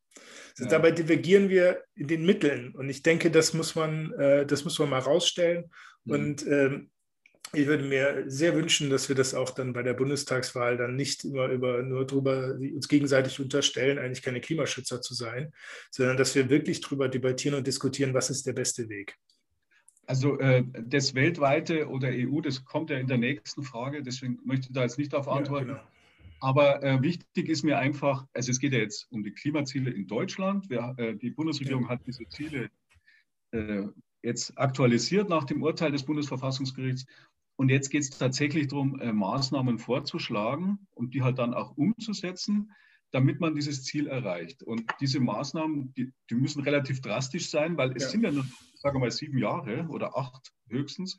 Ja. 0.59 0.67
Dabei 0.67 0.93
divergieren 0.93 1.49
wir 1.49 1.83
in 1.97 2.07
den 2.07 2.25
Mitteln. 2.25 2.75
Und 2.77 2.89
ich 2.89 3.03
denke, 3.03 3.31
das 3.31 3.55
muss 3.55 3.75
man, 3.75 4.13
äh, 4.13 4.47
das 4.47 4.65
muss 4.65 4.79
man 4.79 4.91
mal 4.91 5.01
rausstellen. 5.01 5.71
Mhm. 6.05 6.13
Und 6.13 6.47
ähm, 6.47 6.91
ich 7.55 7.67
würde 7.67 7.85
mir 7.85 8.25
sehr 8.27 8.55
wünschen, 8.55 8.91
dass 8.91 9.09
wir 9.09 9.17
das 9.17 9.35
auch 9.35 9.51
dann 9.51 9.73
bei 9.73 9.83
der 9.83 9.95
Bundestagswahl 9.95 10.77
dann 10.77 10.97
nicht 10.97 11.25
immer 11.25 11.49
über 11.49 11.83
nur 11.83 12.07
drüber 12.07 12.55
uns 12.55 12.89
gegenseitig 12.89 13.41
unterstellen, 13.41 13.99
eigentlich 13.99 14.23
keine 14.23 14.41
Klimaschützer 14.41 15.01
zu 15.01 15.15
sein, 15.15 15.53
sondern 15.91 16.17
dass 16.17 16.35
wir 16.35 16.51
wirklich 16.51 16.81
darüber 16.81 17.09
debattieren 17.09 17.57
und 17.57 17.67
diskutieren, 17.67 18.15
was 18.15 18.31
ist 18.31 18.47
der 18.47 18.53
beste 18.53 18.89
Weg. 18.89 19.17
Also 20.07 20.39
äh, 20.39 20.65
das 20.87 21.15
weltweite 21.15 21.89
oder 21.89 22.09
EU, 22.09 22.41
das 22.41 22.65
kommt 22.65 22.91
ja 22.91 22.99
in 22.99 23.07
der 23.07 23.19
nächsten 23.19 23.63
Frage, 23.63 24.03
deswegen 24.03 24.39
möchte 24.45 24.67
ich 24.69 24.75
da 24.75 24.83
jetzt 24.83 24.99
nicht 24.99 25.13
darauf 25.13 25.29
antworten. 25.29 25.69
Ja, 25.69 25.75
genau. 25.75 25.89
Aber 26.41 26.83
äh, 26.83 27.01
wichtig 27.01 27.49
ist 27.49 27.63
mir 27.63 27.79
einfach, 27.79 28.27
also 28.35 28.51
es 28.51 28.59
geht 28.59 28.75
ja 28.75 28.79
jetzt 28.79 29.11
um 29.11 29.23
die 29.23 29.33
Klimaziele 29.33 29.91
in 29.91 30.07
Deutschland. 30.07 30.69
Wir, 30.69 30.95
äh, 30.99 31.17
die 31.17 31.31
Bundesregierung 31.31 31.85
ja. 31.85 31.89
hat 31.89 32.07
diese 32.07 32.29
Ziele 32.29 32.69
äh, 33.53 33.85
jetzt 34.23 34.57
aktualisiert 34.59 35.29
nach 35.29 35.45
dem 35.45 35.63
Urteil 35.63 35.93
des 35.93 36.03
Bundesverfassungsgerichts. 36.03 37.07
Und 37.57 37.71
jetzt 37.71 37.91
geht 37.91 38.03
es 38.03 38.11
tatsächlich 38.11 38.69
darum, 38.69 39.01
äh, 39.01 39.13
Maßnahmen 39.13 39.79
vorzuschlagen 39.79 40.87
und 40.95 41.15
die 41.15 41.23
halt 41.23 41.39
dann 41.39 41.55
auch 41.55 41.77
umzusetzen, 41.77 42.73
damit 43.13 43.41
man 43.41 43.55
dieses 43.55 43.85
Ziel 43.85 44.09
erreicht. 44.09 44.65
Und 44.65 44.93
diese 45.01 45.21
Maßnahmen, 45.21 45.95
die, 45.95 46.13
die 46.31 46.35
müssen 46.35 46.63
relativ 46.63 47.01
drastisch 47.01 47.49
sein, 47.49 47.77
weil 47.77 47.93
es 47.97 48.05
ja. 48.05 48.09
sind 48.09 48.25
ja 48.25 48.33
nur, 48.33 48.45
sagen 48.75 48.97
wir 48.97 49.01
mal, 49.01 49.11
sieben 49.13 49.39
Jahre 49.39 49.87
oder 49.89 50.17
acht 50.17 50.53
höchstens. 50.69 51.17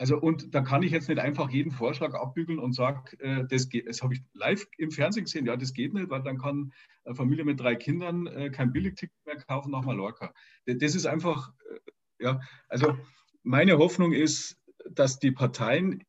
Also 0.00 0.16
und 0.16 0.54
da 0.54 0.60
kann 0.60 0.84
ich 0.84 0.92
jetzt 0.92 1.08
nicht 1.08 1.18
einfach 1.18 1.50
jeden 1.50 1.72
Vorschlag 1.72 2.14
abbügeln 2.14 2.60
und 2.60 2.72
sage, 2.72 3.18
äh, 3.18 3.44
das 3.48 3.68
geht, 3.68 3.88
das 3.88 4.00
habe 4.00 4.14
ich 4.14 4.22
live 4.32 4.64
im 4.78 4.92
Fernsehen 4.92 5.24
gesehen, 5.24 5.46
ja, 5.46 5.56
das 5.56 5.72
geht 5.74 5.92
nicht, 5.92 6.08
weil 6.08 6.22
dann 6.22 6.38
kann 6.38 6.72
eine 7.04 7.16
Familie 7.16 7.44
mit 7.44 7.58
drei 7.58 7.74
Kindern 7.74 8.28
äh, 8.28 8.50
kein 8.50 8.72
Billigticket 8.72 9.16
mehr 9.26 9.36
kaufen 9.38 9.72
nach 9.72 9.82
Mallorca. 9.82 10.32
Das 10.66 10.94
ist 10.94 11.06
einfach, 11.06 11.52
äh, 11.68 12.24
ja, 12.24 12.40
also 12.68 12.96
meine 13.42 13.78
Hoffnung 13.78 14.12
ist, 14.12 14.57
dass 14.98 15.18
die 15.18 15.32
Parteien, 15.32 16.04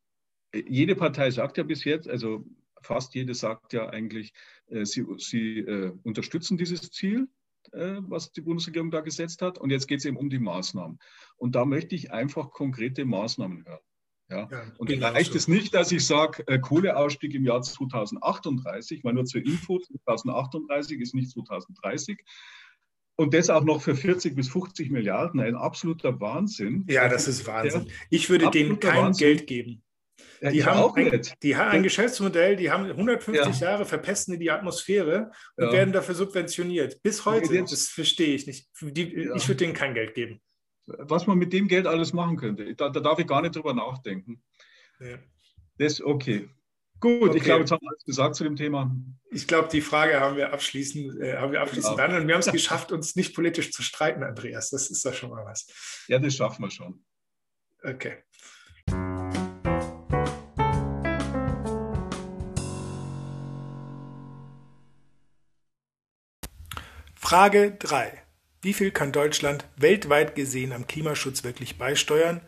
jede 0.53 0.95
Partei 0.95 1.31
sagt 1.31 1.57
ja 1.57 1.63
bis 1.63 1.83
jetzt, 1.83 2.07
also 2.07 2.45
fast 2.81 3.13
jede 3.13 3.35
sagt 3.35 3.73
ja 3.73 3.89
eigentlich, 3.89 4.33
äh, 4.67 4.85
sie, 4.85 5.05
sie 5.17 5.59
äh, 5.59 5.91
unterstützen 6.03 6.57
dieses 6.57 6.89
Ziel, 6.91 7.27
äh, 7.71 7.97
was 7.99 8.31
die 8.31 8.41
Bundesregierung 8.41 8.91
da 8.91 9.01
gesetzt 9.01 9.41
hat. 9.41 9.57
Und 9.57 9.69
jetzt 9.69 9.87
geht 9.87 9.99
es 9.99 10.05
eben 10.05 10.17
um 10.17 10.29
die 10.29 10.39
Maßnahmen. 10.39 10.99
Und 11.37 11.55
da 11.55 11.65
möchte 11.65 11.95
ich 11.95 12.11
einfach 12.11 12.51
konkrete 12.51 13.05
Maßnahmen 13.05 13.65
hören. 13.65 13.79
Ja. 14.29 14.47
ja 14.51 14.63
und 14.77 14.91
dann 14.91 15.03
reicht 15.03 15.31
so. 15.31 15.37
es 15.37 15.47
nicht, 15.47 15.73
dass 15.73 15.91
ich 15.91 16.05
sage, 16.05 16.43
äh, 16.47 16.59
Kohleausstieg 16.59 17.33
im 17.33 17.45
Jahr 17.45 17.61
2038, 17.61 19.03
weil 19.03 19.13
nur 19.13 19.25
zur 19.25 19.41
Info, 19.41 19.79
2038 19.79 20.99
ist 20.99 21.15
nicht 21.15 21.31
2030, 21.31 22.23
und 23.19 23.33
das 23.33 23.49
auch 23.49 23.65
noch 23.65 23.81
für 23.81 23.97
40 23.97 24.33
bis 24.33 24.47
50 24.47 24.91
Milliarden, 24.91 25.41
ein 25.41 25.55
absoluter 25.55 26.21
Wahnsinn. 26.21 26.85
Ja, 26.87 27.09
das 27.09 27.27
ist 27.27 27.45
Wahnsinn. 27.45 27.91
Ich 28.09 28.29
würde 28.29 28.49
denen 28.49 28.79
kein 28.79 29.03
Wahnsinn. 29.03 29.27
Geld 29.27 29.47
geben. 29.47 29.83
Ja, 30.39 30.51
die, 30.51 30.63
haben 30.63 30.95
ein, 30.95 31.21
die, 31.43 31.57
haben 31.57 31.71
ein, 31.71 31.83
Geschäftsmodell, 31.83 32.55
die 32.55 32.71
haben 32.71 32.85
150 32.85 33.59
ja. 33.59 33.71
Jahre 33.71 33.85
verpesten 33.85 34.39
die 34.39 34.49
Atmosphäre 34.49 35.31
und 35.57 35.65
ja. 35.65 35.73
werden 35.73 35.91
dafür 35.91 36.15
subventioniert. 36.15 37.03
Bis 37.03 37.25
heute, 37.25 37.53
jetzt, 37.53 37.73
das 37.73 37.89
verstehe 37.89 38.35
ich 38.35 38.47
nicht. 38.47 38.69
Die, 38.81 39.13
ich 39.35 39.47
würde 39.49 39.57
denen 39.57 39.73
kein 39.73 39.93
Geld 39.93 40.13
geben. 40.13 40.39
Was 40.85 41.27
man 41.27 41.37
mit 41.37 41.51
dem 41.51 41.67
Geld 41.67 41.87
alles 41.87 42.13
machen 42.13 42.37
könnte, 42.37 42.73
da, 42.73 42.87
da 42.87 43.01
darf 43.01 43.19
ich 43.19 43.27
gar 43.27 43.41
nicht 43.41 43.53
drüber 43.53 43.73
nachdenken. 43.73 44.41
Das 45.77 46.01
okay. 46.01 46.47
Gut, 46.99 47.29
okay. 47.29 47.37
ich 47.37 47.43
glaube, 47.43 47.61
jetzt 47.61 47.71
haben 47.71 47.81
wir 47.81 47.89
alles 47.91 48.03
gesagt 48.03 48.35
zu 48.35 48.43
dem 48.43 48.57
Thema. 48.57 48.93
Ich 49.31 49.47
glaube, 49.47 49.69
die 49.71 49.79
Frage 49.79 50.19
haben 50.19 50.35
wir 50.35 50.51
abschließend, 50.51 51.21
äh, 51.21 51.37
haben 51.37 51.53
wir 51.53 51.61
abschließend 51.61 51.97
ja. 51.97 52.17
Und 52.17 52.27
wir 52.27 52.33
haben 52.33 52.41
es 52.41 52.47
geschafft, 52.51 52.91
uns 52.91 53.15
nicht 53.15 53.33
politisch 53.33 53.71
zu 53.71 53.81
streiten, 53.81 54.21
Andreas. 54.21 54.69
Das 54.69 54.89
ist 54.89 55.05
doch 55.05 55.13
schon 55.13 55.29
mal 55.29 55.45
was. 55.45 55.67
Ja, 56.07 56.19
das 56.19 56.35
schaffen 56.35 56.61
wir 56.63 56.71
schon. 56.71 57.05
Okay. 57.83 58.17
Frage 67.15 67.77
3. 67.79 68.23
Wie 68.61 68.73
viel 68.73 68.91
kann 68.91 69.13
Deutschland 69.13 69.65
weltweit 69.77 70.35
gesehen 70.35 70.73
am 70.73 70.85
Klimaschutz 70.85 71.45
wirklich 71.45 71.77
beisteuern? 71.77 72.41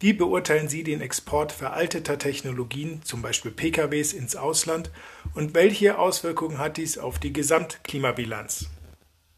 Wie 0.00 0.12
beurteilen 0.12 0.68
Sie 0.68 0.84
den 0.84 1.00
Export 1.00 1.50
veralteter 1.50 2.18
Technologien, 2.18 3.02
zum 3.02 3.20
Beispiel 3.20 3.50
PKWs, 3.50 4.12
ins 4.12 4.36
Ausland 4.36 4.92
und 5.34 5.54
welche 5.54 5.98
Auswirkungen 5.98 6.58
hat 6.58 6.76
dies 6.76 6.98
auf 6.98 7.18
die 7.18 7.32
Gesamtklimabilanz? 7.32 8.70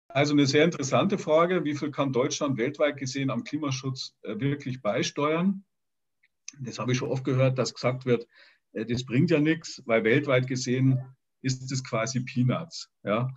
Also 0.09 0.35
eine 0.35 0.45
sehr 0.45 0.65
interessante 0.65 1.17
Frage. 1.17 1.65
Wie 1.65 1.75
viel 1.75 1.91
kann 1.91 2.13
Deutschland 2.13 2.59
weltweit 2.59 2.99
gesehen 2.99 3.31
am 3.31 3.43
Klimaschutz 3.43 4.15
äh, 4.21 4.39
wirklich 4.39 4.83
beisteuern? 4.83 5.65
Das 6.59 6.79
habe 6.79 6.93
ich 6.93 6.99
schon 6.99 7.09
oft 7.09 7.25
gehört, 7.25 7.59
dass 7.59 7.73
gesagt 7.73 8.05
wird, 8.05 8.27
äh, 8.73 8.85
das 8.85 9.07
bringt 9.07 9.31
ja 9.31 9.41
nichts, 9.41 9.83
weil 9.87 10.05
weltweit 10.05 10.47
gesehen 10.47 11.03
ist 11.41 11.73
es 11.73 11.83
quasi 11.83 12.21
Peanuts. 12.21 12.91
Ja? 13.03 13.31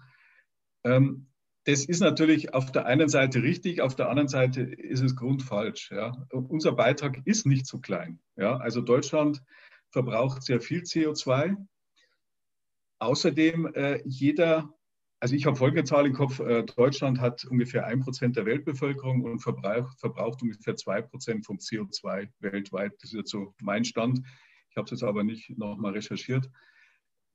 Ähm, 0.83 1.27
das 1.65 1.85
ist 1.85 2.01
natürlich 2.01 2.53
auf 2.53 2.71
der 2.71 2.85
einen 2.85 3.07
Seite 3.07 3.41
richtig, 3.41 3.81
auf 3.81 3.95
der 3.95 4.09
anderen 4.09 4.27
Seite 4.27 4.61
ist 4.61 5.01
es 5.01 5.15
grundfalsch. 5.15 5.91
Ja. 5.91 6.11
Unser 6.31 6.73
Beitrag 6.73 7.21
ist 7.25 7.45
nicht 7.45 7.65
so 7.65 7.79
klein. 7.79 8.19
Ja. 8.35 8.57
Also 8.57 8.81
Deutschland 8.81 9.41
verbraucht 9.89 10.43
sehr 10.43 10.59
viel 10.59 10.81
CO2. 10.81 11.55
Außerdem 12.99 13.67
äh, 13.73 14.01
jeder, 14.05 14.73
also 15.19 15.35
ich 15.35 15.45
habe 15.45 15.55
folgende 15.55 15.85
Zahl 15.85 16.05
im 16.05 16.13
Kopf, 16.13 16.39
äh, 16.39 16.63
Deutschland 16.63 17.21
hat 17.21 17.45
ungefähr 17.45 17.85
ein 17.85 18.01
Prozent 18.01 18.35
der 18.35 18.45
Weltbevölkerung 18.45 19.23
und 19.23 19.39
verbraucht, 19.39 19.99
verbraucht 19.99 20.41
ungefähr 20.41 20.75
zwei 20.75 21.01
Prozent 21.01 21.45
vom 21.45 21.57
CO2 21.57 22.29
weltweit. 22.39 22.93
Das 23.01 23.11
ist 23.11 23.17
jetzt 23.17 23.31
so 23.31 23.53
mein 23.61 23.85
Stand. 23.85 24.19
Ich 24.69 24.75
habe 24.75 24.85
es 24.85 24.91
jetzt 24.91 25.03
aber 25.03 25.23
nicht 25.23 25.57
nochmal 25.57 25.93
recherchiert. 25.93 26.49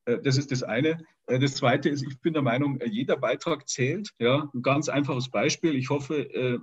Äh, 0.08 0.20
das 0.22 0.38
ist 0.38 0.50
das 0.50 0.62
eine. 0.62 0.98
Äh, 1.26 1.38
das 1.38 1.54
zweite 1.54 1.88
ist, 1.88 2.02
ich 2.02 2.20
bin 2.20 2.32
der 2.32 2.42
Meinung, 2.42 2.80
äh, 2.80 2.88
jeder 2.88 3.16
Beitrag 3.16 3.68
zählt. 3.68 4.10
Ja, 4.18 4.50
ein 4.54 4.62
ganz 4.62 4.88
einfaches 4.88 5.30
Beispiel. 5.30 5.76
Ich 5.76 5.90
hoffe, 5.90 6.60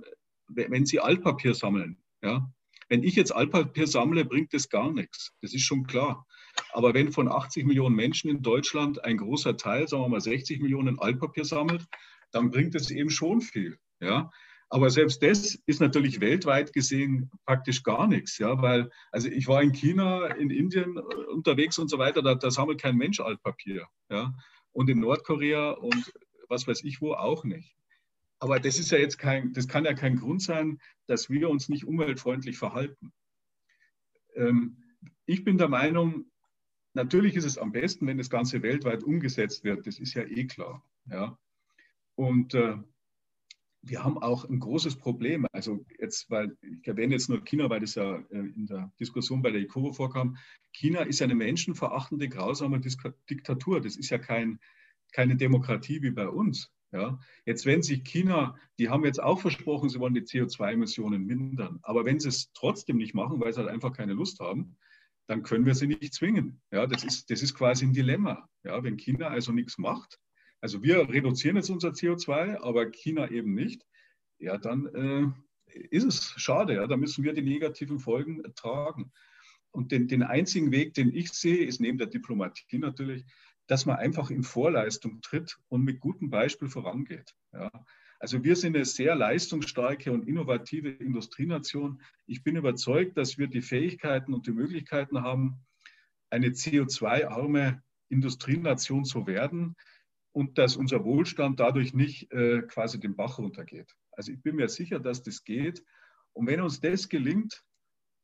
wenn 0.48 0.86
Sie 0.86 1.00
Altpapier 1.00 1.54
sammeln, 1.54 1.98
ja, 2.22 2.48
wenn 2.88 3.02
ich 3.02 3.16
jetzt 3.16 3.32
Altpapier 3.32 3.86
sammle, 3.86 4.24
bringt 4.24 4.54
das 4.54 4.68
gar 4.68 4.92
nichts. 4.92 5.32
Das 5.40 5.54
ist 5.54 5.62
schon 5.62 5.86
klar. 5.86 6.26
Aber 6.72 6.94
wenn 6.94 7.12
von 7.12 7.28
80 7.28 7.66
Millionen 7.66 7.96
Menschen 7.96 8.30
in 8.30 8.42
Deutschland 8.42 9.04
ein 9.04 9.16
großer 9.16 9.56
Teil, 9.56 9.88
sagen 9.88 10.04
wir 10.04 10.08
mal 10.08 10.20
60 10.20 10.60
Millionen 10.60 10.98
Altpapier 10.98 11.44
sammelt, 11.44 11.84
dann 12.30 12.50
bringt 12.50 12.74
es 12.74 12.90
eben 12.90 13.10
schon 13.10 13.40
viel. 13.40 13.78
Ja? 14.00 14.30
Aber 14.68 14.90
selbst 14.90 15.22
das 15.22 15.54
ist 15.66 15.80
natürlich 15.80 16.20
weltweit 16.20 16.72
gesehen 16.72 17.30
praktisch 17.44 17.82
gar 17.84 18.08
nichts, 18.08 18.38
ja, 18.38 18.60
weil, 18.60 18.90
also 19.12 19.28
ich 19.28 19.46
war 19.46 19.62
in 19.62 19.72
China, 19.72 20.26
in 20.26 20.50
Indien 20.50 20.98
unterwegs 20.98 21.78
und 21.78 21.88
so 21.88 21.98
weiter, 21.98 22.20
da, 22.20 22.34
da 22.34 22.50
sammelt 22.50 22.80
kein 22.80 22.96
Mensch 22.96 23.20
Altpapier, 23.20 23.86
ja. 24.10 24.34
und 24.72 24.90
in 24.90 25.00
Nordkorea 25.00 25.70
und 25.70 26.12
was 26.48 26.66
weiß 26.66 26.82
ich 26.84 27.00
wo 27.00 27.12
auch 27.12 27.44
nicht. 27.44 27.76
Aber 28.38 28.60
das 28.60 28.78
ist 28.78 28.90
ja 28.90 28.98
jetzt 28.98 29.18
kein, 29.18 29.52
das 29.52 29.68
kann 29.68 29.84
ja 29.84 29.94
kein 29.94 30.16
Grund 30.16 30.42
sein, 30.42 30.80
dass 31.06 31.30
wir 31.30 31.48
uns 31.48 31.68
nicht 31.68 31.84
umweltfreundlich 31.84 32.58
verhalten. 32.58 33.12
Ähm, 34.34 34.82
ich 35.26 35.44
bin 35.44 35.58
der 35.58 35.68
Meinung, 35.68 36.30
natürlich 36.92 37.36
ist 37.36 37.44
es 37.44 37.56
am 37.56 37.72
besten, 37.72 38.06
wenn 38.06 38.18
das 38.18 38.30
Ganze 38.30 38.62
weltweit 38.62 39.04
umgesetzt 39.04 39.64
wird. 39.64 39.86
Das 39.86 39.98
ist 39.98 40.14
ja 40.14 40.22
eh 40.22 40.46
klar. 40.46 40.84
Ja. 41.10 41.38
Und 42.14 42.54
äh, 42.54 42.76
wir 43.88 44.02
haben 44.02 44.18
auch 44.18 44.44
ein 44.44 44.58
großes 44.58 44.96
Problem. 44.96 45.46
Also 45.52 45.84
jetzt, 45.98 46.30
weil 46.30 46.56
ich 46.60 46.86
erwähne 46.86 47.14
jetzt 47.14 47.28
nur 47.28 47.44
China, 47.44 47.70
weil 47.70 47.80
das 47.80 47.94
ja 47.94 48.16
äh, 48.30 48.38
in 48.38 48.66
der 48.66 48.92
Diskussion 48.98 49.42
bei 49.42 49.50
der 49.50 49.60
ICORO 49.62 49.92
vorkam. 49.92 50.36
China 50.72 51.00
ist 51.02 51.20
ja 51.20 51.24
eine 51.24 51.34
menschenverachtende, 51.34 52.28
grausame 52.28 52.80
Diktatur. 53.30 53.80
Das 53.80 53.96
ist 53.96 54.10
ja 54.10 54.18
kein, 54.18 54.58
keine 55.12 55.36
Demokratie 55.36 56.02
wie 56.02 56.10
bei 56.10 56.28
uns. 56.28 56.72
Ja, 56.92 57.18
jetzt, 57.44 57.66
wenn 57.66 57.82
sich 57.82 58.04
China, 58.04 58.56
die 58.78 58.88
haben 58.88 59.04
jetzt 59.04 59.22
auch 59.22 59.40
versprochen, 59.40 59.88
sie 59.88 59.98
wollen 59.98 60.14
die 60.14 60.22
CO2-Emissionen 60.22 61.26
mindern, 61.26 61.80
aber 61.82 62.04
wenn 62.04 62.20
sie 62.20 62.28
es 62.28 62.52
trotzdem 62.52 62.96
nicht 62.96 63.12
machen, 63.12 63.40
weil 63.40 63.52
sie 63.52 63.58
halt 63.58 63.68
einfach 63.68 63.92
keine 63.92 64.12
Lust 64.12 64.38
haben, 64.38 64.76
dann 65.26 65.42
können 65.42 65.66
wir 65.66 65.74
sie 65.74 65.88
nicht 65.88 66.14
zwingen. 66.14 66.60
Ja, 66.70 66.86
das 66.86 67.02
ist, 67.02 67.28
das 67.30 67.42
ist 67.42 67.54
quasi 67.54 67.84
ein 67.84 67.92
Dilemma. 67.92 68.48
Ja, 68.62 68.82
wenn 68.84 68.96
China 68.96 69.28
also 69.28 69.52
nichts 69.52 69.78
macht, 69.78 70.20
also 70.60 70.82
wir 70.82 71.08
reduzieren 71.08 71.56
jetzt 71.56 71.70
unser 71.70 71.90
CO2, 71.90 72.60
aber 72.60 72.90
China 72.90 73.30
eben 73.30 73.54
nicht, 73.54 73.86
ja, 74.38 74.58
dann 74.58 74.86
äh, 74.86 75.76
ist 75.90 76.04
es 76.04 76.34
schade. 76.36 76.74
Ja, 76.74 76.86
da 76.86 76.96
müssen 76.96 77.24
wir 77.24 77.32
die 77.32 77.42
negativen 77.42 77.98
Folgen 77.98 78.42
tragen. 78.54 79.12
Und 79.70 79.92
den, 79.92 80.08
den 80.08 80.22
einzigen 80.22 80.72
Weg, 80.72 80.94
den 80.94 81.14
ich 81.14 81.30
sehe, 81.32 81.64
ist 81.64 81.80
neben 81.80 81.98
der 81.98 82.06
Diplomatie 82.06 82.78
natürlich, 82.78 83.24
dass 83.66 83.84
man 83.84 83.96
einfach 83.96 84.30
in 84.30 84.42
Vorleistung 84.42 85.20
tritt 85.20 85.58
und 85.68 85.82
mit 85.82 86.00
gutem 86.00 86.30
Beispiel 86.30 86.68
vorangeht. 86.68 87.34
Ja. 87.52 87.70
Also 88.18 88.42
wir 88.42 88.56
sind 88.56 88.74
eine 88.74 88.86
sehr 88.86 89.14
leistungsstarke 89.14 90.10
und 90.12 90.26
innovative 90.26 90.88
Industrienation. 90.88 92.00
Ich 92.26 92.42
bin 92.42 92.56
überzeugt, 92.56 93.18
dass 93.18 93.36
wir 93.36 93.48
die 93.48 93.60
Fähigkeiten 93.60 94.32
und 94.32 94.46
die 94.46 94.52
Möglichkeiten 94.52 95.22
haben, 95.22 95.66
eine 96.30 96.48
CO2-arme 96.48 97.82
Industrienation 98.08 99.04
zu 99.04 99.26
werden 99.26 99.76
und 100.36 100.58
dass 100.58 100.76
unser 100.76 101.02
Wohlstand 101.02 101.60
dadurch 101.60 101.94
nicht 101.94 102.30
äh, 102.30 102.60
quasi 102.60 103.00
den 103.00 103.16
Bach 103.16 103.38
runtergeht. 103.38 103.96
Also 104.12 104.32
ich 104.32 104.42
bin 104.42 104.56
mir 104.56 104.68
sicher, 104.68 105.00
dass 105.00 105.22
das 105.22 105.44
geht. 105.44 105.82
Und 106.34 106.46
wenn 106.46 106.60
uns 106.60 106.78
das 106.78 107.08
gelingt, 107.08 107.64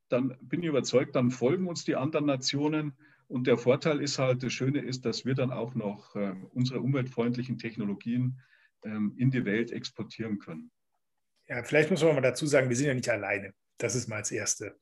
dann 0.09 0.37
bin 0.39 0.61
ich 0.61 0.67
überzeugt, 0.67 1.15
dann 1.15 1.31
folgen 1.31 1.67
uns 1.67 1.85
die 1.85 1.95
anderen 1.95 2.27
Nationen. 2.27 2.93
Und 3.27 3.47
der 3.47 3.57
Vorteil 3.57 3.99
ist 3.99 4.19
halt, 4.19 4.43
das 4.43 4.53
Schöne 4.53 4.81
ist, 4.81 5.05
dass 5.05 5.25
wir 5.25 5.33
dann 5.33 5.51
auch 5.51 5.73
noch 5.73 6.15
äh, 6.15 6.35
unsere 6.51 6.81
umweltfreundlichen 6.81 7.57
Technologien 7.57 8.39
ähm, 8.83 9.15
in 9.17 9.31
die 9.31 9.43
Welt 9.43 9.71
exportieren 9.71 10.37
können. 10.37 10.69
Ja, 11.47 11.63
vielleicht 11.63 11.89
muss 11.89 12.03
man 12.03 12.13
mal 12.13 12.21
dazu 12.21 12.45
sagen, 12.45 12.69
wir 12.69 12.75
sind 12.75 12.85
ja 12.85 12.93
nicht 12.93 13.09
alleine. 13.09 13.55
Das 13.79 13.95
ist 13.95 14.07
mal 14.07 14.19
das 14.19 14.29
Erste. 14.29 14.79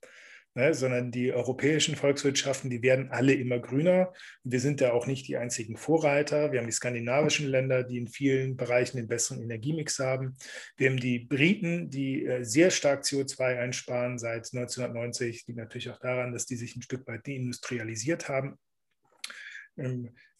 Ne, 0.53 0.73
sondern 0.73 1.11
die 1.11 1.31
europäischen 1.31 1.95
Volkswirtschaften, 1.95 2.69
die 2.69 2.81
werden 2.81 3.09
alle 3.09 3.33
immer 3.33 3.59
grüner. 3.59 4.11
Wir 4.43 4.59
sind 4.59 4.81
da 4.81 4.91
auch 4.91 5.07
nicht 5.07 5.29
die 5.29 5.37
einzigen 5.37 5.77
Vorreiter. 5.77 6.51
Wir 6.51 6.59
haben 6.59 6.65
die 6.65 6.73
skandinavischen 6.73 7.47
Länder, 7.47 7.83
die 7.83 7.97
in 7.97 8.09
vielen 8.09 8.57
Bereichen 8.57 8.97
den 8.97 9.07
besseren 9.07 9.41
Energiemix 9.41 9.97
haben. 9.99 10.35
Wir 10.75 10.89
haben 10.89 10.99
die 10.99 11.19
Briten, 11.19 11.89
die 11.89 12.25
äh, 12.25 12.43
sehr 12.43 12.69
stark 12.69 13.03
CO2 13.03 13.59
einsparen 13.59 14.19
seit 14.19 14.53
1990. 14.53 15.47
Liegt 15.47 15.57
natürlich 15.57 15.89
auch 15.89 15.99
daran, 15.99 16.33
dass 16.33 16.47
die 16.47 16.57
sich 16.57 16.75
ein 16.75 16.81
Stück 16.81 17.07
weit 17.07 17.25
deindustrialisiert 17.25 18.27
haben. 18.27 18.59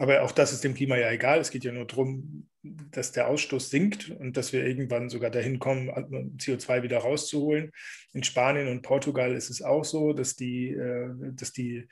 Aber 0.01 0.23
auch 0.23 0.31
das 0.31 0.51
ist 0.51 0.63
dem 0.63 0.73
Klima 0.73 0.97
ja 0.97 1.11
egal. 1.11 1.39
Es 1.39 1.51
geht 1.51 1.63
ja 1.63 1.71
nur 1.71 1.85
darum, 1.85 2.47
dass 2.63 3.11
der 3.11 3.27
Ausstoß 3.27 3.69
sinkt 3.69 4.09
und 4.09 4.35
dass 4.35 4.51
wir 4.51 4.65
irgendwann 4.65 5.09
sogar 5.09 5.29
dahin 5.29 5.59
kommen, 5.59 5.89
CO2 6.37 6.81
wieder 6.81 6.97
rauszuholen. 6.97 7.71
In 8.11 8.23
Spanien 8.23 8.67
und 8.67 8.81
Portugal 8.81 9.35
ist 9.35 9.51
es 9.51 9.61
auch 9.61 9.85
so, 9.85 10.13
dass 10.13 10.35
die, 10.35 10.69
äh, 10.71 11.11
dass 11.33 11.53
die 11.53 11.87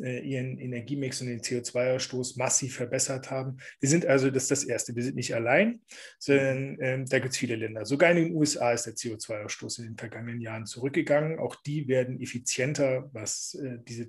äh, 0.00 0.26
ihren 0.28 0.58
Energiemix 0.58 1.20
und 1.20 1.28
den 1.28 1.40
CO2-Ausstoß 1.40 2.36
massiv 2.36 2.74
verbessert 2.74 3.30
haben. 3.30 3.58
Wir 3.78 3.88
sind 3.88 4.06
also, 4.06 4.28
das 4.30 4.44
ist 4.44 4.50
das 4.50 4.64
Erste, 4.64 4.96
wir 4.96 5.04
sind 5.04 5.14
nicht 5.14 5.32
allein, 5.32 5.82
sondern 6.18 6.78
ähm, 6.80 7.06
da 7.06 7.20
gibt 7.20 7.32
es 7.32 7.38
viele 7.38 7.54
Länder. 7.54 7.84
Sogar 7.84 8.10
in 8.10 8.16
den 8.16 8.34
USA 8.34 8.72
ist 8.72 8.86
der 8.86 8.94
CO2-Ausstoß 8.94 9.78
in 9.78 9.84
den 9.84 9.96
vergangenen 9.96 10.40
Jahren 10.40 10.66
zurückgegangen. 10.66 11.38
Auch 11.38 11.54
die 11.64 11.86
werden 11.86 12.20
effizienter, 12.20 13.08
was, 13.12 13.54
äh, 13.54 13.78
diese, 13.86 14.08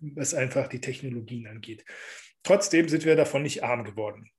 was 0.00 0.34
einfach 0.34 0.68
die 0.68 0.80
Technologien 0.80 1.48
angeht. 1.48 1.84
Trotzdem 2.42 2.88
sind 2.88 3.04
wir 3.04 3.16
davon 3.16 3.42
nicht 3.42 3.62
arm 3.62 3.84
geworden. 3.84 4.30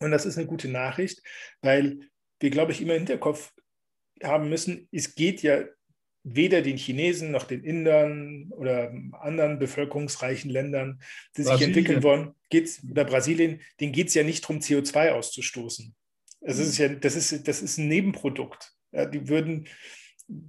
Und 0.00 0.10
das 0.10 0.26
ist 0.26 0.36
eine 0.38 0.46
gute 0.46 0.68
Nachricht, 0.68 1.22
weil 1.62 2.10
wir, 2.40 2.50
glaube 2.50 2.72
ich, 2.72 2.80
immer 2.80 2.94
im 2.94 3.00
Hinterkopf 3.00 3.52
haben 4.22 4.48
müssen, 4.48 4.88
es 4.92 5.14
geht 5.14 5.42
ja 5.42 5.64
weder 6.24 6.62
den 6.62 6.78
Chinesen 6.78 7.30
noch 7.30 7.44
den 7.44 7.62
Indern 7.62 8.50
oder 8.52 8.92
anderen 9.12 9.58
bevölkerungsreichen 9.58 10.50
Ländern, 10.50 11.00
die 11.36 11.42
Brasilien. 11.42 11.58
sich 11.58 11.66
entwickeln 11.66 12.02
wollen, 12.02 12.34
geht's, 12.48 12.82
oder 12.90 13.04
Brasilien, 13.04 13.60
denen 13.78 13.92
geht 13.92 14.08
es 14.08 14.14
ja 14.14 14.22
nicht 14.22 14.42
darum, 14.42 14.58
CO2 14.58 15.10
auszustoßen. 15.10 15.94
Das 16.40 16.58
ist 16.58 16.78
ja, 16.78 16.88
das 16.88 17.14
ist, 17.14 17.46
das 17.46 17.62
ist 17.62 17.78
ein 17.78 17.88
Nebenprodukt. 17.88 18.72
Ja, 18.92 19.06
die 19.06 19.28
würden, 19.28 19.68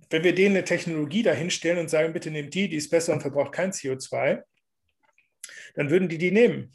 wenn 0.10 0.24
wir 0.24 0.34
denen 0.34 0.56
eine 0.56 0.66
Technologie 0.66 1.24
dahinstellen 1.24 1.80
und 1.80 1.90
sagen, 1.90 2.14
bitte 2.14 2.32
nehmt 2.32 2.54
die, 2.54 2.70
die 2.70 2.78
ist 2.78 2.90
besser 2.90 3.14
und 3.14 3.22
verbraucht 3.22 3.52
kein 3.52 3.72
CO2, 3.72 4.44
dann 5.76 5.90
würden 5.90 6.10
die 6.10 6.18
die 6.18 6.32
nehmen. 6.32 6.74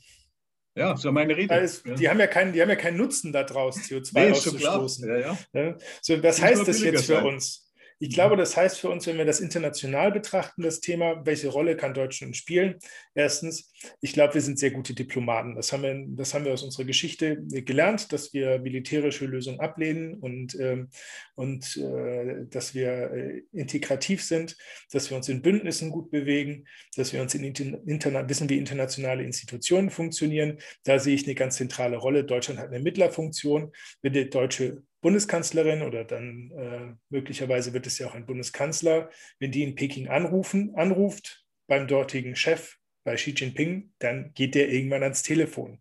Ja, 0.74 0.96
so 0.96 1.10
meine 1.10 1.36
Rede. 1.36 1.54
Ist, 1.56 1.84
ja. 1.84 1.94
Die, 1.94 2.08
haben 2.08 2.20
ja 2.20 2.26
keinen, 2.26 2.52
die 2.52 2.62
haben 2.62 2.68
ja 2.68 2.76
keinen 2.76 2.96
Nutzen 2.96 3.32
daraus, 3.32 3.76
CO2 3.78 4.10
nee, 4.14 4.30
auszustoßen. 4.30 5.08
Ja, 5.08 5.38
ja. 5.52 5.76
So, 6.00 6.22
was 6.22 6.40
heißt 6.40 6.66
das 6.66 6.80
jetzt 6.80 7.06
für 7.06 7.14
sein. 7.14 7.26
uns? 7.26 7.69
Ich 8.02 8.14
glaube, 8.14 8.38
das 8.38 8.56
heißt 8.56 8.80
für 8.80 8.88
uns, 8.88 9.06
wenn 9.06 9.18
wir 9.18 9.26
das 9.26 9.40
international 9.40 10.10
betrachten, 10.10 10.62
das 10.62 10.80
Thema, 10.80 11.26
welche 11.26 11.48
Rolle 11.48 11.76
kann 11.76 11.92
Deutschland 11.92 12.34
spielen? 12.34 12.78
Erstens, 13.14 13.74
ich 14.00 14.14
glaube, 14.14 14.32
wir 14.32 14.40
sind 14.40 14.58
sehr 14.58 14.70
gute 14.70 14.94
Diplomaten. 14.94 15.54
Das 15.54 15.70
haben 15.70 15.82
wir, 15.82 16.06
das 16.16 16.32
haben 16.32 16.46
wir 16.46 16.54
aus 16.54 16.62
unserer 16.62 16.86
Geschichte 16.86 17.42
gelernt, 17.42 18.10
dass 18.10 18.32
wir 18.32 18.58
militärische 18.58 19.26
Lösungen 19.26 19.60
ablehnen 19.60 20.14
und, 20.14 20.58
ähm, 20.58 20.88
und 21.34 21.76
äh, 21.76 22.46
dass 22.48 22.74
wir 22.74 23.10
äh, 23.12 23.42
integrativ 23.52 24.24
sind, 24.24 24.56
dass 24.90 25.10
wir 25.10 25.18
uns 25.18 25.28
in 25.28 25.42
Bündnissen 25.42 25.90
gut 25.90 26.10
bewegen, 26.10 26.64
dass 26.96 27.12
wir 27.12 27.20
uns 27.20 27.34
in 27.34 27.44
interna 27.44 28.26
wissen, 28.26 28.48
wie 28.48 28.56
internationale 28.56 29.24
Institutionen 29.24 29.90
funktionieren. 29.90 30.56
Da 30.84 30.98
sehe 30.98 31.14
ich 31.14 31.24
eine 31.26 31.34
ganz 31.34 31.56
zentrale 31.56 31.98
Rolle. 31.98 32.24
Deutschland 32.24 32.60
hat 32.60 32.68
eine 32.68 32.80
Mittlerfunktion. 32.80 33.72
Wenn 34.00 34.14
der 34.14 34.24
deutsche 34.24 34.82
Bundeskanzlerin 35.00 35.82
oder 35.82 36.04
dann 36.04 36.50
äh, 36.50 36.94
möglicherweise 37.08 37.72
wird 37.72 37.86
es 37.86 37.98
ja 37.98 38.06
auch 38.06 38.14
ein 38.14 38.26
Bundeskanzler, 38.26 39.10
wenn 39.38 39.50
die 39.50 39.62
in 39.62 39.74
Peking 39.74 40.08
anrufen, 40.08 40.74
anruft 40.74 41.44
beim 41.66 41.86
dortigen 41.86 42.36
Chef, 42.36 42.76
bei 43.04 43.14
Xi 43.14 43.30
Jinping, 43.30 43.92
dann 43.98 44.32
geht 44.34 44.54
der 44.54 44.68
irgendwann 44.68 45.02
ans 45.02 45.22
Telefon. 45.22 45.80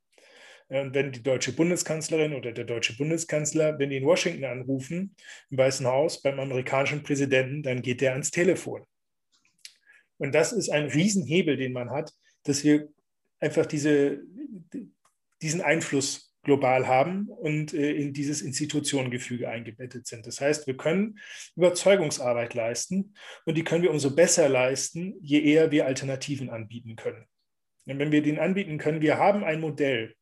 Und 0.70 0.94
wenn 0.94 1.12
die 1.12 1.24
deutsche 1.24 1.52
Bundeskanzlerin 1.52 2.34
oder 2.34 2.52
der 2.52 2.64
deutsche 2.64 2.96
Bundeskanzler, 2.96 3.80
wenn 3.80 3.90
die 3.90 3.98
in 3.98 4.06
Washington 4.06 4.46
anrufen, 4.46 5.16
im 5.50 5.58
Weißen 5.58 5.88
Haus, 5.88 6.22
beim 6.22 6.40
amerikanischen 6.40 7.02
Präsidenten, 7.02 7.64
dann 7.64 7.82
geht 7.82 8.02
der 8.02 8.12
ans 8.14 8.30
Telefon. 8.30 8.86
Und 10.18 10.36
das 10.36 10.54
ist 10.54 10.70
ein 10.70 10.86
Riesenhebel, 10.86 11.58
den 11.58 11.74
man 11.74 11.90
hat, 11.90 12.14
dass 12.44 12.64
wir 12.64 12.88
einfach 13.40 13.66
diese, 13.66 14.22
diesen 15.42 15.62
Einfluss 15.62 16.29
global 16.50 16.88
haben 16.88 17.30
und 17.30 17.76
äh, 17.76 17.92
in 17.92 18.12
dieses 18.12 18.42
Institutionengefüge 18.42 19.48
eingebettet 19.48 20.08
sind. 20.08 20.26
Das 20.26 20.42
heißt, 20.42 20.66
wir 20.66 20.76
können 20.76 21.20
Überzeugungsarbeit 21.56 22.56
leisten 22.56 23.14
und 23.46 23.56
die 23.56 23.64
können 23.64 23.84
wir 23.84 23.92
umso 23.92 24.16
besser 24.16 24.50
leisten, 24.50 25.14
je 25.22 25.42
eher 25.44 25.70
wir 25.70 25.86
Alternativen 25.86 26.50
anbieten 26.50 26.96
können. 26.96 27.28
Und 27.86 28.00
wenn 28.00 28.12
wir 28.12 28.24
den 28.24 28.40
anbieten 28.40 28.80
können, 28.80 29.02
wir 29.02 29.20
haben 29.20 29.44
ein 29.44 29.62
Modell, 29.62 30.16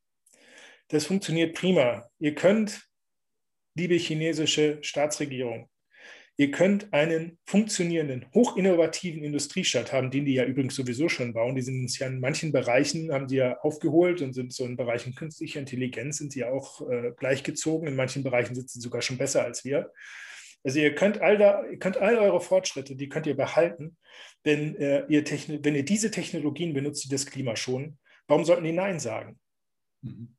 das 0.88 1.06
funktioniert 1.06 1.54
prima. 1.54 2.10
Ihr 2.18 2.34
könnt, 2.34 2.82
liebe 3.74 3.94
chinesische 3.94 4.78
Staatsregierung, 4.82 5.70
Ihr 6.40 6.52
könnt 6.52 6.92
einen 6.92 7.36
funktionierenden, 7.46 8.26
hochinnovativen 8.32 9.24
Industriestadt 9.24 9.92
haben, 9.92 10.12
den 10.12 10.24
die 10.24 10.34
ja 10.34 10.44
übrigens 10.44 10.76
sowieso 10.76 11.08
schon 11.08 11.32
bauen. 11.32 11.56
Die 11.56 11.62
sind 11.62 11.98
ja 11.98 12.06
in 12.06 12.20
manchen 12.20 12.52
Bereichen, 12.52 13.12
haben 13.12 13.26
die 13.26 13.36
ja 13.36 13.58
aufgeholt 13.58 14.22
und 14.22 14.34
sind 14.34 14.52
so 14.52 14.64
in 14.64 14.76
Bereichen 14.76 15.16
künstlicher 15.16 15.58
Intelligenz, 15.58 16.18
sind 16.18 16.32
sie 16.32 16.40
ja 16.40 16.50
auch 16.50 16.88
äh, 16.88 17.10
gleichgezogen. 17.16 17.88
In 17.88 17.96
manchen 17.96 18.22
Bereichen 18.22 18.54
sitzen 18.54 18.78
sie 18.78 18.84
sogar 18.84 19.02
schon 19.02 19.18
besser 19.18 19.42
als 19.42 19.64
wir. 19.64 19.90
Also 20.62 20.78
ihr 20.78 20.94
könnt 20.94 21.20
all, 21.20 21.38
da, 21.38 21.64
ihr 21.64 21.78
könnt 21.80 21.96
all 21.96 22.16
eure 22.16 22.40
Fortschritte, 22.40 22.94
die 22.94 23.08
könnt 23.08 23.26
ihr 23.26 23.36
behalten, 23.36 23.96
wenn, 24.44 24.76
äh, 24.76 25.06
ihr, 25.08 25.24
wenn 25.64 25.74
ihr 25.74 25.84
diese 25.84 26.12
Technologien 26.12 26.72
benutzt, 26.72 27.04
die 27.04 27.08
das 27.08 27.26
Klima 27.26 27.56
schonen. 27.56 27.98
Warum 28.28 28.44
sollten 28.44 28.62
die 28.62 28.70
Nein 28.70 29.00
sagen? 29.00 29.40
Mhm. 30.02 30.36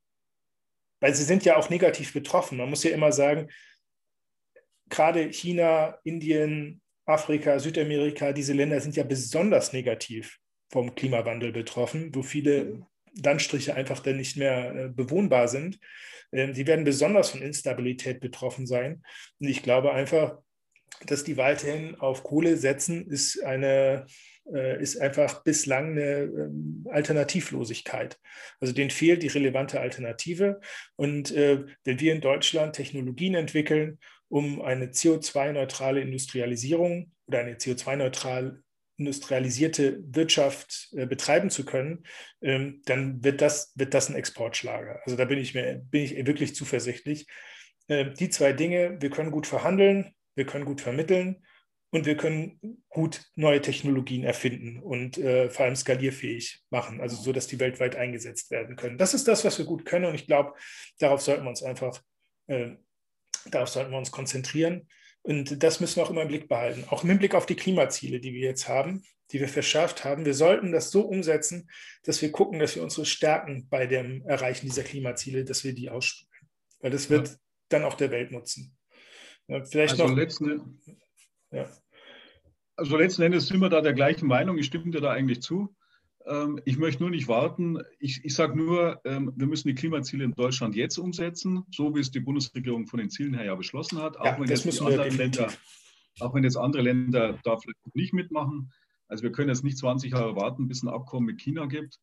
Weil 1.01 1.13
sie 1.13 1.25
sind 1.25 1.43
ja 1.43 1.57
auch 1.57 1.69
negativ 1.69 2.13
betroffen. 2.13 2.57
Man 2.57 2.69
muss 2.69 2.85
ja 2.85 2.91
immer 2.91 3.11
sagen, 3.11 3.49
gerade 4.89 5.31
China, 5.31 5.97
Indien, 6.03 6.81
Afrika, 7.05 7.59
Südamerika, 7.59 8.33
diese 8.33 8.53
Länder 8.53 8.79
sind 8.81 8.95
ja 8.95 9.03
besonders 9.03 9.73
negativ 9.73 10.37
vom 10.71 10.93
Klimawandel 10.93 11.51
betroffen, 11.51 12.13
wo 12.13 12.21
viele 12.21 12.85
Landstriche 13.23 13.75
einfach 13.75 13.99
dann 14.01 14.17
nicht 14.17 14.37
mehr 14.37 14.75
äh, 14.75 14.89
bewohnbar 14.89 15.47
sind. 15.47 15.79
Ähm, 16.31 16.53
die 16.53 16.67
werden 16.67 16.85
besonders 16.85 17.31
von 17.31 17.41
Instabilität 17.41 18.19
betroffen 18.19 18.67
sein. 18.67 19.01
Und 19.39 19.47
ich 19.47 19.63
glaube 19.63 19.91
einfach, 19.91 20.37
dass 21.05 21.23
die 21.23 21.37
weiterhin 21.37 21.95
auf 21.95 22.23
Kohle 22.23 22.57
setzen, 22.57 23.07
ist 23.07 23.43
eine 23.43 24.05
äh, 24.53 24.81
ist 24.81 24.99
einfach 24.99 25.43
bislang 25.43 25.91
eine 25.91 26.23
ähm, 26.23 26.85
Alternativlosigkeit. 26.89 28.19
Also 28.59 28.73
denen 28.73 28.89
fehlt 28.89 29.23
die 29.23 29.27
relevante 29.27 29.79
Alternative. 29.79 30.59
Und 30.95 31.31
äh, 31.31 31.65
wenn 31.83 31.99
wir 31.99 32.13
in 32.13 32.21
Deutschland 32.21 32.75
Technologien 32.75 33.35
entwickeln, 33.35 33.99
um 34.29 34.61
eine 34.61 34.87
CO2-neutrale 34.87 36.01
Industrialisierung 36.01 37.11
oder 37.27 37.39
eine 37.39 37.55
CO2-neutral 37.55 38.63
industrialisierte 38.97 40.03
Wirtschaft 40.13 40.89
äh, 40.95 41.05
betreiben 41.05 41.49
zu 41.49 41.65
können, 41.65 42.05
ähm, 42.41 42.81
dann 42.85 43.23
wird 43.23 43.41
das, 43.41 43.71
wird 43.75 43.93
das 43.93 44.09
ein 44.09 44.15
Exportschlager. 44.15 44.99
Also 45.05 45.15
da 45.15 45.25
bin 45.25 45.39
ich, 45.39 45.55
mir, 45.55 45.81
bin 45.89 46.03
ich 46.03 46.15
wirklich 46.27 46.53
zuversichtlich. 46.53 47.25
Äh, 47.87 48.11
die 48.11 48.29
zwei 48.29 48.53
Dinge, 48.53 48.97
wir 49.01 49.09
können 49.09 49.31
gut 49.31 49.47
verhandeln, 49.47 50.13
wir 50.35 50.45
können 50.45 50.65
gut 50.65 50.81
vermitteln 50.81 51.43
und 51.91 52.05
wir 52.05 52.17
können 52.17 52.83
gut 52.89 53.23
neue 53.35 53.61
Technologien 53.61 54.23
erfinden 54.23 54.79
und 54.81 55.17
äh, 55.17 55.49
vor 55.49 55.65
allem 55.65 55.75
skalierfähig 55.75 56.61
machen, 56.69 57.01
also 57.01 57.15
so, 57.15 57.31
dass 57.31 57.47
die 57.47 57.59
weltweit 57.59 57.95
eingesetzt 57.95 58.51
werden 58.51 58.75
können. 58.75 58.97
Das 58.97 59.13
ist 59.13 59.27
das, 59.27 59.43
was 59.45 59.57
wir 59.57 59.65
gut 59.65 59.85
können 59.85 60.05
und 60.05 60.15
ich 60.15 60.27
glaube, 60.27 60.53
darauf 60.99 61.21
sollten 61.21 61.43
wir 61.43 61.49
uns 61.49 61.63
einfach, 61.63 62.01
äh, 62.47 62.75
darauf 63.45 63.69
sollten 63.69 63.91
wir 63.91 63.97
uns 63.97 64.11
konzentrieren. 64.11 64.87
Und 65.21 65.63
das 65.63 65.79
müssen 65.79 65.97
wir 65.97 66.03
auch 66.03 66.09
immer 66.09 66.21
im 66.21 66.27
Blick 66.27 66.47
behalten, 66.47 66.85
auch 66.89 67.03
im 67.03 67.09
Hinblick 67.09 67.35
auf 67.35 67.45
die 67.45 67.55
Klimaziele, 67.55 68.19
die 68.19 68.33
wir 68.33 68.41
jetzt 68.41 68.67
haben, 68.67 69.03
die 69.31 69.39
wir 69.39 69.49
verschärft 69.49 70.05
haben. 70.05 70.25
Wir 70.25 70.33
sollten 70.33 70.71
das 70.71 70.91
so 70.91 71.01
umsetzen, 71.01 71.69
dass 72.03 72.21
wir 72.21 72.31
gucken, 72.31 72.59
dass 72.59 72.75
wir 72.75 72.83
unsere 72.83 73.05
Stärken 73.05 73.67
bei 73.69 73.85
dem 73.85 74.25
Erreichen 74.25 74.65
dieser 74.65 74.83
Klimaziele, 74.83 75.43
dass 75.43 75.63
wir 75.63 75.73
die 75.73 75.89
ausspielen. 75.89 76.29
Weil 76.79 76.91
das 76.91 77.09
wird 77.09 77.27
ja. 77.27 77.35
dann 77.69 77.83
auch 77.83 77.95
der 77.95 78.11
Welt 78.11 78.31
nutzen. 78.31 78.77
Ja, 79.47 79.63
vielleicht 79.65 79.93
also 79.93 80.07
noch. 80.07 80.15
Letzten, 80.15 80.81
ja. 81.51 81.69
Also 82.75 82.95
letzten 82.97 83.23
Endes 83.23 83.47
sind 83.47 83.59
wir 83.59 83.69
da 83.69 83.81
der 83.81 83.93
gleichen 83.93 84.27
Meinung. 84.27 84.57
Ich 84.57 84.67
stimme 84.67 84.91
dir 84.91 85.01
da 85.01 85.11
eigentlich 85.11 85.41
zu. 85.41 85.75
Ähm, 86.29 86.61
ich 86.65 86.77
möchte 86.77 87.01
nur 87.01 87.09
nicht 87.09 87.27
warten. 87.27 87.79
Ich, 87.99 88.23
ich 88.23 88.35
sage 88.35 88.55
nur, 88.55 89.01
ähm, 89.03 89.33
wir 89.35 89.47
müssen 89.47 89.67
die 89.67 89.75
Klimaziele 89.75 90.23
in 90.23 90.33
Deutschland 90.33 90.75
jetzt 90.75 90.97
umsetzen, 90.97 91.63
so 91.71 91.95
wie 91.95 91.99
es 91.99 92.11
die 92.11 92.19
Bundesregierung 92.19 92.85
von 92.85 92.99
den 92.99 93.09
Zielen 93.09 93.33
her 93.33 93.45
ja 93.45 93.55
beschlossen 93.55 93.99
hat. 93.99 94.17
Auch, 94.17 94.25
ja, 94.25 94.39
wenn, 94.39 94.47
jetzt 94.47 94.65
Länder, 95.17 95.51
auch 96.19 96.33
wenn 96.33 96.43
jetzt 96.43 96.57
andere 96.57 96.83
Länder 96.83 97.39
da 97.43 97.57
vielleicht 97.57 97.95
nicht 97.95 98.13
mitmachen. 98.13 98.71
Also 99.07 99.23
wir 99.23 99.31
können 99.31 99.49
jetzt 99.49 99.63
nicht 99.63 99.79
20 99.79 100.11
Jahre 100.11 100.35
warten, 100.35 100.67
bis 100.67 100.83
ein 100.83 100.87
Abkommen 100.89 101.25
mit 101.25 101.41
China 101.41 101.65
gibt. 101.65 101.97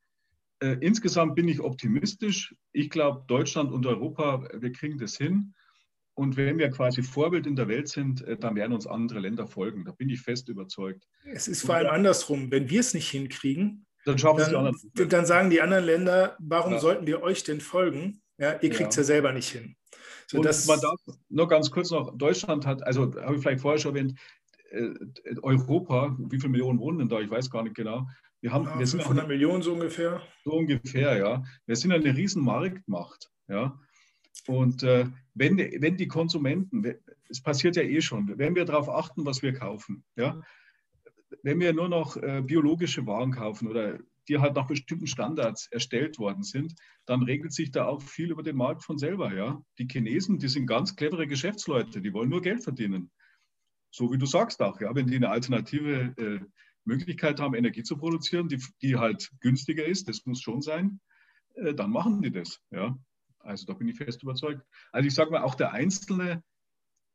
Äh, 0.58 0.76
insgesamt 0.80 1.36
bin 1.36 1.46
ich 1.46 1.60
optimistisch. 1.60 2.54
Ich 2.72 2.90
glaube, 2.90 3.24
Deutschland 3.28 3.70
und 3.70 3.86
Europa, 3.86 4.48
wir 4.54 4.72
kriegen 4.72 4.98
das 4.98 5.16
hin. 5.16 5.54
Und 6.14 6.36
wenn 6.36 6.58
wir 6.58 6.70
quasi 6.70 7.02
Vorbild 7.02 7.46
in 7.46 7.56
der 7.56 7.68
Welt 7.68 7.88
sind, 7.88 8.22
äh, 8.22 8.36
dann 8.36 8.56
werden 8.56 8.72
uns 8.72 8.86
andere 8.88 9.20
Länder 9.20 9.46
folgen. 9.46 9.84
Da 9.84 9.92
bin 9.92 10.08
ich 10.08 10.20
fest 10.20 10.48
überzeugt. 10.48 11.06
Es 11.24 11.46
ist 11.46 11.64
vor 11.64 11.76
allem 11.76 11.90
andersrum. 11.90 12.50
Wenn 12.50 12.70
wir 12.70 12.80
es 12.80 12.94
nicht 12.94 13.08
hinkriegen, 13.10 13.85
dann, 14.06 14.18
schaffen 14.18 14.38
dann, 14.38 14.50
die 14.50 14.56
anderen. 14.56 15.08
dann 15.08 15.26
sagen 15.26 15.50
die 15.50 15.60
anderen 15.60 15.84
Länder, 15.84 16.36
warum 16.38 16.74
ja. 16.74 16.78
sollten 16.78 17.06
wir 17.06 17.22
euch 17.22 17.44
denn 17.44 17.60
folgen? 17.60 18.22
Ja, 18.38 18.52
ihr 18.60 18.70
kriegt 18.70 18.90
es 18.90 18.96
ja. 18.96 19.02
ja. 19.02 19.04
selber 19.04 19.32
nicht 19.32 19.48
hin. 19.48 19.76
So, 20.28 20.38
und 20.38 20.66
man 20.66 20.80
darf 20.80 21.00
nur 21.28 21.48
ganz 21.48 21.70
kurz 21.70 21.90
noch, 21.90 22.16
Deutschland 22.16 22.66
hat, 22.66 22.82
also 22.82 23.14
habe 23.20 23.36
ich 23.36 23.42
vielleicht 23.42 23.60
vorher 23.60 23.78
schon 23.78 23.94
erwähnt, 23.94 24.18
äh, 24.70 24.90
Europa, 25.42 26.16
wie 26.18 26.38
viele 26.38 26.50
Millionen 26.50 26.78
wohnen 26.78 26.98
denn 26.98 27.08
da? 27.08 27.20
Ich 27.20 27.30
weiß 27.30 27.50
gar 27.50 27.62
nicht 27.62 27.76
genau. 27.76 28.06
Wir, 28.40 28.52
haben, 28.52 28.64
ja, 28.64 28.78
wir 28.78 28.86
sind 28.86 29.02
500 29.02 29.28
Millionen 29.28 29.62
so 29.62 29.72
ungefähr. 29.72 30.22
So 30.44 30.52
ungefähr, 30.52 31.16
ja. 31.16 31.44
Wir 31.66 31.76
sind 31.76 31.92
eine 31.92 32.16
riesen 32.16 32.44
Marktmacht. 32.44 33.30
Ja. 33.48 33.78
Und 34.46 34.82
äh, 34.82 35.06
wenn, 35.34 35.58
wenn 35.58 35.96
die 35.96 36.08
Konsumenten, 36.08 36.84
es 37.28 37.42
passiert 37.42 37.76
ja 37.76 37.82
eh 37.82 38.00
schon, 38.00 38.38
wenn 38.38 38.54
wir 38.54 38.64
darauf 38.64 38.88
achten, 38.88 39.24
was 39.24 39.42
wir 39.42 39.52
kaufen, 39.52 40.04
ja, 40.16 40.40
wenn 41.42 41.60
wir 41.60 41.72
nur 41.72 41.88
noch 41.88 42.16
äh, 42.16 42.42
biologische 42.44 43.06
Waren 43.06 43.32
kaufen 43.32 43.68
oder 43.68 43.98
die 44.28 44.38
halt 44.38 44.54
nach 44.54 44.66
bestimmten 44.66 45.06
Standards 45.06 45.68
erstellt 45.70 46.18
worden 46.18 46.42
sind, 46.42 46.74
dann 47.04 47.22
regelt 47.22 47.52
sich 47.52 47.70
da 47.70 47.86
auch 47.86 48.02
viel 48.02 48.30
über 48.30 48.42
den 48.42 48.56
Markt 48.56 48.82
von 48.82 48.98
selber. 48.98 49.32
Ja? 49.32 49.62
Die 49.78 49.86
Chinesen, 49.86 50.38
die 50.38 50.48
sind 50.48 50.66
ganz 50.66 50.96
clevere 50.96 51.26
Geschäftsleute, 51.26 52.00
die 52.00 52.12
wollen 52.12 52.30
nur 52.30 52.42
Geld 52.42 52.64
verdienen. 52.64 53.10
So 53.90 54.12
wie 54.12 54.18
du 54.18 54.26
sagst 54.26 54.60
auch, 54.62 54.80
ja, 54.80 54.94
wenn 54.94 55.06
die 55.06 55.16
eine 55.16 55.30
alternative 55.30 56.14
äh, 56.16 56.40
Möglichkeit 56.84 57.40
haben, 57.40 57.54
Energie 57.54 57.82
zu 57.82 57.96
produzieren, 57.96 58.48
die, 58.48 58.62
die 58.82 58.96
halt 58.96 59.30
günstiger 59.40 59.84
ist, 59.84 60.08
das 60.08 60.26
muss 60.26 60.40
schon 60.40 60.60
sein, 60.60 61.00
äh, 61.54 61.74
dann 61.74 61.90
machen 61.90 62.20
die 62.20 62.30
das. 62.30 62.60
Ja? 62.70 62.98
Also 63.38 63.66
da 63.66 63.74
bin 63.74 63.88
ich 63.88 63.96
fest 63.96 64.22
überzeugt. 64.22 64.62
Also 64.92 65.06
ich 65.06 65.14
sage 65.14 65.30
mal, 65.30 65.42
auch 65.42 65.54
der 65.54 65.72
Einzelne 65.72 66.42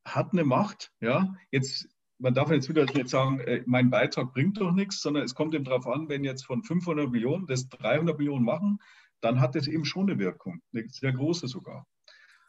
hat 0.05 0.32
eine 0.32 0.43
Macht. 0.43 0.91
Ja, 1.01 1.36
jetzt 1.51 1.88
man 2.22 2.34
darf 2.34 2.51
jetzt 2.51 2.69
wieder 2.69 2.86
nicht 2.86 3.09
sagen, 3.09 3.39
äh, 3.41 3.63
mein 3.65 3.89
Beitrag 3.89 4.32
bringt 4.34 4.59
doch 4.59 4.72
nichts, 4.72 5.01
sondern 5.01 5.24
es 5.24 5.36
kommt 5.36 5.53
eben 5.55 5.63
darauf 5.63 5.88
an, 5.88 6.07
wenn 6.07 6.24
jetzt 6.24 6.45
von 6.45 6.63
500 6.63 7.09
Millionen 7.09 7.47
das 7.47 7.67
300 7.69 8.17
Millionen 8.17 8.45
machen, 8.45 8.80
dann 9.22 9.41
hat 9.41 9.55
das 9.55 9.67
eben 9.67 9.86
schon 9.86 10.09
eine 10.09 10.19
Wirkung, 10.19 10.61
eine 10.74 10.88
sehr 10.89 11.11
große 11.11 11.47
sogar. 11.47 11.88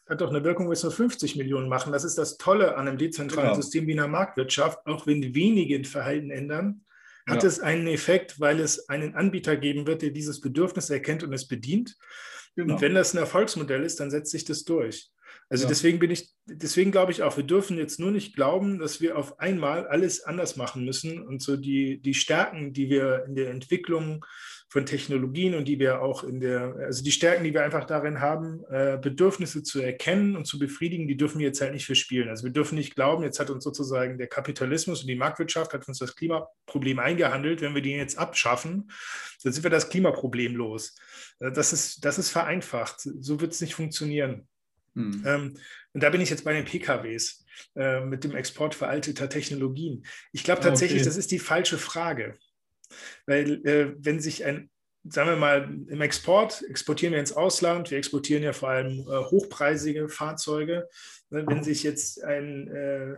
Hat 0.08 0.20
doch 0.20 0.30
eine 0.30 0.44
Wirkung, 0.44 0.66
wenn 0.66 0.72
es 0.72 0.82
nur 0.82 0.92
50 0.92 1.36
Millionen 1.36 1.68
machen. 1.68 1.92
Das 1.92 2.04
ist 2.04 2.18
das 2.18 2.36
Tolle 2.36 2.76
an 2.76 2.88
einem 2.88 2.98
dezentralen 2.98 3.50
genau. 3.50 3.60
System 3.60 3.86
wie 3.86 3.92
einer 3.92 4.08
Marktwirtschaft. 4.08 4.84
Auch 4.86 5.06
wenn 5.06 5.34
wenige 5.34 5.76
ein 5.76 5.84
Verhalten 5.84 6.30
ändern, 6.30 6.84
hat 7.26 7.42
ja. 7.42 7.48
es 7.48 7.60
einen 7.60 7.86
Effekt, 7.86 8.40
weil 8.40 8.58
es 8.60 8.88
einen 8.88 9.14
Anbieter 9.14 9.56
geben 9.56 9.86
wird, 9.86 10.02
der 10.02 10.10
dieses 10.10 10.40
Bedürfnis 10.40 10.90
erkennt 10.90 11.22
und 11.22 11.32
es 11.32 11.46
bedient. 11.46 11.96
Genau. 12.56 12.74
Und 12.74 12.80
wenn 12.80 12.94
das 12.94 13.14
ein 13.14 13.18
Erfolgsmodell 13.18 13.84
ist, 13.84 14.00
dann 14.00 14.10
setzt 14.10 14.32
sich 14.32 14.44
das 14.44 14.64
durch. 14.64 15.10
Also 15.48 15.64
ja. 15.64 15.68
deswegen 15.68 15.98
bin 15.98 16.10
ich, 16.10 16.30
deswegen 16.46 16.92
glaube 16.92 17.12
ich 17.12 17.22
auch, 17.22 17.36
wir 17.36 17.44
dürfen 17.44 17.76
jetzt 17.76 18.00
nur 18.00 18.10
nicht 18.10 18.34
glauben, 18.34 18.78
dass 18.78 19.00
wir 19.00 19.18
auf 19.18 19.38
einmal 19.38 19.86
alles 19.86 20.24
anders 20.24 20.56
machen 20.56 20.84
müssen 20.84 21.20
und 21.20 21.42
so 21.42 21.56
die, 21.56 22.00
die 22.00 22.14
Stärken, 22.14 22.72
die 22.72 22.88
wir 22.88 23.24
in 23.26 23.34
der 23.34 23.50
Entwicklung 23.50 24.24
von 24.72 24.86
Technologien 24.86 25.54
und 25.54 25.68
die 25.68 25.78
wir 25.78 26.00
auch 26.00 26.24
in 26.24 26.40
der, 26.40 26.74
also 26.86 27.04
die 27.04 27.12
Stärken, 27.12 27.44
die 27.44 27.52
wir 27.52 27.62
einfach 27.62 27.84
darin 27.84 28.20
haben, 28.20 28.64
äh, 28.70 28.96
Bedürfnisse 28.96 29.62
zu 29.62 29.82
erkennen 29.82 30.34
und 30.34 30.46
zu 30.46 30.58
befriedigen, 30.58 31.06
die 31.06 31.18
dürfen 31.18 31.40
wir 31.40 31.48
jetzt 31.48 31.60
halt 31.60 31.74
nicht 31.74 31.84
verspielen. 31.84 32.30
Also 32.30 32.44
wir 32.44 32.52
dürfen 32.52 32.76
nicht 32.76 32.94
glauben, 32.94 33.22
jetzt 33.22 33.38
hat 33.38 33.50
uns 33.50 33.64
sozusagen 33.64 34.16
der 34.16 34.28
Kapitalismus 34.28 35.02
und 35.02 35.08
die 35.08 35.14
Marktwirtschaft 35.14 35.74
hat 35.74 35.86
uns 35.86 35.98
das 35.98 36.16
Klimaproblem 36.16 36.98
eingehandelt. 36.98 37.60
Wenn 37.60 37.74
wir 37.74 37.82
den 37.82 37.98
jetzt 37.98 38.16
abschaffen, 38.16 38.90
dann 39.42 39.52
sind 39.52 39.62
wir 39.62 39.70
das 39.70 39.90
Klimaproblem 39.90 40.56
los. 40.56 40.96
Äh, 41.40 41.52
das 41.52 41.74
ist, 41.74 42.02
das 42.06 42.18
ist 42.18 42.30
vereinfacht. 42.30 43.00
So 43.00 43.42
wird 43.42 43.52
es 43.52 43.60
nicht 43.60 43.74
funktionieren. 43.74 44.48
Hm. 44.94 45.22
Ähm, 45.26 45.54
und 45.92 46.02
da 46.02 46.10
bin 46.10 46.20
ich 46.20 46.30
jetzt 46.30 46.44
bei 46.44 46.52
den 46.52 46.64
PKWs 46.64 47.44
äh, 47.76 48.00
mit 48.00 48.24
dem 48.24 48.34
Export 48.34 48.74
veralteter 48.74 49.28
Technologien. 49.28 50.04
Ich 50.32 50.44
glaube 50.44 50.60
tatsächlich, 50.60 51.00
okay. 51.00 51.08
das 51.08 51.16
ist 51.16 51.30
die 51.30 51.38
falsche 51.38 51.78
Frage. 51.78 52.34
Weil 53.26 53.66
äh, 53.66 53.94
wenn 53.98 54.20
sich 54.20 54.44
ein, 54.44 54.70
sagen 55.04 55.30
wir 55.30 55.36
mal, 55.36 55.64
im 55.88 56.00
Export 56.00 56.62
exportieren 56.68 57.12
wir 57.12 57.20
ins 57.20 57.32
Ausland, 57.32 57.90
wir 57.90 57.98
exportieren 57.98 58.42
ja 58.42 58.52
vor 58.52 58.68
allem 58.70 59.00
äh, 59.00 59.24
hochpreisige 59.24 60.08
Fahrzeuge. 60.08 60.88
Ne, 61.30 61.46
wenn 61.46 61.64
sich 61.64 61.82
jetzt 61.82 62.22
ein 62.22 62.68
äh, 62.68 63.16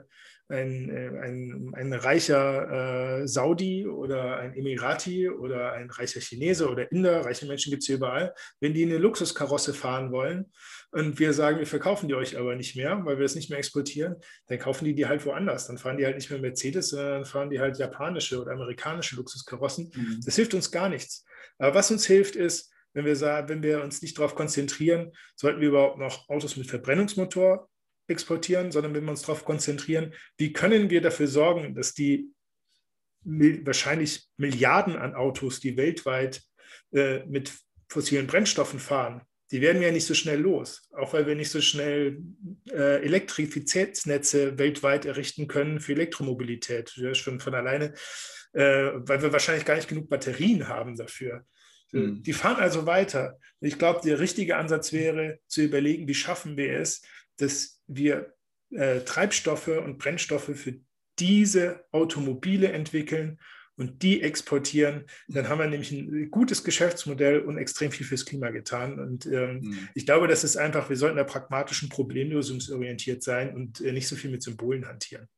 ein, 0.49 0.91
äh, 0.91 1.19
ein, 1.21 1.73
ein 1.75 1.93
reicher 1.93 3.23
äh, 3.23 3.29
Saudi 3.29 3.87
oder 3.87 4.37
ein 4.37 4.55
Emirati 4.55 5.29
oder 5.29 5.73
ein 5.73 5.89
reicher 5.91 6.21
Chinese 6.21 6.69
oder 6.69 6.91
Inder, 6.93 7.25
reiche 7.25 7.47
Menschen 7.47 7.71
gibt 7.71 7.83
es 7.83 7.87
hier 7.87 7.97
überall, 7.97 8.35
wenn 8.61 8.75
die 8.75 8.85
eine 8.85 8.99
Luxuskarosse 8.99 9.73
fahren 9.73 10.13
wollen 10.13 10.53
und 10.95 11.19
wir 11.19 11.33
sagen, 11.33 11.59
wir 11.59 11.67
verkaufen 11.67 12.07
die 12.07 12.15
euch 12.15 12.39
aber 12.39 12.55
nicht 12.55 12.77
mehr, 12.77 13.05
weil 13.05 13.19
wir 13.19 13.25
es 13.25 13.35
nicht 13.35 13.51
mehr 13.51 13.59
exportieren, 13.59 14.15
dann 14.47 14.61
kaufen 14.61 14.85
die 14.85 14.95
die 14.95 15.07
halt 15.07 15.27
woanders. 15.27 15.67
Dann 15.67 15.77
fahren 15.77 15.97
die 15.97 16.05
halt 16.05 16.15
nicht 16.15 16.31
mehr 16.31 16.39
Mercedes, 16.39 16.91
sondern 16.91 17.13
dann 17.13 17.25
fahren 17.25 17.51
die 17.51 17.59
halt 17.59 17.79
japanische 17.79 18.41
oder 18.41 18.53
amerikanische 18.53 19.17
Luxuskarossen. 19.17 19.91
Mhm. 19.93 20.21
Das 20.25 20.37
hilft 20.37 20.55
uns 20.55 20.71
gar 20.71 20.89
nichts. 20.89 21.25
Aber 21.59 21.75
was 21.75 21.91
uns 21.91 22.07
hilft, 22.07 22.37
ist, 22.37 22.73
wenn 22.93 23.05
wir, 23.05 23.17
sagen, 23.17 23.49
wenn 23.49 23.63
wir 23.65 23.83
uns 23.83 24.03
nicht 24.03 24.17
darauf 24.17 24.37
konzentrieren, 24.37 25.11
sollten 25.35 25.61
wir 25.61 25.69
überhaupt 25.69 25.99
noch 25.99 26.29
Autos 26.29 26.57
mit 26.57 26.69
Verbrennungsmotor 26.69 27.69
exportieren, 28.07 28.71
sondern 28.71 28.95
wenn 28.95 29.03
wir 29.03 29.11
uns 29.11 29.23
darauf 29.23 29.45
konzentrieren, 29.45 30.15
wie 30.39 30.53
können 30.53 30.91
wir 30.91 31.01
dafür 31.01 31.27
sorgen, 31.27 31.75
dass 31.75 31.95
die 31.95 32.31
wahrscheinlich 33.25 34.29
Milliarden 34.37 34.97
an 34.97 35.17
Autos, 35.17 35.59
die 35.59 35.77
weltweit 35.77 36.41
äh, 36.93 37.25
mit 37.25 37.53
fossilen 37.89 38.29
Brennstoffen 38.29 38.79
fahren, 38.79 39.23
die 39.51 39.61
werden 39.61 39.81
wir 39.81 39.89
ja 39.89 39.93
nicht 39.93 40.07
so 40.07 40.15
schnell 40.15 40.41
los, 40.41 40.89
auch 40.93 41.13
weil 41.13 41.27
wir 41.27 41.35
nicht 41.35 41.51
so 41.51 41.61
schnell 41.61 42.23
äh, 42.71 43.03
Elektrizitätsnetze 43.05 44.59
weltweit 44.59 45.05
errichten 45.05 45.47
können 45.49 45.81
für 45.81 45.93
Elektromobilität. 45.93 46.93
Ja, 46.97 47.15
schon 47.15 47.41
von 47.41 47.55
alleine, 47.55 47.95
äh, 48.53 48.91
weil 48.95 49.23
wir 49.23 49.33
wahrscheinlich 49.33 49.65
gar 49.65 49.77
nicht 49.77 49.89
genug 49.89 50.09
Batterien 50.09 50.69
haben 50.69 50.97
dafür. 50.97 51.45
Mhm. 51.93 52.23
Die 52.23 52.33
fahren 52.33 52.61
also 52.61 52.87
weiter. 52.87 53.39
Ich 53.61 53.79
glaube, 53.79 54.01
der 54.05 54.19
richtige 54.19 54.57
Ansatz 54.57 54.93
wäre 54.93 55.39
zu 55.47 55.63
überlegen, 55.63 56.09
wie 56.09 56.15
schaffen 56.15 56.57
wir 56.57 56.81
es, 56.81 57.03
dass 57.37 57.81
wir 57.87 58.35
äh, 58.71 59.01
Treibstoffe 59.01 59.69
und 59.69 59.99
Brennstoffe 59.99 60.51
für 60.55 60.81
diese 61.19 61.85
Automobile 61.93 62.73
entwickeln 62.73 63.39
und 63.77 64.03
die 64.03 64.23
exportieren, 64.23 65.07
dann 65.29 65.49
haben 65.49 65.59
wir 65.59 65.67
nämlich 65.67 65.91
ein 65.91 66.31
gutes 66.31 66.63
Geschäftsmodell 66.63 67.41
und 67.41 67.59
extrem 67.59 67.91
viel 67.91 68.07
fürs 68.07 68.25
Klima 68.25 68.51
getan. 68.51 69.01
Und 69.01 69.27
ähm, 69.27 69.61
mhm. 69.61 69.89
ich 69.95 70.07
glaube, 70.07 70.29
das 70.29 70.45
ist 70.45 70.57
einfach, 70.57 70.89
wir 70.89 70.97
sollten 70.97 71.17
da 71.17 71.25
pragmatischen 71.25 71.89
Problemlösungsorientiert 71.89 73.23
sein 73.23 73.55
und 73.55 73.81
äh, 73.81 73.93
nicht 73.93 74.09
so 74.09 74.17
viel 74.17 74.31
mit 74.31 74.43
Symbolen 74.43 74.87
hantieren. 74.87 75.29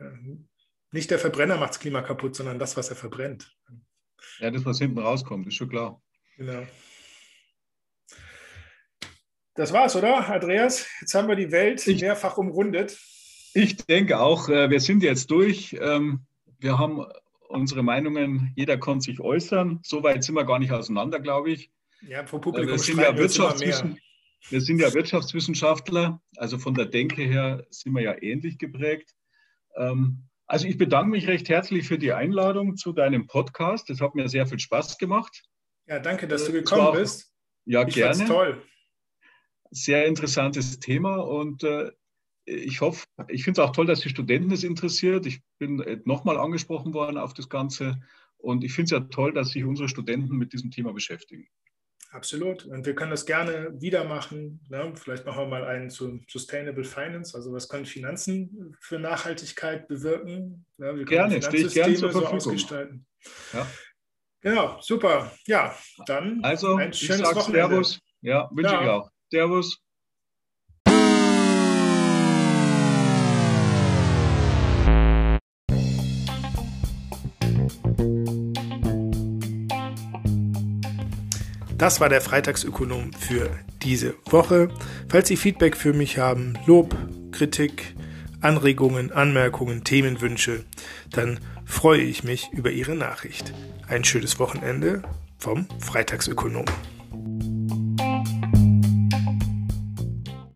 Ähm, 0.00 0.48
nicht 0.90 1.10
der 1.10 1.18
Verbrenner 1.18 1.56
macht 1.56 1.70
das 1.70 1.80
Klima 1.80 2.02
kaputt, 2.02 2.34
sondern 2.34 2.58
das, 2.58 2.76
was 2.76 2.88
er 2.90 2.96
verbrennt. 2.96 3.54
Ja, 4.38 4.50
das, 4.50 4.64
was 4.64 4.78
hinten 4.78 4.98
rauskommt, 4.98 5.46
ist 5.46 5.54
schon 5.54 5.68
klar. 5.68 6.02
Genau. 6.36 6.66
Das 9.54 9.72
war's, 9.72 9.96
oder, 9.96 10.28
Andreas? 10.28 10.86
Jetzt 11.00 11.14
haben 11.14 11.28
wir 11.28 11.34
die 11.34 11.50
Welt 11.50 11.84
ich, 11.86 12.00
mehrfach 12.00 12.38
umrundet. 12.38 12.96
Ich 13.58 13.76
denke 13.76 14.20
auch, 14.20 14.48
äh, 14.48 14.70
wir 14.70 14.78
sind 14.78 15.02
jetzt 15.02 15.32
durch. 15.32 15.76
Ähm, 15.80 16.20
wir 16.60 16.78
haben 16.78 17.04
unsere 17.48 17.82
Meinungen, 17.82 18.52
jeder 18.54 18.78
konnte 18.78 19.06
sich 19.06 19.18
äußern. 19.18 19.80
So 19.82 20.04
weit 20.04 20.22
sind 20.22 20.36
wir 20.36 20.44
gar 20.44 20.60
nicht 20.60 20.70
auseinander, 20.70 21.18
glaube 21.18 21.50
ich. 21.50 21.72
Ja, 22.02 22.24
vom 22.24 22.40
Publikum 22.40 22.70
wir 22.70 22.78
sind 22.78 23.00
ja, 23.00 23.16
Wirtschaftswissen, 23.16 23.98
wir 24.48 24.60
sind 24.60 24.80
ja 24.80 24.94
Wirtschaftswissenschaftler, 24.94 26.22
also 26.36 26.58
von 26.58 26.74
der 26.74 26.86
Denke 26.86 27.22
her 27.22 27.66
sind 27.70 27.94
wir 27.94 28.02
ja 28.02 28.22
ähnlich 28.22 28.58
geprägt. 28.58 29.16
Ähm, 29.74 30.28
also 30.46 30.68
ich 30.68 30.78
bedanke 30.78 31.10
mich 31.10 31.26
recht 31.26 31.48
herzlich 31.48 31.88
für 31.88 31.98
die 31.98 32.12
Einladung 32.12 32.76
zu 32.76 32.92
deinem 32.92 33.26
Podcast. 33.26 33.90
Das 33.90 34.00
hat 34.00 34.14
mir 34.14 34.28
sehr 34.28 34.46
viel 34.46 34.60
Spaß 34.60 34.98
gemacht. 34.98 35.42
Ja, 35.88 35.98
danke, 35.98 36.28
dass 36.28 36.44
du 36.44 36.50
äh, 36.50 36.62
gekommen 36.62 36.92
bist. 36.92 37.32
Ja, 37.64 37.84
ich 37.84 37.94
gerne. 37.94 38.24
toll 38.24 38.62
sehr 39.70 40.06
interessantes 40.06 40.78
Thema 40.80 41.16
und 41.16 41.62
äh, 41.64 41.90
ich 42.48 42.80
hoffe, 42.80 43.06
ich 43.28 43.44
finde 43.44 43.60
es 43.60 43.68
auch 43.68 43.72
toll, 43.72 43.86
dass 43.86 44.00
die 44.00 44.08
Studenten 44.08 44.50
es 44.50 44.64
interessiert. 44.64 45.26
Ich 45.26 45.40
bin 45.58 45.80
äh, 45.80 46.00
nochmal 46.04 46.38
angesprochen 46.38 46.94
worden 46.94 47.18
auf 47.18 47.34
das 47.34 47.48
Ganze 47.48 48.00
und 48.38 48.64
ich 48.64 48.72
finde 48.72 48.84
es 48.84 48.90
ja 48.90 49.00
toll, 49.00 49.32
dass 49.32 49.50
sich 49.50 49.64
unsere 49.64 49.88
Studenten 49.88 50.36
mit 50.36 50.52
diesem 50.52 50.70
Thema 50.70 50.92
beschäftigen. 50.92 51.48
Absolut. 52.10 52.64
Und 52.64 52.86
wir 52.86 52.94
können 52.94 53.10
das 53.10 53.26
gerne 53.26 53.70
wieder 53.80 54.04
machen. 54.04 54.60
Ne? 54.70 54.92
Vielleicht 54.94 55.26
machen 55.26 55.42
wir 55.42 55.46
mal 55.46 55.64
einen 55.64 55.90
zu 55.90 56.20
Sustainable 56.26 56.84
Finance. 56.84 57.36
Also 57.36 57.52
was 57.52 57.68
können 57.68 57.84
Finanzen 57.84 58.74
für 58.80 58.98
Nachhaltigkeit 58.98 59.88
bewirken? 59.88 60.64
Ja, 60.78 60.96
wir 60.96 61.04
gerne, 61.04 61.42
stehe 61.42 61.66
ich 61.66 61.74
gerne 61.74 61.94
zur 61.96 62.10
Verfügung. 62.10 62.40
So 62.40 62.50
ausgestalten. 62.50 63.06
Ja. 63.52 63.66
Genau, 64.40 64.80
super. 64.80 65.32
Ja, 65.46 65.76
dann 66.06 66.42
also, 66.42 66.76
ein 66.76 66.92
schönes 66.92 67.22
Wochenende. 67.34 67.68
Servus. 67.68 68.00
Ja, 68.22 68.48
wünsche 68.52 68.72
ja. 68.72 68.82
ich 68.82 68.88
auch. 68.88 69.10
Servus. 69.30 69.82
Das 81.78 82.00
war 82.00 82.08
der 82.08 82.20
Freitagsökonom 82.20 83.12
für 83.12 83.50
diese 83.84 84.16
Woche. 84.28 84.68
Falls 85.08 85.28
Sie 85.28 85.36
Feedback 85.36 85.76
für 85.76 85.92
mich 85.92 86.18
haben, 86.18 86.58
Lob, 86.66 86.96
Kritik, 87.30 87.94
Anregungen, 88.40 89.12
Anmerkungen, 89.12 89.84
Themenwünsche, 89.84 90.64
dann 91.12 91.38
freue 91.64 92.00
ich 92.00 92.24
mich 92.24 92.50
über 92.52 92.72
Ihre 92.72 92.96
Nachricht. 92.96 93.54
Ein 93.86 94.02
schönes 94.02 94.40
Wochenende 94.40 95.02
vom 95.38 95.68
Freitagsökonom. 95.78 96.64